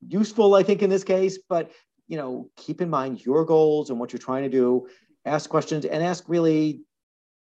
useful, 0.07 0.55
I 0.55 0.63
think, 0.63 0.81
in 0.81 0.89
this 0.89 1.03
case. 1.03 1.39
But 1.49 1.71
you 2.07 2.17
know, 2.17 2.49
keep 2.55 2.81
in 2.81 2.89
mind 2.89 3.25
your 3.25 3.45
goals 3.45 3.89
and 3.89 3.99
what 3.99 4.13
you're 4.13 4.19
trying 4.19 4.43
to 4.43 4.49
do. 4.49 4.87
Ask 5.25 5.49
questions 5.49 5.85
and 5.85 6.03
ask 6.03 6.25
really 6.27 6.81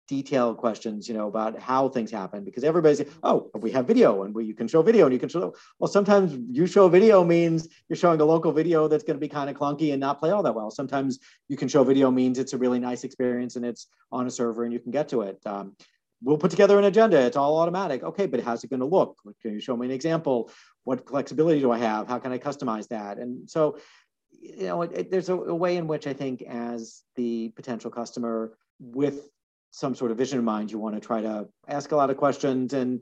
detailed 0.08 0.58
questions, 0.58 1.08
you 1.08 1.14
know, 1.14 1.26
about 1.26 1.58
how 1.58 1.88
things 1.88 2.10
happen 2.10 2.44
because 2.44 2.64
everybody's, 2.64 3.02
oh, 3.22 3.50
we 3.54 3.70
have 3.70 3.86
video 3.86 4.24
and 4.24 4.34
we, 4.34 4.44
you 4.44 4.54
can 4.54 4.68
show 4.68 4.82
video 4.82 5.06
and 5.06 5.12
you 5.12 5.18
can 5.18 5.28
show, 5.28 5.54
well, 5.78 5.88
sometimes 5.88 6.36
you 6.50 6.66
show 6.66 6.88
video 6.88 7.24
means 7.24 7.68
you're 7.88 7.96
showing 7.96 8.20
a 8.20 8.24
local 8.24 8.52
video 8.52 8.88
that's 8.88 9.04
going 9.04 9.16
to 9.16 9.20
be 9.20 9.28
kind 9.28 9.48
of 9.48 9.56
clunky 9.56 9.92
and 9.92 10.00
not 10.00 10.18
play 10.18 10.30
all 10.30 10.42
that 10.42 10.54
well. 10.54 10.70
Sometimes 10.70 11.18
you 11.48 11.56
can 11.56 11.68
show 11.68 11.82
video 11.82 12.10
means 12.10 12.38
it's 12.38 12.52
a 12.52 12.58
really 12.58 12.78
nice 12.78 13.04
experience 13.04 13.56
and 13.56 13.64
it's 13.64 13.86
on 14.10 14.26
a 14.26 14.30
server 14.30 14.64
and 14.64 14.72
you 14.72 14.80
can 14.80 14.92
get 14.92 15.08
to 15.08 15.22
it. 15.22 15.40
Um, 15.46 15.76
we'll 16.22 16.38
put 16.38 16.50
together 16.50 16.78
an 16.78 16.84
agenda. 16.84 17.20
It's 17.20 17.36
all 17.36 17.58
automatic. 17.58 18.02
Okay, 18.02 18.26
but 18.26 18.40
how's 18.40 18.62
it 18.64 18.70
going 18.70 18.80
to 18.80 18.86
look? 18.86 19.18
Can 19.40 19.52
you 19.52 19.60
show 19.60 19.76
me 19.76 19.86
an 19.86 19.92
example? 19.92 20.50
What 20.84 21.08
flexibility 21.08 21.60
do 21.60 21.70
I 21.70 21.78
have? 21.78 22.08
How 22.08 22.18
can 22.18 22.32
I 22.32 22.38
customize 22.38 22.88
that? 22.88 23.18
And 23.18 23.48
so, 23.48 23.78
you 24.30 24.66
know, 24.66 24.82
it, 24.82 24.92
it, 24.92 25.10
there's 25.10 25.28
a, 25.28 25.36
a, 25.36 25.54
way 25.54 25.76
in 25.76 25.86
which 25.86 26.06
I 26.06 26.12
think, 26.12 26.42
as 26.42 27.02
the 27.16 27.50
potential 27.50 27.90
customer 27.90 28.56
with 28.80 29.28
some 29.70 29.94
sort 29.94 30.10
of 30.10 30.18
vision 30.18 30.38
in 30.38 30.44
mind, 30.44 30.70
you 30.70 30.78
want 30.78 30.94
to 30.94 31.00
try 31.00 31.20
to 31.22 31.48
ask 31.68 31.92
a 31.92 31.96
lot 31.96 32.10
of 32.10 32.16
questions 32.16 32.72
and, 32.72 33.00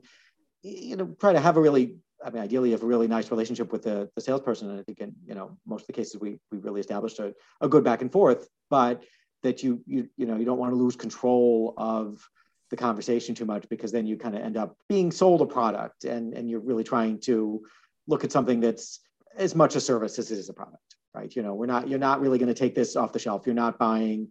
you 0.61 0.95
know, 0.95 1.15
try 1.19 1.33
to 1.33 1.39
have 1.39 1.57
a 1.57 1.61
really, 1.61 1.97
I 2.23 2.29
mean, 2.29 2.43
ideally, 2.43 2.71
have 2.71 2.83
a 2.83 2.87
really 2.87 3.07
nice 3.07 3.31
relationship 3.31 3.71
with 3.71 3.83
the, 3.83 4.09
the 4.15 4.21
salesperson. 4.21 4.69
And 4.69 4.79
I 4.79 4.83
think, 4.83 4.99
in 4.99 5.13
you 5.25 5.33
know, 5.33 5.57
most 5.65 5.81
of 5.81 5.87
the 5.87 5.93
cases, 5.93 6.19
we 6.19 6.39
we 6.51 6.59
really 6.59 6.79
established 6.79 7.19
a, 7.19 7.33
a 7.61 7.67
good 7.67 7.83
back 7.83 8.01
and 8.01 8.11
forth. 8.11 8.47
But 8.69 9.03
that 9.43 9.63
you 9.63 9.81
you 9.85 10.07
you 10.17 10.25
know 10.25 10.37
you 10.37 10.45
don't 10.45 10.59
want 10.59 10.71
to 10.71 10.77
lose 10.77 10.95
control 10.95 11.73
of 11.77 12.23
the 12.71 12.77
conversation 12.77 13.35
too 13.35 13.45
much 13.45 13.69
because 13.69 13.91
then 13.91 14.07
you 14.07 14.17
kind 14.17 14.35
of 14.35 14.41
end 14.41 14.57
up 14.57 14.75
being 14.89 15.11
sold 15.11 15.41
a 15.41 15.45
product 15.45 16.05
and, 16.05 16.33
and 16.33 16.49
you're 16.49 16.61
really 16.61 16.83
trying 16.83 17.19
to 17.19 17.61
look 18.07 18.23
at 18.23 18.31
something 18.31 18.59
that's 18.59 19.01
as 19.37 19.55
much 19.55 19.75
a 19.75 19.79
service 19.79 20.17
as 20.17 20.31
it 20.31 20.39
is 20.39 20.49
a 20.49 20.53
product, 20.53 20.95
right? 21.13 21.35
You 21.35 21.43
know, 21.43 21.53
we're 21.53 21.67
not, 21.67 21.87
you're 21.87 21.99
not 21.99 22.21
really 22.21 22.39
going 22.39 22.53
to 22.53 22.59
take 22.59 22.73
this 22.73 22.95
off 22.95 23.13
the 23.13 23.19
shelf. 23.19 23.43
You're 23.45 23.55
not 23.55 23.77
buying 23.77 24.29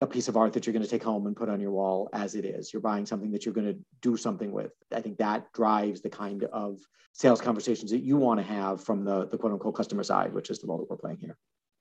a 0.00 0.06
piece 0.06 0.28
of 0.28 0.36
art 0.36 0.52
that 0.52 0.66
you're 0.66 0.72
going 0.72 0.84
to 0.84 0.88
take 0.90 1.02
home 1.02 1.26
and 1.26 1.36
put 1.36 1.48
on 1.48 1.60
your 1.60 1.72
wall 1.72 2.08
as 2.12 2.34
it 2.34 2.44
is. 2.44 2.72
You're 2.72 2.82
buying 2.82 3.04
something 3.04 3.32
that 3.32 3.44
you're 3.44 3.54
going 3.54 3.72
to 3.72 3.78
do 4.00 4.16
something 4.16 4.52
with. 4.52 4.72
I 4.94 5.00
think 5.00 5.18
that 5.18 5.52
drives 5.52 6.02
the 6.02 6.10
kind 6.10 6.44
of 6.44 6.78
sales 7.12 7.40
conversations 7.40 7.90
that 7.90 8.02
you 8.02 8.16
want 8.16 8.38
to 8.38 8.46
have 8.46 8.84
from 8.84 9.04
the, 9.04 9.26
the 9.26 9.38
quote 9.38 9.52
unquote 9.52 9.74
customer 9.74 10.04
side, 10.04 10.32
which 10.32 10.50
is 10.50 10.60
the 10.60 10.66
role 10.66 10.78
that 10.78 10.90
we're 10.90 10.96
playing 10.96 11.18
here. 11.18 11.36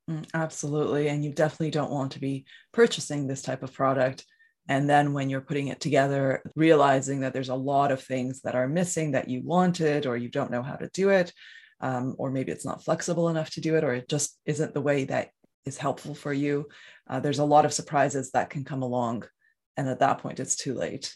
Mm, 0.09 0.25
absolutely. 0.33 1.09
And 1.09 1.23
you 1.23 1.31
definitely 1.31 1.71
don't 1.71 1.91
want 1.91 2.13
to 2.13 2.19
be 2.19 2.45
purchasing 2.71 3.27
this 3.27 3.41
type 3.41 3.63
of 3.63 3.73
product 3.73 4.25
And 4.67 4.89
then 4.89 5.13
when 5.13 5.29
you're 5.29 5.41
putting 5.41 5.67
it 5.67 5.79
together, 5.79 6.41
realizing 6.55 7.19
that 7.19 7.33
there's 7.33 7.49
a 7.49 7.55
lot 7.55 7.91
of 7.91 8.01
things 8.01 8.41
that 8.41 8.55
are 8.55 8.67
missing 8.67 9.11
that 9.11 9.29
you 9.29 9.41
wanted, 9.43 10.05
or 10.05 10.17
you 10.17 10.29
don't 10.29 10.51
know 10.51 10.63
how 10.63 10.75
to 10.75 10.89
do 10.93 11.09
it, 11.09 11.31
um, 11.81 12.15
or 12.17 12.31
maybe 12.31 12.51
it's 12.51 12.65
not 12.65 12.83
flexible 12.83 13.29
enough 13.29 13.51
to 13.51 13.61
do 13.61 13.75
it, 13.75 13.83
or 13.83 13.93
it 13.93 14.09
just 14.09 14.39
isn't 14.45 14.73
the 14.73 14.81
way 14.81 15.05
that 15.05 15.29
is 15.65 15.77
helpful 15.77 16.15
for 16.15 16.33
you. 16.33 16.67
Uh, 17.07 17.19
there's 17.19 17.39
a 17.39 17.45
lot 17.45 17.65
of 17.65 17.73
surprises 17.73 18.31
that 18.31 18.49
can 18.49 18.63
come 18.63 18.81
along. 18.81 19.25
And 19.77 19.87
at 19.87 19.99
that 19.99 20.19
point, 20.19 20.39
it's 20.39 20.55
too 20.55 20.73
late. 20.73 21.15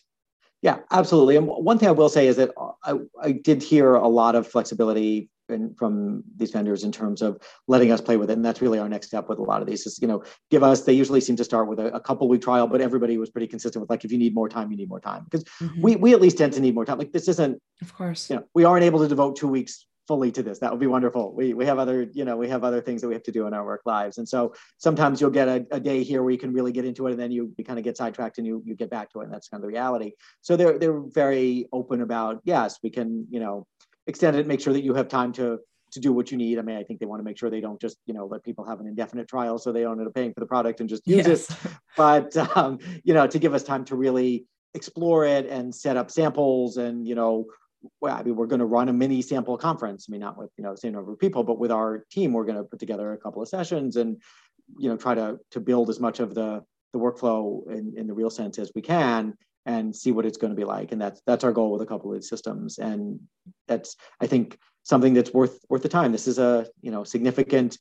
Yeah, 0.61 0.79
absolutely. 0.91 1.37
And 1.37 1.47
one 1.47 1.79
thing 1.79 1.87
I 1.87 1.93
will 1.93 2.09
say 2.09 2.27
is 2.27 2.35
that 2.35 2.51
I, 2.83 2.95
I 3.21 3.31
did 3.31 3.63
hear 3.63 3.95
a 3.95 4.07
lot 4.07 4.35
of 4.35 4.45
flexibility 4.45 5.29
in, 5.49 5.73
from 5.75 6.23
these 6.37 6.51
vendors 6.51 6.83
in 6.83 6.91
terms 6.91 7.21
of 7.21 7.37
letting 7.67 7.91
us 7.91 8.01
play 8.01 8.17
with 8.17 8.29
it. 8.29 8.33
And 8.33 8.45
that's 8.45 8.61
really 8.61 8.79
our 8.79 8.89
next 8.89 9.07
step 9.07 9.29
with 9.29 9.39
a 9.39 9.43
lot 9.43 9.61
of 9.61 9.67
these 9.67 9.85
is, 9.85 9.99
you 10.01 10.07
know, 10.07 10.23
give 10.51 10.63
us, 10.63 10.81
they 10.81 10.93
usually 10.93 11.21
seem 11.21 11.35
to 11.37 11.43
start 11.43 11.67
with 11.67 11.79
a, 11.79 11.93
a 11.95 11.99
couple 11.99 12.27
week 12.27 12.41
trial, 12.41 12.67
but 12.67 12.81
everybody 12.81 13.17
was 13.17 13.29
pretty 13.29 13.47
consistent 13.47 13.81
with 13.81 13.89
like, 13.89 14.05
if 14.05 14.11
you 14.11 14.17
need 14.17 14.33
more 14.33 14.49
time, 14.49 14.71
you 14.71 14.77
need 14.77 14.89
more 14.89 14.99
time 14.99 15.23
because 15.23 15.43
mm-hmm. 15.61 15.81
we, 15.81 15.95
we 15.95 16.13
at 16.13 16.21
least 16.21 16.37
tend 16.37 16.53
to 16.53 16.59
need 16.59 16.75
more 16.75 16.85
time. 16.85 16.97
Like 16.97 17.11
this 17.11 17.27
isn't, 17.27 17.61
of 17.81 17.93
course, 17.93 18.29
you 18.29 18.35
know, 18.35 18.43
we 18.53 18.63
aren't 18.63 18.83
able 18.83 18.99
to 18.99 19.07
devote 19.07 19.35
two 19.35 19.47
weeks 19.47 19.85
fully 20.07 20.31
to 20.31 20.41
this. 20.41 20.57
That 20.57 20.71
would 20.71 20.79
be 20.79 20.87
wonderful. 20.87 21.35
We, 21.35 21.53
we 21.53 21.67
have 21.67 21.77
other, 21.77 22.07
you 22.13 22.25
know, 22.25 22.35
we 22.35 22.49
have 22.49 22.63
other 22.63 22.81
things 22.81 22.99
that 23.01 23.07
we 23.07 23.13
have 23.13 23.21
to 23.23 23.31
do 23.31 23.45
in 23.45 23.53
our 23.53 23.63
work 23.63 23.81
lives. 23.85 24.17
And 24.17 24.27
so 24.27 24.55
sometimes 24.79 25.21
you'll 25.21 25.29
get 25.29 25.47
a, 25.47 25.67
a 25.69 25.79
day 25.79 26.01
here 26.01 26.23
where 26.23 26.31
you 26.31 26.39
can 26.39 26.51
really 26.51 26.71
get 26.71 26.83
into 26.83 27.05
it 27.05 27.11
and 27.11 27.19
then 27.19 27.31
you, 27.31 27.53
you 27.59 27.63
kind 27.63 27.77
of 27.77 27.85
get 27.85 27.95
sidetracked 27.95 28.39
and 28.39 28.47
you, 28.47 28.63
you 28.65 28.73
get 28.75 28.89
back 28.89 29.11
to 29.11 29.21
it. 29.21 29.25
And 29.25 29.33
that's 29.33 29.47
kind 29.49 29.61
of 29.63 29.69
the 29.69 29.71
reality. 29.71 30.13
So 30.41 30.57
they're, 30.57 30.79
they're 30.79 30.99
very 30.99 31.67
open 31.71 32.01
about, 32.01 32.41
yes, 32.43 32.79
we 32.81 32.89
can, 32.89 33.27
you 33.29 33.39
know, 33.39 33.67
extend 34.10 34.36
it, 34.36 34.47
make 34.47 34.60
sure 34.60 34.74
that 34.74 34.84
you 34.84 34.93
have 34.93 35.07
time 35.07 35.32
to, 35.34 35.60
to 35.91 35.99
do 35.99 36.12
what 36.12 36.32
you 36.32 36.38
need. 36.38 36.60
I 36.60 36.62
mean, 36.62 36.78
I 36.78 36.84
think 36.84 36.99
they 36.99 37.05
want 37.05 37.20
to 37.20 37.24
make 37.24 37.38
sure 37.38 37.49
they 37.49 37.62
don't 37.62 37.80
just, 37.80 37.97
you 38.05 38.14
know, 38.14 38.26
let 38.26 38.43
people 38.43 38.66
have 38.66 38.80
an 38.80 38.88
indefinite 38.88 39.28
trial 39.28 39.57
so 39.57 39.72
they 39.72 39.82
don't 39.82 39.99
end 39.99 40.07
up 40.07 40.14
paying 40.14 40.34
for 40.34 40.39
the 40.41 40.45
product 40.45 40.82
and 40.82 40.89
just 40.89 41.07
use 41.07 41.28
yes. 41.28 41.49
it. 41.49 41.57
But, 41.97 42.36
um, 42.55 42.80
you 43.03 43.14
know, 43.14 43.28
to 43.28 43.39
give 43.39 43.53
us 43.53 43.64
time 43.64 43.84
to 43.86 43.95
really 43.95 44.45
explore 44.74 45.26
it 45.26 45.47
and 45.47 45.74
set 45.74 45.97
up 45.97 46.12
samples 46.12 46.78
and, 46.78 47.07
you 47.07 47.16
know, 47.16 47.45
well, 48.01 48.16
I 48.16 48.24
mean, 48.24 48.36
we're 48.36 48.47
going 48.47 48.60
to 48.60 48.66
run 48.66 48.89
a 48.89 48.93
mini 48.93 49.22
sample 49.22 49.57
conference. 49.57 50.07
I 50.07 50.12
mean, 50.12 50.22
not 50.22 50.38
with 50.38 50.49
you 50.57 50.66
know 50.66 50.72
the 50.72 50.78
same 50.78 50.91
number 50.91 51.14
of 51.14 51.20
people, 51.20 51.45
but 51.45 51.60
with 51.60 51.72
our 51.72 52.05
team, 52.12 52.34
we're 52.34 52.43
going 52.43 52.57
to 52.57 52.66
put 52.66 52.78
together 52.78 53.14
a 53.14 53.18
couple 53.18 53.41
of 53.41 53.47
sessions 53.47 53.95
and 53.95 54.22
you 54.78 54.89
know 54.89 54.97
try 54.97 55.16
to 55.16 55.38
to 55.51 55.62
build 55.62 55.89
as 55.89 55.97
much 55.97 56.20
of 56.20 56.36
the 56.36 56.62
the 56.91 56.99
workflow 56.99 57.70
in, 57.72 57.93
in 57.95 58.05
the 58.05 58.14
real 58.14 58.30
sense 58.30 58.60
as 58.60 58.72
we 58.76 58.82
can 58.82 59.34
and 59.66 59.95
see 59.95 60.12
what 60.12 60.26
it's 60.26 60.38
going 60.38 60.51
to 60.51 60.57
be 60.57 60.66
like. 60.66 60.91
And 60.91 61.01
that's 61.01 61.22
that's 61.26 61.43
our 61.43 61.51
goal 61.51 61.72
with 61.72 61.82
a 61.82 61.86
couple 61.86 62.14
of 62.14 62.24
systems. 62.24 62.78
And 62.80 63.20
that's 63.68 63.95
I 64.20 64.28
think 64.28 64.57
something 64.84 65.14
that's 65.14 65.34
worth 65.34 65.60
worth 65.70 65.84
the 65.84 65.89
time. 65.89 66.12
This 66.12 66.28
is 66.28 66.39
a 66.39 66.68
you 66.82 66.91
know 66.91 67.03
significant 67.03 67.78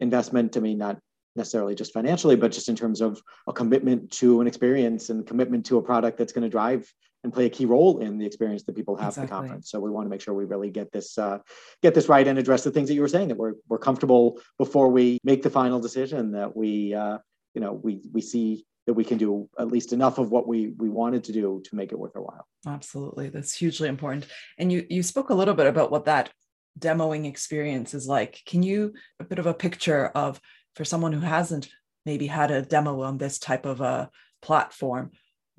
investment. 0.00 0.56
I 0.56 0.60
mean, 0.60 0.78
not 0.78 0.98
necessarily 1.34 1.74
just 1.74 1.92
financially, 1.92 2.36
but 2.36 2.52
just 2.52 2.68
in 2.68 2.76
terms 2.76 3.00
of 3.00 3.20
a 3.46 3.52
commitment 3.52 4.10
to 4.12 4.40
an 4.40 4.46
experience 4.46 5.08
and 5.10 5.26
commitment 5.26 5.64
to 5.66 5.78
a 5.78 5.82
product 5.82 6.18
that's 6.18 6.32
going 6.32 6.42
to 6.42 6.50
drive 6.50 6.92
and 7.24 7.32
play 7.32 7.46
a 7.46 7.50
key 7.50 7.64
role 7.64 7.98
in 7.98 8.18
the 8.18 8.26
experience 8.26 8.64
that 8.64 8.74
people 8.74 8.96
have 8.96 9.08
exactly. 9.08 9.22
at 9.22 9.28
the 9.28 9.34
conference. 9.34 9.70
So 9.70 9.78
we 9.80 9.90
want 9.90 10.06
to 10.06 10.10
make 10.10 10.20
sure 10.20 10.34
we 10.34 10.44
really 10.44 10.70
get 10.70 10.92
this 10.92 11.16
uh, 11.16 11.38
get 11.80 11.94
this 11.94 12.08
right 12.08 12.26
and 12.26 12.38
address 12.38 12.64
the 12.64 12.70
things 12.70 12.88
that 12.88 12.94
you 12.94 13.00
were 13.00 13.08
saying 13.08 13.28
that 13.28 13.36
we're 13.36 13.54
we're 13.68 13.78
comfortable 13.78 14.40
before 14.58 14.88
we 14.88 15.18
make 15.24 15.42
the 15.42 15.50
final 15.50 15.80
decision 15.80 16.32
that 16.32 16.56
we 16.56 16.94
uh, 16.94 17.18
you 17.54 17.60
know 17.60 17.72
we 17.72 18.00
we 18.12 18.20
see 18.20 18.66
that 18.86 18.94
we 18.94 19.04
can 19.04 19.18
do 19.18 19.48
at 19.58 19.68
least 19.68 19.92
enough 19.92 20.18
of 20.18 20.30
what 20.30 20.48
we 20.48 20.74
we 20.76 20.88
wanted 20.88 21.24
to 21.24 21.32
do 21.32 21.62
to 21.64 21.76
make 21.76 21.92
it 21.92 21.98
worth 21.98 22.16
our 22.16 22.22
while. 22.22 22.46
Absolutely, 22.66 23.28
that's 23.28 23.54
hugely 23.54 23.88
important. 23.88 24.26
And 24.58 24.72
you 24.72 24.86
you 24.88 25.02
spoke 25.02 25.30
a 25.30 25.34
little 25.34 25.54
bit 25.54 25.66
about 25.66 25.90
what 25.90 26.06
that 26.06 26.30
demoing 26.78 27.26
experience 27.26 27.94
is 27.94 28.06
like. 28.06 28.40
Can 28.46 28.62
you 28.62 28.94
a 29.20 29.24
bit 29.24 29.38
of 29.38 29.46
a 29.46 29.54
picture 29.54 30.06
of 30.06 30.40
for 30.74 30.84
someone 30.84 31.12
who 31.12 31.20
hasn't 31.20 31.68
maybe 32.06 32.26
had 32.26 32.50
a 32.50 32.62
demo 32.62 33.02
on 33.02 33.18
this 33.18 33.38
type 33.38 33.66
of 33.66 33.80
a 33.80 34.10
platform 34.40 35.12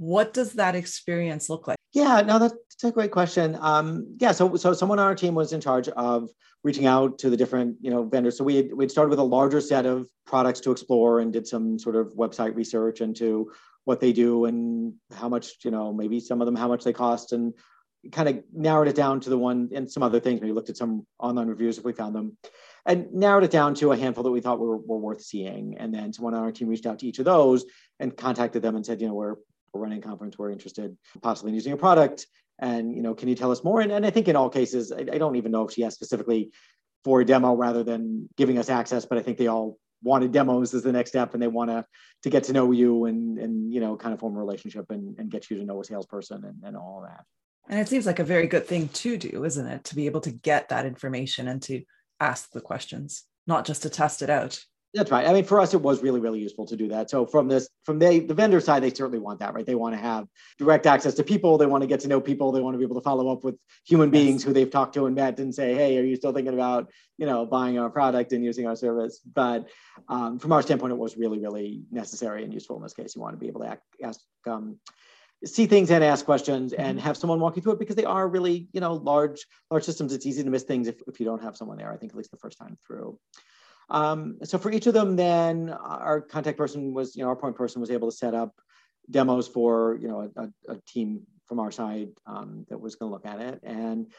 what 0.04 0.34
does 0.34 0.54
that 0.54 0.76
experience 0.76 1.50
look 1.50 1.68
like? 1.68 1.78
Yeah 1.94 2.22
no 2.22 2.40
that's 2.40 2.84
a 2.84 2.92
great 2.92 3.12
question. 3.12 3.58
Um, 3.60 4.16
yeah 4.20 4.32
so 4.32 4.56
so 4.56 4.74
someone 4.74 5.00
on 5.00 5.08
our 5.08 5.16
team 5.16 5.36
was 5.36 5.54
in 5.54 5.62
charge 5.62 5.88
of 5.90 6.30
reaching 6.64 6.86
out 6.86 7.20
to 7.20 7.30
the 7.30 7.38
different 7.38 7.78
you 7.82 7.92
know 7.92 8.04
vendors. 8.04 8.38
So 8.38 8.44
we 8.44 8.56
had, 8.58 8.74
we'd 8.74 8.92
started 8.92 9.10
with 9.10 9.20
a 9.20 9.24
larger 9.24 9.62
set 9.62 9.86
of 9.86 10.08
products 10.26 10.60
to 10.62 10.72
explore 10.72 11.20
and 11.20 11.32
did 11.32 11.48
some 11.48 11.80
sort 11.80 11.96
of 11.96 12.08
website 12.18 12.56
research 12.56 13.02
into 13.02 13.52
what 13.86 14.00
they 14.00 14.14
do 14.14 14.46
and 14.46 14.94
how 15.14 15.30
much 15.30 15.64
you 15.64 15.72
know 15.72 15.94
maybe 15.94 16.20
some 16.20 16.42
of 16.42 16.46
them 16.46 16.56
how 16.56 16.68
much 16.68 16.84
they 16.84 16.94
cost 16.94 17.34
and 17.34 17.54
kind 18.12 18.28
of 18.28 18.44
narrowed 18.54 18.88
it 18.88 18.96
down 18.96 19.20
to 19.22 19.30
the 19.30 19.38
one 19.38 19.70
and 19.74 19.90
some 19.90 20.04
other 20.04 20.20
things. 20.20 20.42
Maybe 20.42 20.54
looked 20.54 20.70
at 20.70 20.78
some 20.78 21.06
online 21.20 21.48
reviews 21.48 21.78
if 21.78 21.86
we 21.86 21.94
found 21.94 22.16
them 22.16 22.38
and 22.86 23.12
narrowed 23.14 23.44
it 23.44 23.52
down 23.52 23.76
to 23.76 23.92
a 23.92 23.98
handful 23.98 24.24
that 24.24 24.32
we 24.32 24.42
thought 24.42 24.60
were, 24.60 24.78
were 24.78 24.98
worth 24.98 25.22
seeing. 25.22 25.78
And 25.78 25.94
then 25.94 26.12
someone 26.12 26.34
on 26.34 26.44
our 26.44 26.52
team 26.52 26.68
reached 26.68 26.86
out 26.86 27.00
to 27.00 27.08
each 27.08 27.20
of 27.20 27.26
those 27.26 27.66
and 28.00 28.16
contacted 28.16 28.62
them 28.62 28.76
and 28.76 28.86
said, 28.86 29.00
you 29.00 29.08
know, 29.08 29.14
we're, 29.14 29.36
we're 29.74 29.82
running 29.82 30.00
a 30.00 30.02
conference, 30.02 30.38
we're 30.38 30.52
interested 30.52 30.98
possibly 31.22 31.50
in 31.50 31.56
using 31.56 31.74
a 31.74 31.78
product. 31.78 32.28
And, 32.60 32.96
you 32.96 33.02
know, 33.02 33.14
can 33.14 33.28
you 33.28 33.36
tell 33.36 33.52
us 33.52 33.64
more? 33.64 33.82
And, 33.82 33.92
and 33.92 34.06
I 34.06 34.10
think 34.10 34.28
in 34.28 34.36
all 34.36 34.50
cases, 34.50 34.92
I, 34.92 35.00
I 35.00 35.18
don't 35.18 35.36
even 35.36 35.52
know 35.52 35.68
if 35.68 35.74
she 35.74 35.84
asked 35.84 35.96
specifically 35.96 36.52
for 37.04 37.22
a 37.22 37.26
demo 37.26 37.56
rather 37.56 37.84
than 37.84 38.30
giving 38.38 38.58
us 38.58 38.70
access, 38.70 39.06
but 39.06 39.18
I 39.18 39.22
think 39.22 39.38
they 39.38 39.48
all 39.48 39.78
wanted 40.04 40.32
demos 40.32 40.74
as 40.74 40.84
the 40.84 40.92
next 40.92 41.12
step 41.12 41.34
and 41.34 41.42
they 41.42 41.48
want 41.48 41.70
to 41.70 41.86
to 42.24 42.30
get 42.30 42.44
to 42.44 42.54
know 42.54 42.72
you 42.72 43.06
and 43.06 43.40
and 43.40 43.74
you 43.74 43.80
know 43.80 43.96
kind 43.96 44.14
of 44.14 44.20
form 44.20 44.36
a 44.36 44.40
relationship 44.40 44.86
and, 44.90 45.18
and 45.18 45.32
get 45.32 45.50
you 45.50 45.58
to 45.58 45.64
know 45.64 45.80
a 45.80 45.84
salesperson 45.86 46.44
and, 46.44 46.58
and 46.66 46.76
all 46.76 47.06
that 47.08 47.24
and 47.70 47.80
it 47.80 47.88
seems 47.88 48.06
like 48.06 48.20
a 48.20 48.26
very 48.26 48.46
good 48.46 48.68
thing 48.68 48.90
to 48.90 49.16
do 49.16 49.46
isn't 49.46 49.66
it 49.66 49.86
to 49.86 49.96
be 49.96 50.06
able 50.06 50.20
to 50.20 50.32
get 50.32 50.68
that 50.68 50.86
information 50.86 51.48
and 51.48 51.62
to 51.62 51.84
ask 52.24 52.52
the 52.52 52.62
questions, 52.62 53.24
not 53.46 53.66
just 53.66 53.84
to 53.84 53.90
test 53.90 54.22
it 54.22 54.30
out. 54.30 54.60
That's 54.94 55.10
right. 55.10 55.26
I 55.26 55.34
mean, 55.34 55.44
for 55.44 55.60
us, 55.60 55.74
it 55.74 55.82
was 55.82 56.04
really, 56.04 56.20
really 56.20 56.40
useful 56.40 56.68
to 56.68 56.76
do 56.76 56.88
that. 56.90 57.10
So 57.10 57.26
from 57.26 57.48
this, 57.48 57.68
from 57.84 57.98
the, 57.98 58.20
the 58.20 58.36
vendor 58.36 58.60
side, 58.60 58.84
they 58.84 58.92
certainly 58.92 59.18
want 59.18 59.40
that, 59.40 59.56
right? 59.56 59.66
They 59.66 59.74
want 59.74 59.96
to 59.96 60.00
have 60.00 60.28
direct 60.60 60.86
access 60.86 61.16
to 61.16 61.24
people. 61.24 61.58
They 61.58 61.66
want 61.66 61.82
to 61.82 61.88
get 61.88 62.00
to 62.02 62.08
know 62.08 62.22
people. 62.22 62.52
They 62.52 62.62
want 62.62 62.76
to 62.76 62.78
be 62.78 62.84
able 62.84 62.96
to 62.96 63.02
follow 63.02 63.32
up 63.32 63.44
with 63.44 63.56
human 63.88 64.14
yes. 64.14 64.22
beings 64.22 64.44
who 64.44 64.54
they've 64.54 64.70
talked 64.70 64.94
to 64.94 65.08
and 65.08 65.16
met 65.16 65.40
and 65.40 65.54
say, 65.54 65.74
hey, 65.74 65.98
are 65.98 66.04
you 66.04 66.16
still 66.16 66.32
thinking 66.32 66.54
about, 66.54 66.92
you 67.18 67.26
know, 67.26 67.44
buying 67.44 67.80
our 67.80 67.90
product 67.90 68.34
and 68.34 68.46
using 68.46 68.68
our 68.68 68.76
service? 68.76 69.20
But 69.20 69.68
um, 70.10 70.38
from 70.38 70.52
our 70.52 70.62
standpoint, 70.62 70.94
it 70.94 71.00
was 71.00 71.18
really, 71.18 71.40
really 71.40 71.82
necessary 71.90 72.44
and 72.44 72.54
useful 72.54 72.78
in 72.78 72.84
this 72.84 72.94
case. 72.94 73.16
You 73.16 73.22
want 73.22 73.34
to 73.34 73.40
be 73.40 73.48
able 73.48 73.62
to 73.62 73.68
ask, 73.70 73.82
ask 74.04 74.20
um, 74.46 74.78
see 75.44 75.66
things 75.66 75.90
and 75.90 76.04
ask 76.04 76.24
questions 76.24 76.72
and 76.74 76.98
mm-hmm. 76.98 77.06
have 77.06 77.18
someone 77.18 77.40
walk 77.40 77.56
you 77.56 77.62
through 77.64 77.74
it 77.74 77.80
because 77.80 77.96
they 77.96 78.06
are 78.06 78.28
really 78.28 78.68
you 78.72 78.80
know 78.80 78.94
large 78.94 79.46
large 79.70 79.84
systems 79.84 80.14
it's 80.14 80.26
easy 80.26 80.42
to 80.42 80.50
miss 80.50 80.64
things 80.64 80.88
if, 80.88 80.96
if 81.06 81.20
you 81.20 81.26
don't 81.26 81.42
have 81.42 81.58
someone 81.58 81.78
there 81.78 81.92
i 81.92 81.98
think 81.98 82.14
at 82.14 82.18
least 82.18 82.32
the 82.32 82.38
first 82.38 82.58
time 82.58 82.78
through 82.88 83.20
um, 83.94 84.38
so 84.44 84.58
for 84.58 84.72
each 84.72 84.88
of 84.88 84.94
them 84.94 85.16
then 85.16 85.70
our 85.70 86.20
contact 86.20 86.58
person 86.58 86.94
was 86.94 87.16
you 87.16 87.24
know 87.24 87.30
our 87.30 87.36
point 87.36 87.56
person 87.56 87.80
was 87.80 87.92
able 87.92 88.10
to 88.10 88.18
set 88.18 88.34
up 88.34 88.54
demos 89.10 89.48
for 89.48 89.98
you 90.02 90.08
know 90.08 90.32
a, 90.36 90.50
a 90.72 90.78
team 90.88 91.22
from 91.46 91.60
our 91.60 91.72
side 91.72 92.10
um, 92.26 92.66
that 92.70 92.80
was 92.80 92.96
going 92.96 93.10
to 93.10 93.14
look 93.14 93.26
at 93.26 93.40
it 93.40 93.60
and 93.64 94.12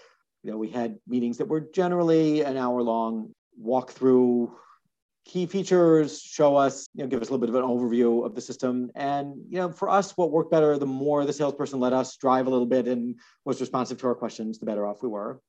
you 0.42 0.50
know 0.50 0.56
we 0.56 0.70
had 0.70 0.98
meetings 1.06 1.38
that 1.38 1.48
were 1.48 1.60
generally 1.60 2.42
an 2.42 2.56
hour 2.56 2.80
long 2.82 3.30
walk 3.56 3.90
through 3.92 4.56
key 5.24 5.46
features, 5.46 6.20
show 6.20 6.56
us, 6.56 6.88
you 6.94 7.02
know, 7.02 7.08
give 7.08 7.20
us 7.20 7.28
a 7.28 7.32
little 7.32 7.46
bit 7.46 7.48
of 7.48 7.54
an 7.54 7.68
overview 7.68 8.24
of 8.24 8.34
the 8.34 8.40
system. 8.40 8.90
And, 8.94 9.34
you 9.48 9.58
know, 9.58 9.70
for 9.70 9.88
us, 9.88 10.16
what 10.16 10.30
worked 10.30 10.50
better, 10.50 10.78
the 10.78 10.86
more 10.86 11.24
the 11.24 11.32
salesperson 11.32 11.80
let 11.80 11.92
us 11.92 12.16
drive 12.16 12.46
a 12.46 12.50
little 12.50 12.66
bit 12.66 12.86
and 12.86 13.18
was 13.44 13.60
responsive 13.60 13.98
to 13.98 14.06
our 14.06 14.14
questions, 14.14 14.58
the 14.58 14.66
better 14.66 14.86
off 14.86 15.02
we 15.02 15.08
were. 15.08 15.40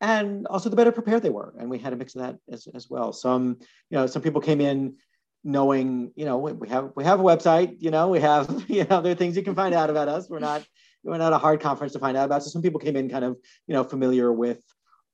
And 0.00 0.46
also 0.46 0.70
the 0.70 0.76
better 0.76 0.92
prepared 0.92 1.22
they 1.22 1.30
were. 1.30 1.54
And 1.58 1.68
we 1.68 1.78
had 1.78 1.92
a 1.92 1.96
mix 1.96 2.14
of 2.14 2.22
that 2.22 2.38
as, 2.50 2.66
as 2.74 2.88
well. 2.88 3.12
Some, 3.12 3.58
you 3.90 3.98
know, 3.98 4.06
some 4.06 4.22
people 4.22 4.40
came 4.40 4.60
in 4.60 4.96
knowing, 5.44 6.12
you 6.16 6.24
know, 6.24 6.38
we 6.38 6.68
have 6.68 6.92
we 6.96 7.04
have 7.04 7.20
a 7.20 7.22
website, 7.22 7.76
you 7.80 7.90
know, 7.90 8.08
we 8.08 8.20
have, 8.20 8.64
you 8.68 8.84
know, 8.84 9.00
there 9.00 9.12
are 9.12 9.16
things 9.16 9.36
you 9.36 9.42
can 9.42 9.54
find 9.54 9.74
out 9.74 9.90
about 9.90 10.08
us. 10.08 10.28
We're 10.28 10.38
not 10.38 10.64
we're 11.02 11.18
not 11.18 11.32
a 11.32 11.38
hard 11.38 11.60
conference 11.60 11.92
to 11.94 11.98
find 11.98 12.16
out 12.16 12.26
about. 12.26 12.42
So 12.42 12.50
some 12.50 12.62
people 12.62 12.80
came 12.80 12.96
in 12.96 13.08
kind 13.08 13.24
of, 13.24 13.38
you 13.66 13.74
know, 13.74 13.84
familiar 13.84 14.32
with 14.32 14.60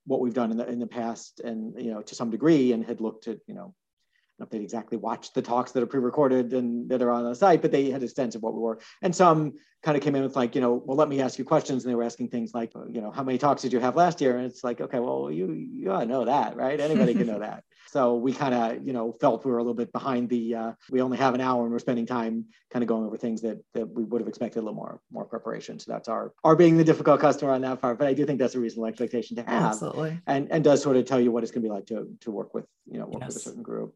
what 0.07 0.21
we've 0.21 0.33
done 0.33 0.51
in 0.51 0.57
the 0.57 0.67
in 0.67 0.79
the 0.79 0.87
past 0.87 1.41
and 1.41 1.79
you 1.79 1.91
know 1.91 2.01
to 2.01 2.15
some 2.15 2.31
degree 2.31 2.71
and 2.71 2.83
had 2.85 3.01
looked 3.01 3.27
at 3.27 3.37
you 3.45 3.53
know 3.53 3.75
if 4.39 4.49
they 4.49 4.59
exactly 4.59 4.97
watched 4.97 5.33
the 5.33 5.41
talks 5.41 5.71
that 5.71 5.83
are 5.83 5.87
pre-recorded 5.87 6.53
and 6.53 6.89
that 6.89 7.01
are 7.01 7.11
on 7.11 7.23
the 7.23 7.35
site, 7.35 7.61
but 7.61 7.71
they 7.71 7.89
had 7.89 8.03
a 8.03 8.07
sense 8.07 8.35
of 8.35 8.43
what 8.43 8.53
we 8.53 8.59
were. 8.59 8.79
And 9.01 9.15
some 9.15 9.53
kind 9.83 9.97
of 9.97 10.03
came 10.03 10.15
in 10.15 10.23
with 10.23 10.35
like, 10.35 10.55
you 10.55 10.61
know, 10.61 10.81
well, 10.85 10.97
let 10.97 11.09
me 11.09 11.21
ask 11.21 11.39
you 11.39 11.45
questions. 11.45 11.83
And 11.83 11.91
they 11.91 11.95
were 11.95 12.03
asking 12.03 12.29
things 12.29 12.53
like, 12.53 12.71
you 12.89 13.01
know, 13.01 13.11
how 13.11 13.23
many 13.23 13.37
talks 13.37 13.61
did 13.61 13.73
you 13.73 13.79
have 13.79 13.95
last 13.95 14.21
year? 14.21 14.37
And 14.37 14.45
it's 14.45 14.63
like, 14.63 14.81
okay, 14.81 14.99
well, 14.99 15.31
you 15.31 15.51
you 15.53 15.91
ought 15.91 16.01
to 16.01 16.05
know 16.05 16.25
that, 16.25 16.55
right? 16.55 16.79
Anybody 16.79 17.13
can 17.13 17.27
know 17.27 17.39
that. 17.47 17.63
So 17.89 18.15
we 18.15 18.33
kind 18.33 18.53
of, 18.53 18.85
you 18.85 18.91
know, 18.91 19.15
felt 19.21 19.45
we 19.45 19.51
were 19.51 19.59
a 19.59 19.63
little 19.63 19.73
bit 19.73 19.91
behind 19.91 20.29
the. 20.29 20.55
Uh, 20.55 20.71
we 20.91 21.01
only 21.01 21.17
have 21.17 21.33
an 21.33 21.41
hour, 21.41 21.63
and 21.63 21.71
we're 21.71 21.79
spending 21.79 22.05
time 22.05 22.45
kind 22.69 22.83
of 22.83 22.89
going 22.89 23.05
over 23.05 23.17
things 23.17 23.41
that 23.41 23.63
that 23.73 23.87
we 23.87 24.03
would 24.03 24.19
have 24.19 24.27
expected 24.27 24.59
a 24.59 24.61
little 24.61 24.75
more 24.75 24.99
more 25.11 25.25
preparation. 25.25 25.79
So 25.79 25.91
that's 25.91 26.09
our 26.09 26.33
our 26.43 26.55
being 26.55 26.77
the 26.77 26.83
difficult 26.83 27.21
customer 27.21 27.53
on 27.53 27.61
that 27.61 27.81
part. 27.81 27.97
But 27.97 28.07
I 28.07 28.13
do 28.13 28.25
think 28.25 28.39
that's 28.39 28.55
a 28.55 28.59
reasonable 28.59 28.87
expectation 28.87 29.37
to 29.37 29.43
have, 29.43 29.71
absolutely, 29.71 30.19
and 30.27 30.51
and 30.51 30.63
does 30.63 30.81
sort 30.81 30.97
of 30.97 31.05
tell 31.05 31.19
you 31.19 31.31
what 31.31 31.43
it's 31.43 31.51
going 31.51 31.63
to 31.63 31.69
be 31.69 31.73
like 31.73 31.85
to 31.87 32.09
to 32.21 32.31
work 32.31 32.53
with, 32.53 32.65
you 32.85 32.99
know, 32.99 33.05
work 33.05 33.21
yes. 33.21 33.29
with 33.29 33.37
a 33.37 33.39
certain 33.39 33.63
group 33.63 33.95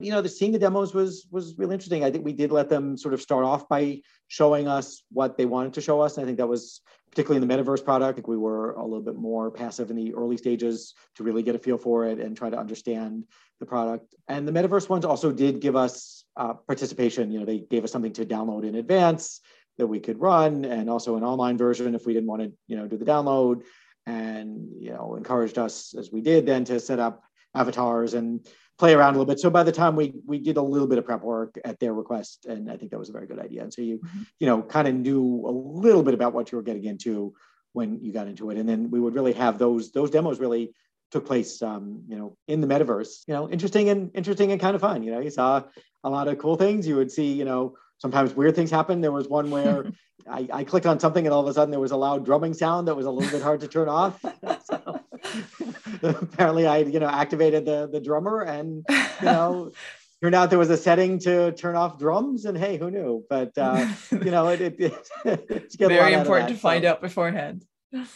you 0.00 0.10
know, 0.10 0.20
the 0.20 0.28
seeing 0.28 0.52
the 0.52 0.58
demos 0.58 0.94
was 0.94 1.26
was 1.30 1.56
really 1.58 1.74
interesting. 1.74 2.04
I 2.04 2.10
think 2.10 2.24
we 2.24 2.32
did 2.32 2.52
let 2.52 2.68
them 2.68 2.96
sort 2.96 3.14
of 3.14 3.20
start 3.22 3.44
off 3.44 3.68
by 3.68 4.00
showing 4.28 4.68
us 4.68 5.02
what 5.12 5.36
they 5.36 5.46
wanted 5.46 5.74
to 5.74 5.80
show 5.80 6.00
us. 6.00 6.16
And 6.16 6.24
I 6.24 6.26
think 6.26 6.38
that 6.38 6.48
was 6.48 6.80
particularly 7.10 7.42
in 7.42 7.48
the 7.48 7.54
metaverse 7.54 7.84
product. 7.84 8.10
I 8.10 8.12
think 8.12 8.28
we 8.28 8.36
were 8.36 8.72
a 8.72 8.82
little 8.82 9.02
bit 9.02 9.16
more 9.16 9.50
passive 9.50 9.90
in 9.90 9.96
the 9.96 10.14
early 10.14 10.36
stages 10.36 10.94
to 11.14 11.22
really 11.22 11.42
get 11.42 11.54
a 11.54 11.58
feel 11.58 11.78
for 11.78 12.04
it 12.04 12.18
and 12.18 12.36
try 12.36 12.50
to 12.50 12.58
understand 12.58 13.24
the 13.58 13.66
product. 13.66 14.14
And 14.28 14.46
the 14.46 14.52
metaverse 14.52 14.88
ones 14.88 15.04
also 15.04 15.32
did 15.32 15.60
give 15.60 15.76
us 15.76 16.24
uh, 16.36 16.54
participation. 16.54 17.30
You 17.30 17.40
know, 17.40 17.46
they 17.46 17.60
gave 17.60 17.84
us 17.84 17.92
something 17.92 18.12
to 18.14 18.26
download 18.26 18.64
in 18.66 18.74
advance. 18.74 19.40
that 19.78 19.86
we 19.86 20.00
could 20.00 20.18
run, 20.20 20.64
and 20.64 20.88
also 20.88 21.16
an 21.16 21.24
online 21.24 21.58
version 21.58 21.94
if 21.94 22.06
we 22.06 22.14
didn't 22.14 22.28
want 22.28 22.42
to, 22.42 22.52
you 22.66 22.76
know, 22.76 22.86
do 22.86 22.96
the 22.96 23.04
download. 23.04 23.62
And 24.06 24.68
you 24.78 24.90
know, 24.90 25.16
encouraged 25.16 25.58
us 25.58 25.94
as 25.98 26.12
we 26.12 26.20
did 26.20 26.46
then 26.46 26.64
to 26.66 26.78
set 26.78 27.00
up 27.00 27.24
avatars 27.54 28.14
and 28.14 28.46
play 28.78 28.94
around 28.94 29.14
a 29.14 29.18
little 29.18 29.26
bit. 29.26 29.40
So 29.40 29.50
by 29.50 29.62
the 29.62 29.72
time 29.72 29.96
we 29.96 30.14
we 30.26 30.38
did 30.38 30.56
a 30.56 30.62
little 30.62 30.88
bit 30.88 30.98
of 30.98 31.04
prep 31.04 31.22
work 31.22 31.58
at 31.64 31.80
their 31.80 31.94
request, 31.94 32.46
and 32.46 32.70
I 32.70 32.76
think 32.76 32.90
that 32.90 32.98
was 32.98 33.08
a 33.08 33.12
very 33.12 33.26
good 33.26 33.38
idea. 33.38 33.62
And 33.62 33.72
so 33.72 33.82
you 33.82 33.98
mm-hmm. 33.98 34.22
you 34.38 34.46
know 34.46 34.62
kind 34.62 34.88
of 34.88 34.94
knew 34.94 35.44
a 35.46 35.50
little 35.50 36.02
bit 36.02 36.14
about 36.14 36.32
what 36.32 36.52
you 36.52 36.56
were 36.56 36.62
getting 36.62 36.84
into 36.84 37.34
when 37.72 38.00
you 38.02 38.12
got 38.12 38.28
into 38.28 38.50
it, 38.50 38.58
and 38.58 38.68
then 38.68 38.90
we 38.90 39.00
would 39.00 39.14
really 39.14 39.32
have 39.32 39.58
those 39.58 39.92
those 39.92 40.10
demos 40.10 40.40
really 40.40 40.72
took 41.10 41.26
place 41.26 41.62
um, 41.62 42.02
you 42.08 42.16
know 42.16 42.36
in 42.48 42.60
the 42.60 42.66
metaverse 42.66 43.26
you 43.26 43.34
know 43.34 43.48
interesting 43.48 43.88
and 43.88 44.10
interesting 44.14 44.52
and 44.52 44.60
kind 44.60 44.74
of 44.74 44.80
fun 44.80 45.02
you 45.02 45.12
know 45.12 45.20
you 45.20 45.30
saw 45.30 45.62
a 46.04 46.10
lot 46.10 46.28
of 46.28 46.38
cool 46.38 46.56
things 46.56 46.86
you 46.86 46.96
would 46.96 47.12
see 47.12 47.32
you 47.32 47.44
know 47.44 47.76
sometimes 47.98 48.34
weird 48.34 48.54
things 48.54 48.70
happen 48.70 49.00
there 49.00 49.12
was 49.12 49.28
one 49.28 49.50
where 49.50 49.86
I, 50.28 50.48
I, 50.52 50.64
clicked 50.64 50.86
on 50.86 50.98
something 50.98 51.24
and 51.24 51.32
all 51.32 51.40
of 51.40 51.46
a 51.46 51.54
sudden 51.54 51.70
there 51.70 51.78
was 51.78 51.92
a 51.92 51.96
loud 51.96 52.24
drumming 52.24 52.54
sound 52.54 52.88
that 52.88 52.96
was 52.96 53.06
a 53.06 53.10
little 53.10 53.30
bit 53.30 53.42
hard 53.42 53.60
to 53.60 53.68
turn 53.68 53.88
off 53.88 54.20
so, 54.64 54.95
apparently 56.02 56.66
i 56.66 56.78
you 56.78 57.00
know 57.00 57.08
activated 57.08 57.64
the 57.64 57.88
the 57.92 58.00
drummer 58.00 58.42
and 58.42 58.84
you 58.88 59.26
know 59.26 59.70
turned 60.22 60.34
out 60.34 60.48
there 60.48 60.58
was 60.58 60.70
a 60.70 60.76
setting 60.76 61.18
to 61.18 61.52
turn 61.52 61.76
off 61.76 61.98
drums 61.98 62.44
and 62.44 62.56
hey 62.56 62.78
who 62.78 62.90
knew 62.90 63.24
but 63.28 63.56
uh, 63.58 63.86
you 64.10 64.30
know 64.30 64.48
it, 64.48 64.60
it, 64.60 64.80
it 64.80 65.46
it's 65.48 65.76
very 65.76 66.14
important 66.14 66.48
that, 66.48 66.54
to 66.54 66.60
find 66.60 66.84
out 66.84 67.00
beforehand 67.00 67.64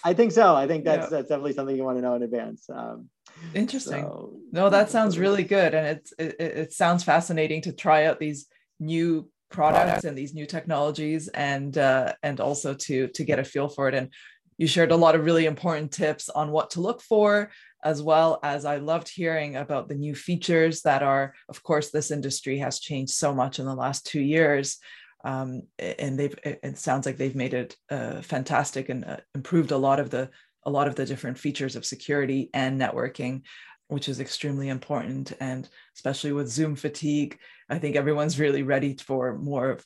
I 0.04 0.14
think 0.14 0.32
so. 0.32 0.54
I 0.54 0.66
think 0.66 0.84
that's 0.84 1.04
yeah. 1.04 1.18
that's 1.18 1.28
definitely 1.28 1.52
something 1.52 1.76
you 1.76 1.84
want 1.84 1.98
to 1.98 2.02
know 2.02 2.14
in 2.14 2.22
advance. 2.22 2.68
Um, 2.68 3.08
Interesting. 3.54 4.02
So, 4.02 4.38
no, 4.52 4.68
that 4.68 4.90
sounds 4.90 5.18
really 5.18 5.44
good, 5.44 5.74
and 5.74 5.86
it's 5.86 6.12
it, 6.18 6.36
it 6.40 6.72
sounds 6.72 7.04
fascinating 7.04 7.62
to 7.62 7.72
try 7.72 8.06
out 8.06 8.18
these 8.18 8.46
new 8.78 9.30
products 9.50 10.04
and 10.04 10.16
these 10.16 10.34
new 10.34 10.46
technologies, 10.46 11.28
and 11.28 11.76
uh, 11.78 12.14
and 12.22 12.40
also 12.40 12.74
to 12.74 13.08
to 13.08 13.24
get 13.24 13.38
a 13.38 13.44
feel 13.44 13.68
for 13.68 13.88
it. 13.88 13.94
And 13.94 14.12
you 14.60 14.66
shared 14.66 14.92
a 14.92 14.96
lot 14.96 15.14
of 15.14 15.24
really 15.24 15.46
important 15.46 15.90
tips 15.90 16.28
on 16.28 16.52
what 16.52 16.70
to 16.70 16.80
look 16.80 17.00
for, 17.00 17.50
as 17.82 18.02
well 18.02 18.38
as 18.42 18.64
I 18.64 18.76
loved 18.76 19.08
hearing 19.08 19.56
about 19.56 19.88
the 19.88 19.94
new 19.94 20.14
features 20.14 20.82
that 20.82 21.02
are. 21.02 21.34
Of 21.48 21.62
course, 21.62 21.90
this 21.90 22.10
industry 22.10 22.58
has 22.58 22.78
changed 22.78 23.14
so 23.14 23.34
much 23.34 23.58
in 23.58 23.64
the 23.64 23.74
last 23.74 24.06
two 24.06 24.20
years 24.20 24.78
um, 25.24 25.62
and 25.78 26.18
they've 26.18 26.34
it 26.44 26.78
sounds 26.78 27.06
like 27.06 27.16
they've 27.16 27.34
made 27.34 27.54
it 27.54 27.76
uh, 27.90 28.22
fantastic 28.22 28.88
and 28.88 29.04
uh, 29.04 29.16
improved 29.34 29.70
a 29.70 29.76
lot 29.76 30.00
of 30.00 30.10
the 30.10 30.30
a 30.64 30.70
lot 30.70 30.88
of 30.88 30.94
the 30.94 31.06
different 31.06 31.38
features 31.38 31.76
of 31.76 31.84
security 31.84 32.50
and 32.54 32.80
networking 32.80 33.42
which 33.88 34.08
is 34.08 34.20
extremely 34.20 34.68
important 34.68 35.32
and 35.40 35.68
especially 35.96 36.32
with 36.32 36.48
zoom 36.48 36.76
fatigue 36.76 37.38
i 37.68 37.78
think 37.78 37.96
everyone's 37.96 38.38
really 38.38 38.62
ready 38.62 38.96
for 38.96 39.36
more 39.38 39.78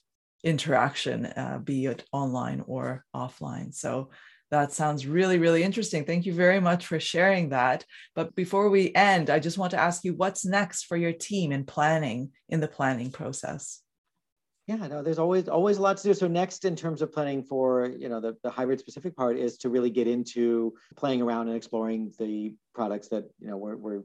interaction 0.43 1.27
uh, 1.27 1.59
be 1.63 1.87
it 1.87 2.05
online 2.13 2.63
or 2.67 3.05
offline 3.15 3.75
so 3.75 4.11
that 4.55 4.73
sounds 4.73 5.07
really 5.07 5.39
really 5.39 5.63
interesting 5.63 6.05
thank 6.05 6.27
you 6.27 6.33
very 6.33 6.61
much 6.61 6.87
for 6.87 6.99
sharing 6.99 7.49
that 7.51 7.85
but 8.15 8.35
before 8.35 8.71
we 8.71 8.93
end 8.95 9.31
i 9.31 9.39
just 9.39 9.59
want 9.59 9.71
to 9.71 9.81
ask 9.81 10.05
you 10.05 10.15
what's 10.15 10.45
next 10.45 10.85
for 10.85 10.97
your 10.97 11.13
team 11.13 11.53
in 11.53 11.65
planning 11.65 12.31
in 12.49 12.61
the 12.61 12.69
planning 12.69 13.11
process 13.11 13.81
yeah, 14.67 14.77
no, 14.77 15.03
there's 15.03 15.19
always 15.19 15.47
always 15.47 15.77
a 15.77 15.83
lot 15.83 15.99
to 15.99 16.03
do. 16.03 16.15
So 16.15 16.27
next, 16.27 16.65
in 16.65 16.75
terms 16.75 17.03
of 17.03 17.13
planning 17.13 17.43
for 17.43 17.87
you 17.87 18.09
know 18.09 18.19
the, 18.19 18.35
the 18.43 18.51
hybrid 18.51 18.81
specific 18.81 19.15
part, 19.15 19.37
is 19.37 19.59
to 19.59 19.69
really 19.69 19.91
get 19.91 20.07
into 20.07 20.73
playing 20.97 21.21
around 21.21 21.49
and 21.49 21.57
exploring 21.57 22.15
the 22.19 22.55
products 22.75 23.09
that 23.09 23.25
you 23.39 23.49
know 23.49 23.59
we're, 23.59 23.77
we're 23.77 24.03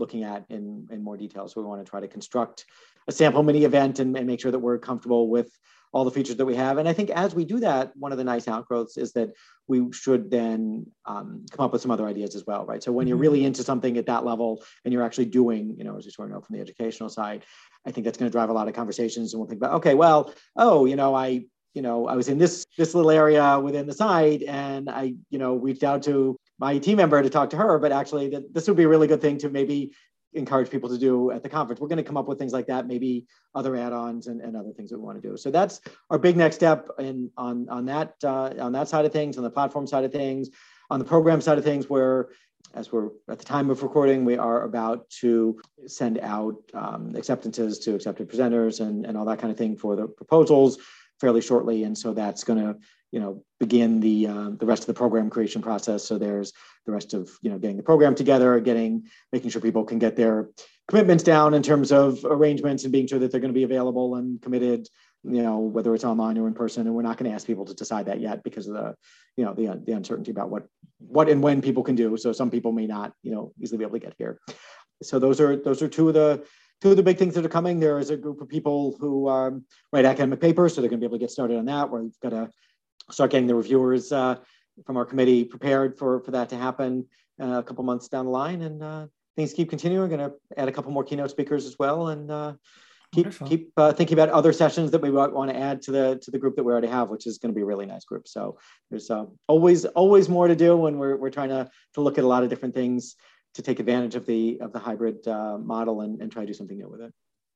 looking 0.00 0.24
at 0.24 0.44
in 0.50 0.88
in 0.90 1.04
more 1.04 1.16
detail. 1.16 1.46
So 1.46 1.60
we 1.60 1.68
want 1.68 1.84
to 1.84 1.88
try 1.88 2.00
to 2.00 2.08
construct 2.08 2.64
a 3.06 3.12
sample 3.12 3.44
mini 3.44 3.64
event 3.64 4.00
and, 4.00 4.16
and 4.16 4.26
make 4.26 4.40
sure 4.40 4.50
that 4.50 4.58
we're 4.58 4.78
comfortable 4.78 5.28
with 5.28 5.56
all 5.92 6.04
the 6.04 6.10
features 6.10 6.36
that 6.36 6.46
we 6.46 6.56
have. 6.56 6.78
And 6.78 6.88
I 6.88 6.92
think 6.92 7.10
as 7.10 7.34
we 7.34 7.44
do 7.44 7.60
that, 7.60 7.92
one 7.96 8.12
of 8.12 8.18
the 8.18 8.24
nice 8.24 8.48
outgrowths 8.48 8.96
is 8.96 9.12
that 9.12 9.30
we 9.68 9.92
should 9.92 10.30
then 10.30 10.86
um, 11.04 11.44
come 11.50 11.66
up 11.66 11.72
with 11.72 11.82
some 11.82 11.90
other 11.90 12.06
ideas 12.06 12.34
as 12.34 12.44
well, 12.46 12.64
right? 12.64 12.82
So 12.82 12.92
when 12.92 13.06
you're 13.06 13.16
mm-hmm. 13.16 13.22
really 13.22 13.44
into 13.44 13.62
something 13.62 13.96
at 13.98 14.06
that 14.06 14.24
level 14.24 14.64
and 14.84 14.92
you're 14.92 15.02
actually 15.02 15.26
doing, 15.26 15.74
you 15.76 15.84
know, 15.84 15.98
as 15.98 16.04
you 16.04 16.10
sort 16.10 16.28
of 16.28 16.34
know 16.34 16.40
from 16.40 16.56
the 16.56 16.62
educational 16.62 17.10
side, 17.10 17.44
I 17.86 17.90
think 17.90 18.04
that's 18.04 18.16
going 18.16 18.30
to 18.30 18.32
drive 18.32 18.48
a 18.48 18.54
lot 18.54 18.68
of 18.68 18.74
conversations. 18.74 19.32
And 19.32 19.40
we'll 19.40 19.48
think 19.48 19.60
about, 19.60 19.74
okay, 19.74 19.94
well, 19.94 20.32
oh, 20.56 20.86
you 20.86 20.96
know, 20.96 21.14
I, 21.14 21.44
you 21.74 21.82
know, 21.82 22.06
I 22.06 22.16
was 22.16 22.28
in 22.28 22.38
this 22.38 22.66
this 22.76 22.94
little 22.94 23.10
area 23.10 23.58
within 23.58 23.86
the 23.86 23.94
site, 23.94 24.42
and 24.42 24.90
I, 24.90 25.14
you 25.30 25.38
know, 25.38 25.54
reached 25.54 25.82
out 25.82 26.02
to 26.02 26.36
my 26.58 26.76
team 26.76 26.98
member 26.98 27.22
to 27.22 27.30
talk 27.30 27.48
to 27.50 27.56
her, 27.56 27.78
but 27.78 27.92
actually, 27.92 28.28
that 28.28 28.52
this 28.52 28.68
would 28.68 28.76
be 28.76 28.82
a 28.82 28.88
really 28.88 29.06
good 29.06 29.22
thing 29.22 29.38
to 29.38 29.48
maybe 29.48 29.92
encourage 30.34 30.70
people 30.70 30.88
to 30.88 30.98
do 30.98 31.30
at 31.30 31.42
the 31.42 31.48
conference. 31.48 31.80
We're 31.80 31.88
going 31.88 31.98
to 31.98 32.02
come 32.04 32.16
up 32.16 32.26
with 32.26 32.38
things 32.38 32.52
like 32.52 32.66
that, 32.66 32.86
maybe 32.86 33.26
other 33.54 33.76
add-ons 33.76 34.26
and, 34.26 34.40
and 34.40 34.56
other 34.56 34.72
things 34.72 34.90
that 34.90 34.98
we 34.98 35.04
want 35.04 35.22
to 35.22 35.28
do. 35.28 35.36
So 35.36 35.50
that's 35.50 35.80
our 36.10 36.18
big 36.18 36.36
next 36.36 36.56
step 36.56 36.88
in 36.98 37.30
on 37.36 37.68
on 37.68 37.86
that 37.86 38.14
uh, 38.24 38.54
on 38.58 38.72
that 38.72 38.88
side 38.88 39.04
of 39.04 39.12
things, 39.12 39.36
on 39.36 39.44
the 39.44 39.50
platform 39.50 39.86
side 39.86 40.04
of 40.04 40.12
things, 40.12 40.50
on 40.90 40.98
the 40.98 41.04
program 41.04 41.40
side 41.40 41.58
of 41.58 41.64
things, 41.64 41.90
where 41.90 42.28
as 42.74 42.90
we're 42.90 43.10
at 43.28 43.38
the 43.38 43.44
time 43.44 43.70
of 43.70 43.82
recording, 43.82 44.24
we 44.24 44.38
are 44.38 44.62
about 44.62 45.08
to 45.10 45.60
send 45.86 46.18
out 46.20 46.56
um, 46.72 47.14
acceptances 47.16 47.78
to 47.80 47.94
accepted 47.94 48.30
presenters 48.30 48.80
and, 48.80 49.04
and 49.04 49.16
all 49.16 49.26
that 49.26 49.38
kind 49.38 49.50
of 49.50 49.58
thing 49.58 49.76
for 49.76 49.96
the 49.96 50.06
proposals 50.06 50.78
fairly 51.20 51.40
shortly. 51.40 51.84
And 51.84 51.96
so 51.96 52.14
that's 52.14 52.44
going 52.44 52.58
to 52.58 52.78
you 53.12 53.20
know 53.20 53.44
begin 53.60 54.00
the 54.00 54.26
uh, 54.26 54.50
the 54.58 54.66
rest 54.66 54.82
of 54.82 54.86
the 54.88 54.94
program 54.94 55.30
creation 55.30 55.62
process. 55.62 56.02
So 56.04 56.18
there's 56.18 56.52
the 56.86 56.92
rest 56.92 57.14
of 57.14 57.30
you 57.42 57.50
know 57.50 57.58
getting 57.58 57.76
the 57.76 57.82
program 57.82 58.14
together 58.14 58.58
getting 58.58 59.04
making 59.32 59.50
sure 59.50 59.60
people 59.60 59.84
can 59.84 59.98
get 59.98 60.16
their 60.16 60.48
commitments 60.88 61.22
down 61.22 61.54
in 61.54 61.62
terms 61.62 61.92
of 61.92 62.24
arrangements 62.24 62.82
and 62.82 62.92
being 62.92 63.06
sure 63.06 63.18
that 63.20 63.30
they're 63.30 63.40
going 63.40 63.52
to 63.52 63.58
be 63.58 63.62
available 63.62 64.16
and 64.16 64.42
committed 64.42 64.88
you 65.24 65.42
know 65.42 65.58
whether 65.58 65.94
it's 65.94 66.04
online 66.04 66.38
or 66.38 66.48
in 66.48 66.54
person. 66.54 66.86
And 66.86 66.96
we're 66.96 67.02
not 67.02 67.18
going 67.18 67.30
to 67.30 67.34
ask 67.34 67.46
people 67.46 67.66
to 67.66 67.74
decide 67.74 68.06
that 68.06 68.20
yet 68.20 68.42
because 68.42 68.66
of 68.66 68.74
the 68.74 68.94
you 69.36 69.44
know 69.44 69.54
the, 69.54 69.80
the 69.84 69.92
uncertainty 69.92 70.30
about 70.30 70.50
what 70.50 70.66
what 70.98 71.28
and 71.28 71.42
when 71.42 71.60
people 71.60 71.82
can 71.82 71.94
do. 71.94 72.16
So 72.16 72.32
some 72.32 72.50
people 72.50 72.72
may 72.72 72.86
not 72.86 73.12
you 73.22 73.32
know 73.32 73.52
easily 73.60 73.78
be 73.78 73.84
able 73.84 74.00
to 74.00 74.06
get 74.06 74.14
here. 74.18 74.40
So 75.02 75.18
those 75.18 75.40
are 75.40 75.56
those 75.56 75.82
are 75.82 75.88
two 75.88 76.08
of 76.08 76.14
the 76.14 76.44
two 76.80 76.90
of 76.90 76.96
the 76.96 77.02
big 77.02 77.18
things 77.18 77.34
that 77.34 77.44
are 77.44 77.50
coming. 77.50 77.78
There 77.78 77.98
is 77.98 78.10
a 78.10 78.16
group 78.16 78.40
of 78.40 78.48
people 78.48 78.96
who 78.98 79.28
um, 79.28 79.64
write 79.92 80.04
academic 80.04 80.40
papers 80.40 80.74
so 80.74 80.80
they're 80.80 80.90
going 80.90 81.00
to 81.00 81.04
be 81.04 81.08
able 81.08 81.18
to 81.18 81.22
get 81.22 81.30
started 81.30 81.58
on 81.58 81.66
that. 81.66 81.90
We've 81.90 82.18
got 82.20 82.32
a 82.32 82.50
start 83.10 83.30
getting 83.30 83.46
the 83.46 83.54
reviewers 83.54 84.12
uh, 84.12 84.36
from 84.86 84.96
our 84.96 85.04
committee 85.04 85.44
prepared 85.44 85.98
for, 85.98 86.20
for 86.20 86.30
that 86.32 86.48
to 86.50 86.56
happen 86.56 87.06
uh, 87.40 87.58
a 87.58 87.62
couple 87.62 87.84
months 87.84 88.08
down 88.08 88.26
the 88.26 88.30
line. 88.30 88.62
And 88.62 88.82
uh, 88.82 89.06
things 89.36 89.52
keep 89.52 89.70
continuing. 89.70 90.08
We're 90.08 90.16
going 90.16 90.30
to 90.30 90.36
add 90.56 90.68
a 90.68 90.72
couple 90.72 90.92
more 90.92 91.04
keynote 91.04 91.30
speakers 91.30 91.66
as 91.66 91.78
well. 91.78 92.08
And 92.08 92.30
uh, 92.30 92.54
keep 93.14 93.26
Wonderful. 93.26 93.48
keep 93.48 93.72
uh, 93.76 93.92
thinking 93.92 94.14
about 94.14 94.30
other 94.30 94.52
sessions 94.52 94.90
that 94.90 95.02
we 95.02 95.10
want 95.10 95.50
to 95.50 95.56
add 95.56 95.82
to 95.82 95.92
the 95.92 96.18
to 96.22 96.30
the 96.30 96.38
group 96.38 96.56
that 96.56 96.64
we 96.64 96.72
already 96.72 96.88
have, 96.88 97.10
which 97.10 97.26
is 97.26 97.38
going 97.38 97.52
to 97.52 97.56
be 97.56 97.62
a 97.62 97.66
really 97.66 97.86
nice 97.86 98.04
group. 98.04 98.28
So 98.28 98.58
there's 98.90 99.10
uh, 99.10 99.26
always 99.48 99.84
always 99.84 100.28
more 100.28 100.48
to 100.48 100.56
do 100.56 100.76
when 100.76 100.98
we're, 100.98 101.16
we're 101.16 101.30
trying 101.30 101.50
to, 101.50 101.68
to 101.94 102.00
look 102.00 102.18
at 102.18 102.24
a 102.24 102.26
lot 102.26 102.42
of 102.42 102.50
different 102.50 102.74
things 102.74 103.16
to 103.54 103.62
take 103.62 103.80
advantage 103.80 104.14
of 104.14 104.26
the 104.26 104.58
of 104.60 104.72
the 104.72 104.78
hybrid 104.78 105.26
model 105.26 106.00
and, 106.00 106.20
and 106.22 106.32
try 106.32 106.42
to 106.42 106.46
do 106.46 106.54
something 106.54 106.78
new 106.78 106.88
with 106.88 107.02
it 107.02 107.12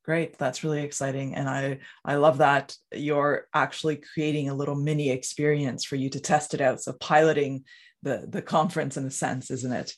great 0.06 0.38
that's 0.38 0.64
really 0.64 0.82
exciting 0.82 1.34
and 1.34 1.48
i 1.48 1.78
i 2.04 2.14
love 2.14 2.38
that 2.38 2.74
you're 2.92 3.48
actually 3.52 3.96
creating 3.96 4.48
a 4.48 4.54
little 4.54 4.76
mini 4.76 5.10
experience 5.10 5.84
for 5.84 5.96
you 5.96 6.08
to 6.08 6.20
test 6.20 6.54
it 6.54 6.60
out 6.60 6.80
so 6.80 6.92
piloting 6.94 7.64
the 8.06 8.26
the 8.28 8.40
conference 8.40 8.96
in 8.96 9.04
a 9.04 9.10
sense 9.10 9.50
isn't 9.50 9.72
it? 9.72 9.92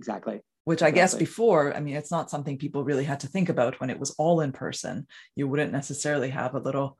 Exactly. 0.00 0.40
Which 0.64 0.82
i 0.82 0.88
exactly. 0.88 1.00
guess 1.00 1.14
before 1.14 1.74
i 1.76 1.80
mean 1.80 1.96
it's 1.96 2.10
not 2.10 2.30
something 2.30 2.58
people 2.58 2.84
really 2.84 3.04
had 3.04 3.20
to 3.20 3.28
think 3.28 3.48
about 3.48 3.80
when 3.80 3.90
it 3.90 4.00
was 4.00 4.10
all 4.18 4.40
in 4.40 4.52
person. 4.52 5.06
You 5.36 5.48
wouldn't 5.48 5.72
necessarily 5.72 6.30
have 6.30 6.54
a 6.54 6.60
little 6.68 6.98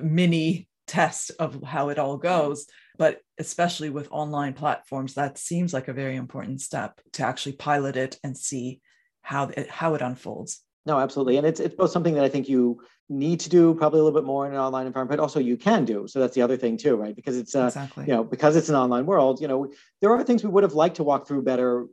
mini 0.00 0.68
test 0.86 1.30
of 1.38 1.62
how 1.62 1.88
it 1.88 1.98
all 1.98 2.16
goes 2.16 2.66
but 2.98 3.20
especially 3.38 3.88
with 3.88 4.08
online 4.10 4.52
platforms 4.52 5.14
that 5.14 5.38
seems 5.38 5.72
like 5.72 5.88
a 5.88 5.92
very 5.92 6.16
important 6.16 6.60
step 6.60 7.00
to 7.12 7.24
actually 7.24 7.52
pilot 7.52 7.96
it 7.96 8.18
and 8.24 8.36
see 8.36 8.80
how 9.22 9.48
it 9.56 9.70
how 9.70 9.94
it 9.94 10.02
unfolds 10.02 10.60
no, 10.84 10.98
absolutely. 10.98 11.36
And 11.36 11.46
it's 11.46 11.60
it's 11.60 11.74
both 11.74 11.90
something 11.90 12.14
that 12.14 12.24
I 12.24 12.28
think 12.28 12.48
you 12.48 12.80
need 13.08 13.40
to 13.40 13.48
do 13.48 13.74
probably 13.74 14.00
a 14.00 14.02
little 14.02 14.18
bit 14.18 14.26
more 14.26 14.46
in 14.46 14.52
an 14.52 14.58
online 14.58 14.86
environment, 14.86 15.18
but 15.18 15.22
also 15.22 15.38
you 15.38 15.56
can 15.56 15.84
do. 15.84 16.06
So 16.08 16.18
that's 16.18 16.34
the 16.34 16.42
other 16.42 16.56
thing 16.56 16.76
too, 16.76 16.96
right? 16.96 17.14
Because 17.14 17.36
it's 17.36 17.54
uh, 17.54 17.66
exactly. 17.66 18.04
you 18.06 18.12
know, 18.12 18.24
because 18.24 18.56
it's 18.56 18.68
an 18.68 18.74
online 18.74 19.06
world, 19.06 19.40
you 19.40 19.48
know, 19.48 19.70
there 20.00 20.12
are 20.12 20.22
things 20.24 20.42
we 20.42 20.50
would 20.50 20.62
have 20.64 20.74
liked 20.74 20.96
to 20.96 21.04
walk 21.04 21.26
through 21.26 21.42
better 21.42 21.86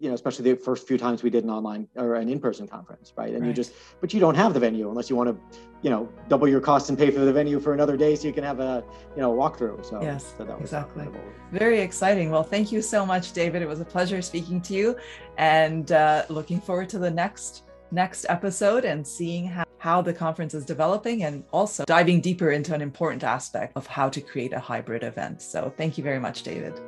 you 0.00 0.08
know, 0.08 0.14
especially 0.14 0.52
the 0.52 0.60
first 0.60 0.88
few 0.88 0.98
times 0.98 1.22
we 1.22 1.30
did 1.30 1.44
an 1.44 1.50
online 1.50 1.86
or 1.94 2.16
an 2.16 2.28
in-person 2.28 2.66
conference, 2.66 3.12
right? 3.16 3.32
And 3.32 3.42
right. 3.42 3.48
you 3.48 3.54
just, 3.54 3.72
but 4.00 4.12
you 4.12 4.18
don't 4.18 4.34
have 4.34 4.52
the 4.52 4.60
venue 4.60 4.88
unless 4.88 5.08
you 5.08 5.14
want 5.14 5.30
to, 5.30 5.58
you 5.82 5.90
know, 5.90 6.08
double 6.28 6.48
your 6.48 6.60
costs 6.60 6.88
and 6.88 6.98
pay 6.98 7.10
for 7.10 7.20
the 7.20 7.32
venue 7.32 7.60
for 7.60 7.72
another 7.72 7.96
day 7.96 8.16
so 8.16 8.26
you 8.26 8.32
can 8.34 8.42
have 8.42 8.58
a, 8.58 8.84
you 9.14 9.22
know, 9.22 9.32
walkthrough. 9.32 9.84
So 9.86 10.02
yes, 10.02 10.34
so 10.36 10.44
exactly. 10.60 11.08
Very 11.52 11.80
exciting. 11.80 12.30
Well, 12.30 12.42
thank 12.42 12.72
you 12.72 12.82
so 12.82 13.06
much, 13.06 13.32
David. 13.32 13.62
It 13.62 13.68
was 13.68 13.80
a 13.80 13.84
pleasure 13.84 14.20
speaking 14.20 14.60
to 14.62 14.74
you, 14.74 14.96
and 15.38 15.92
uh, 15.92 16.24
looking 16.28 16.60
forward 16.60 16.88
to 16.90 16.98
the 16.98 17.10
next 17.10 17.62
next 17.94 18.26
episode 18.28 18.84
and 18.84 19.06
seeing 19.06 19.46
how, 19.46 19.64
how 19.78 20.02
the 20.02 20.12
conference 20.12 20.54
is 20.54 20.64
developing 20.64 21.24
and 21.24 21.44
also 21.52 21.84
diving 21.84 22.20
deeper 22.20 22.50
into 22.50 22.74
an 22.74 22.80
important 22.80 23.22
aspect 23.24 23.72
of 23.76 23.86
how 23.86 24.08
to 24.08 24.20
create 24.20 24.52
a 24.52 24.60
hybrid 24.60 25.02
event. 25.02 25.40
So 25.40 25.72
thank 25.76 25.96
you 25.96 26.04
very 26.04 26.18
much, 26.18 26.42
David. 26.42 26.78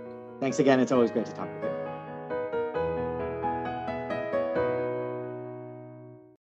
Thanks 0.41 0.59
again. 0.59 0.81
It's 0.81 0.93
always 0.93 1.11
great 1.11 1.27
to 1.27 1.33
talk 1.33 1.49
with 1.55 1.71
you. 1.71 1.76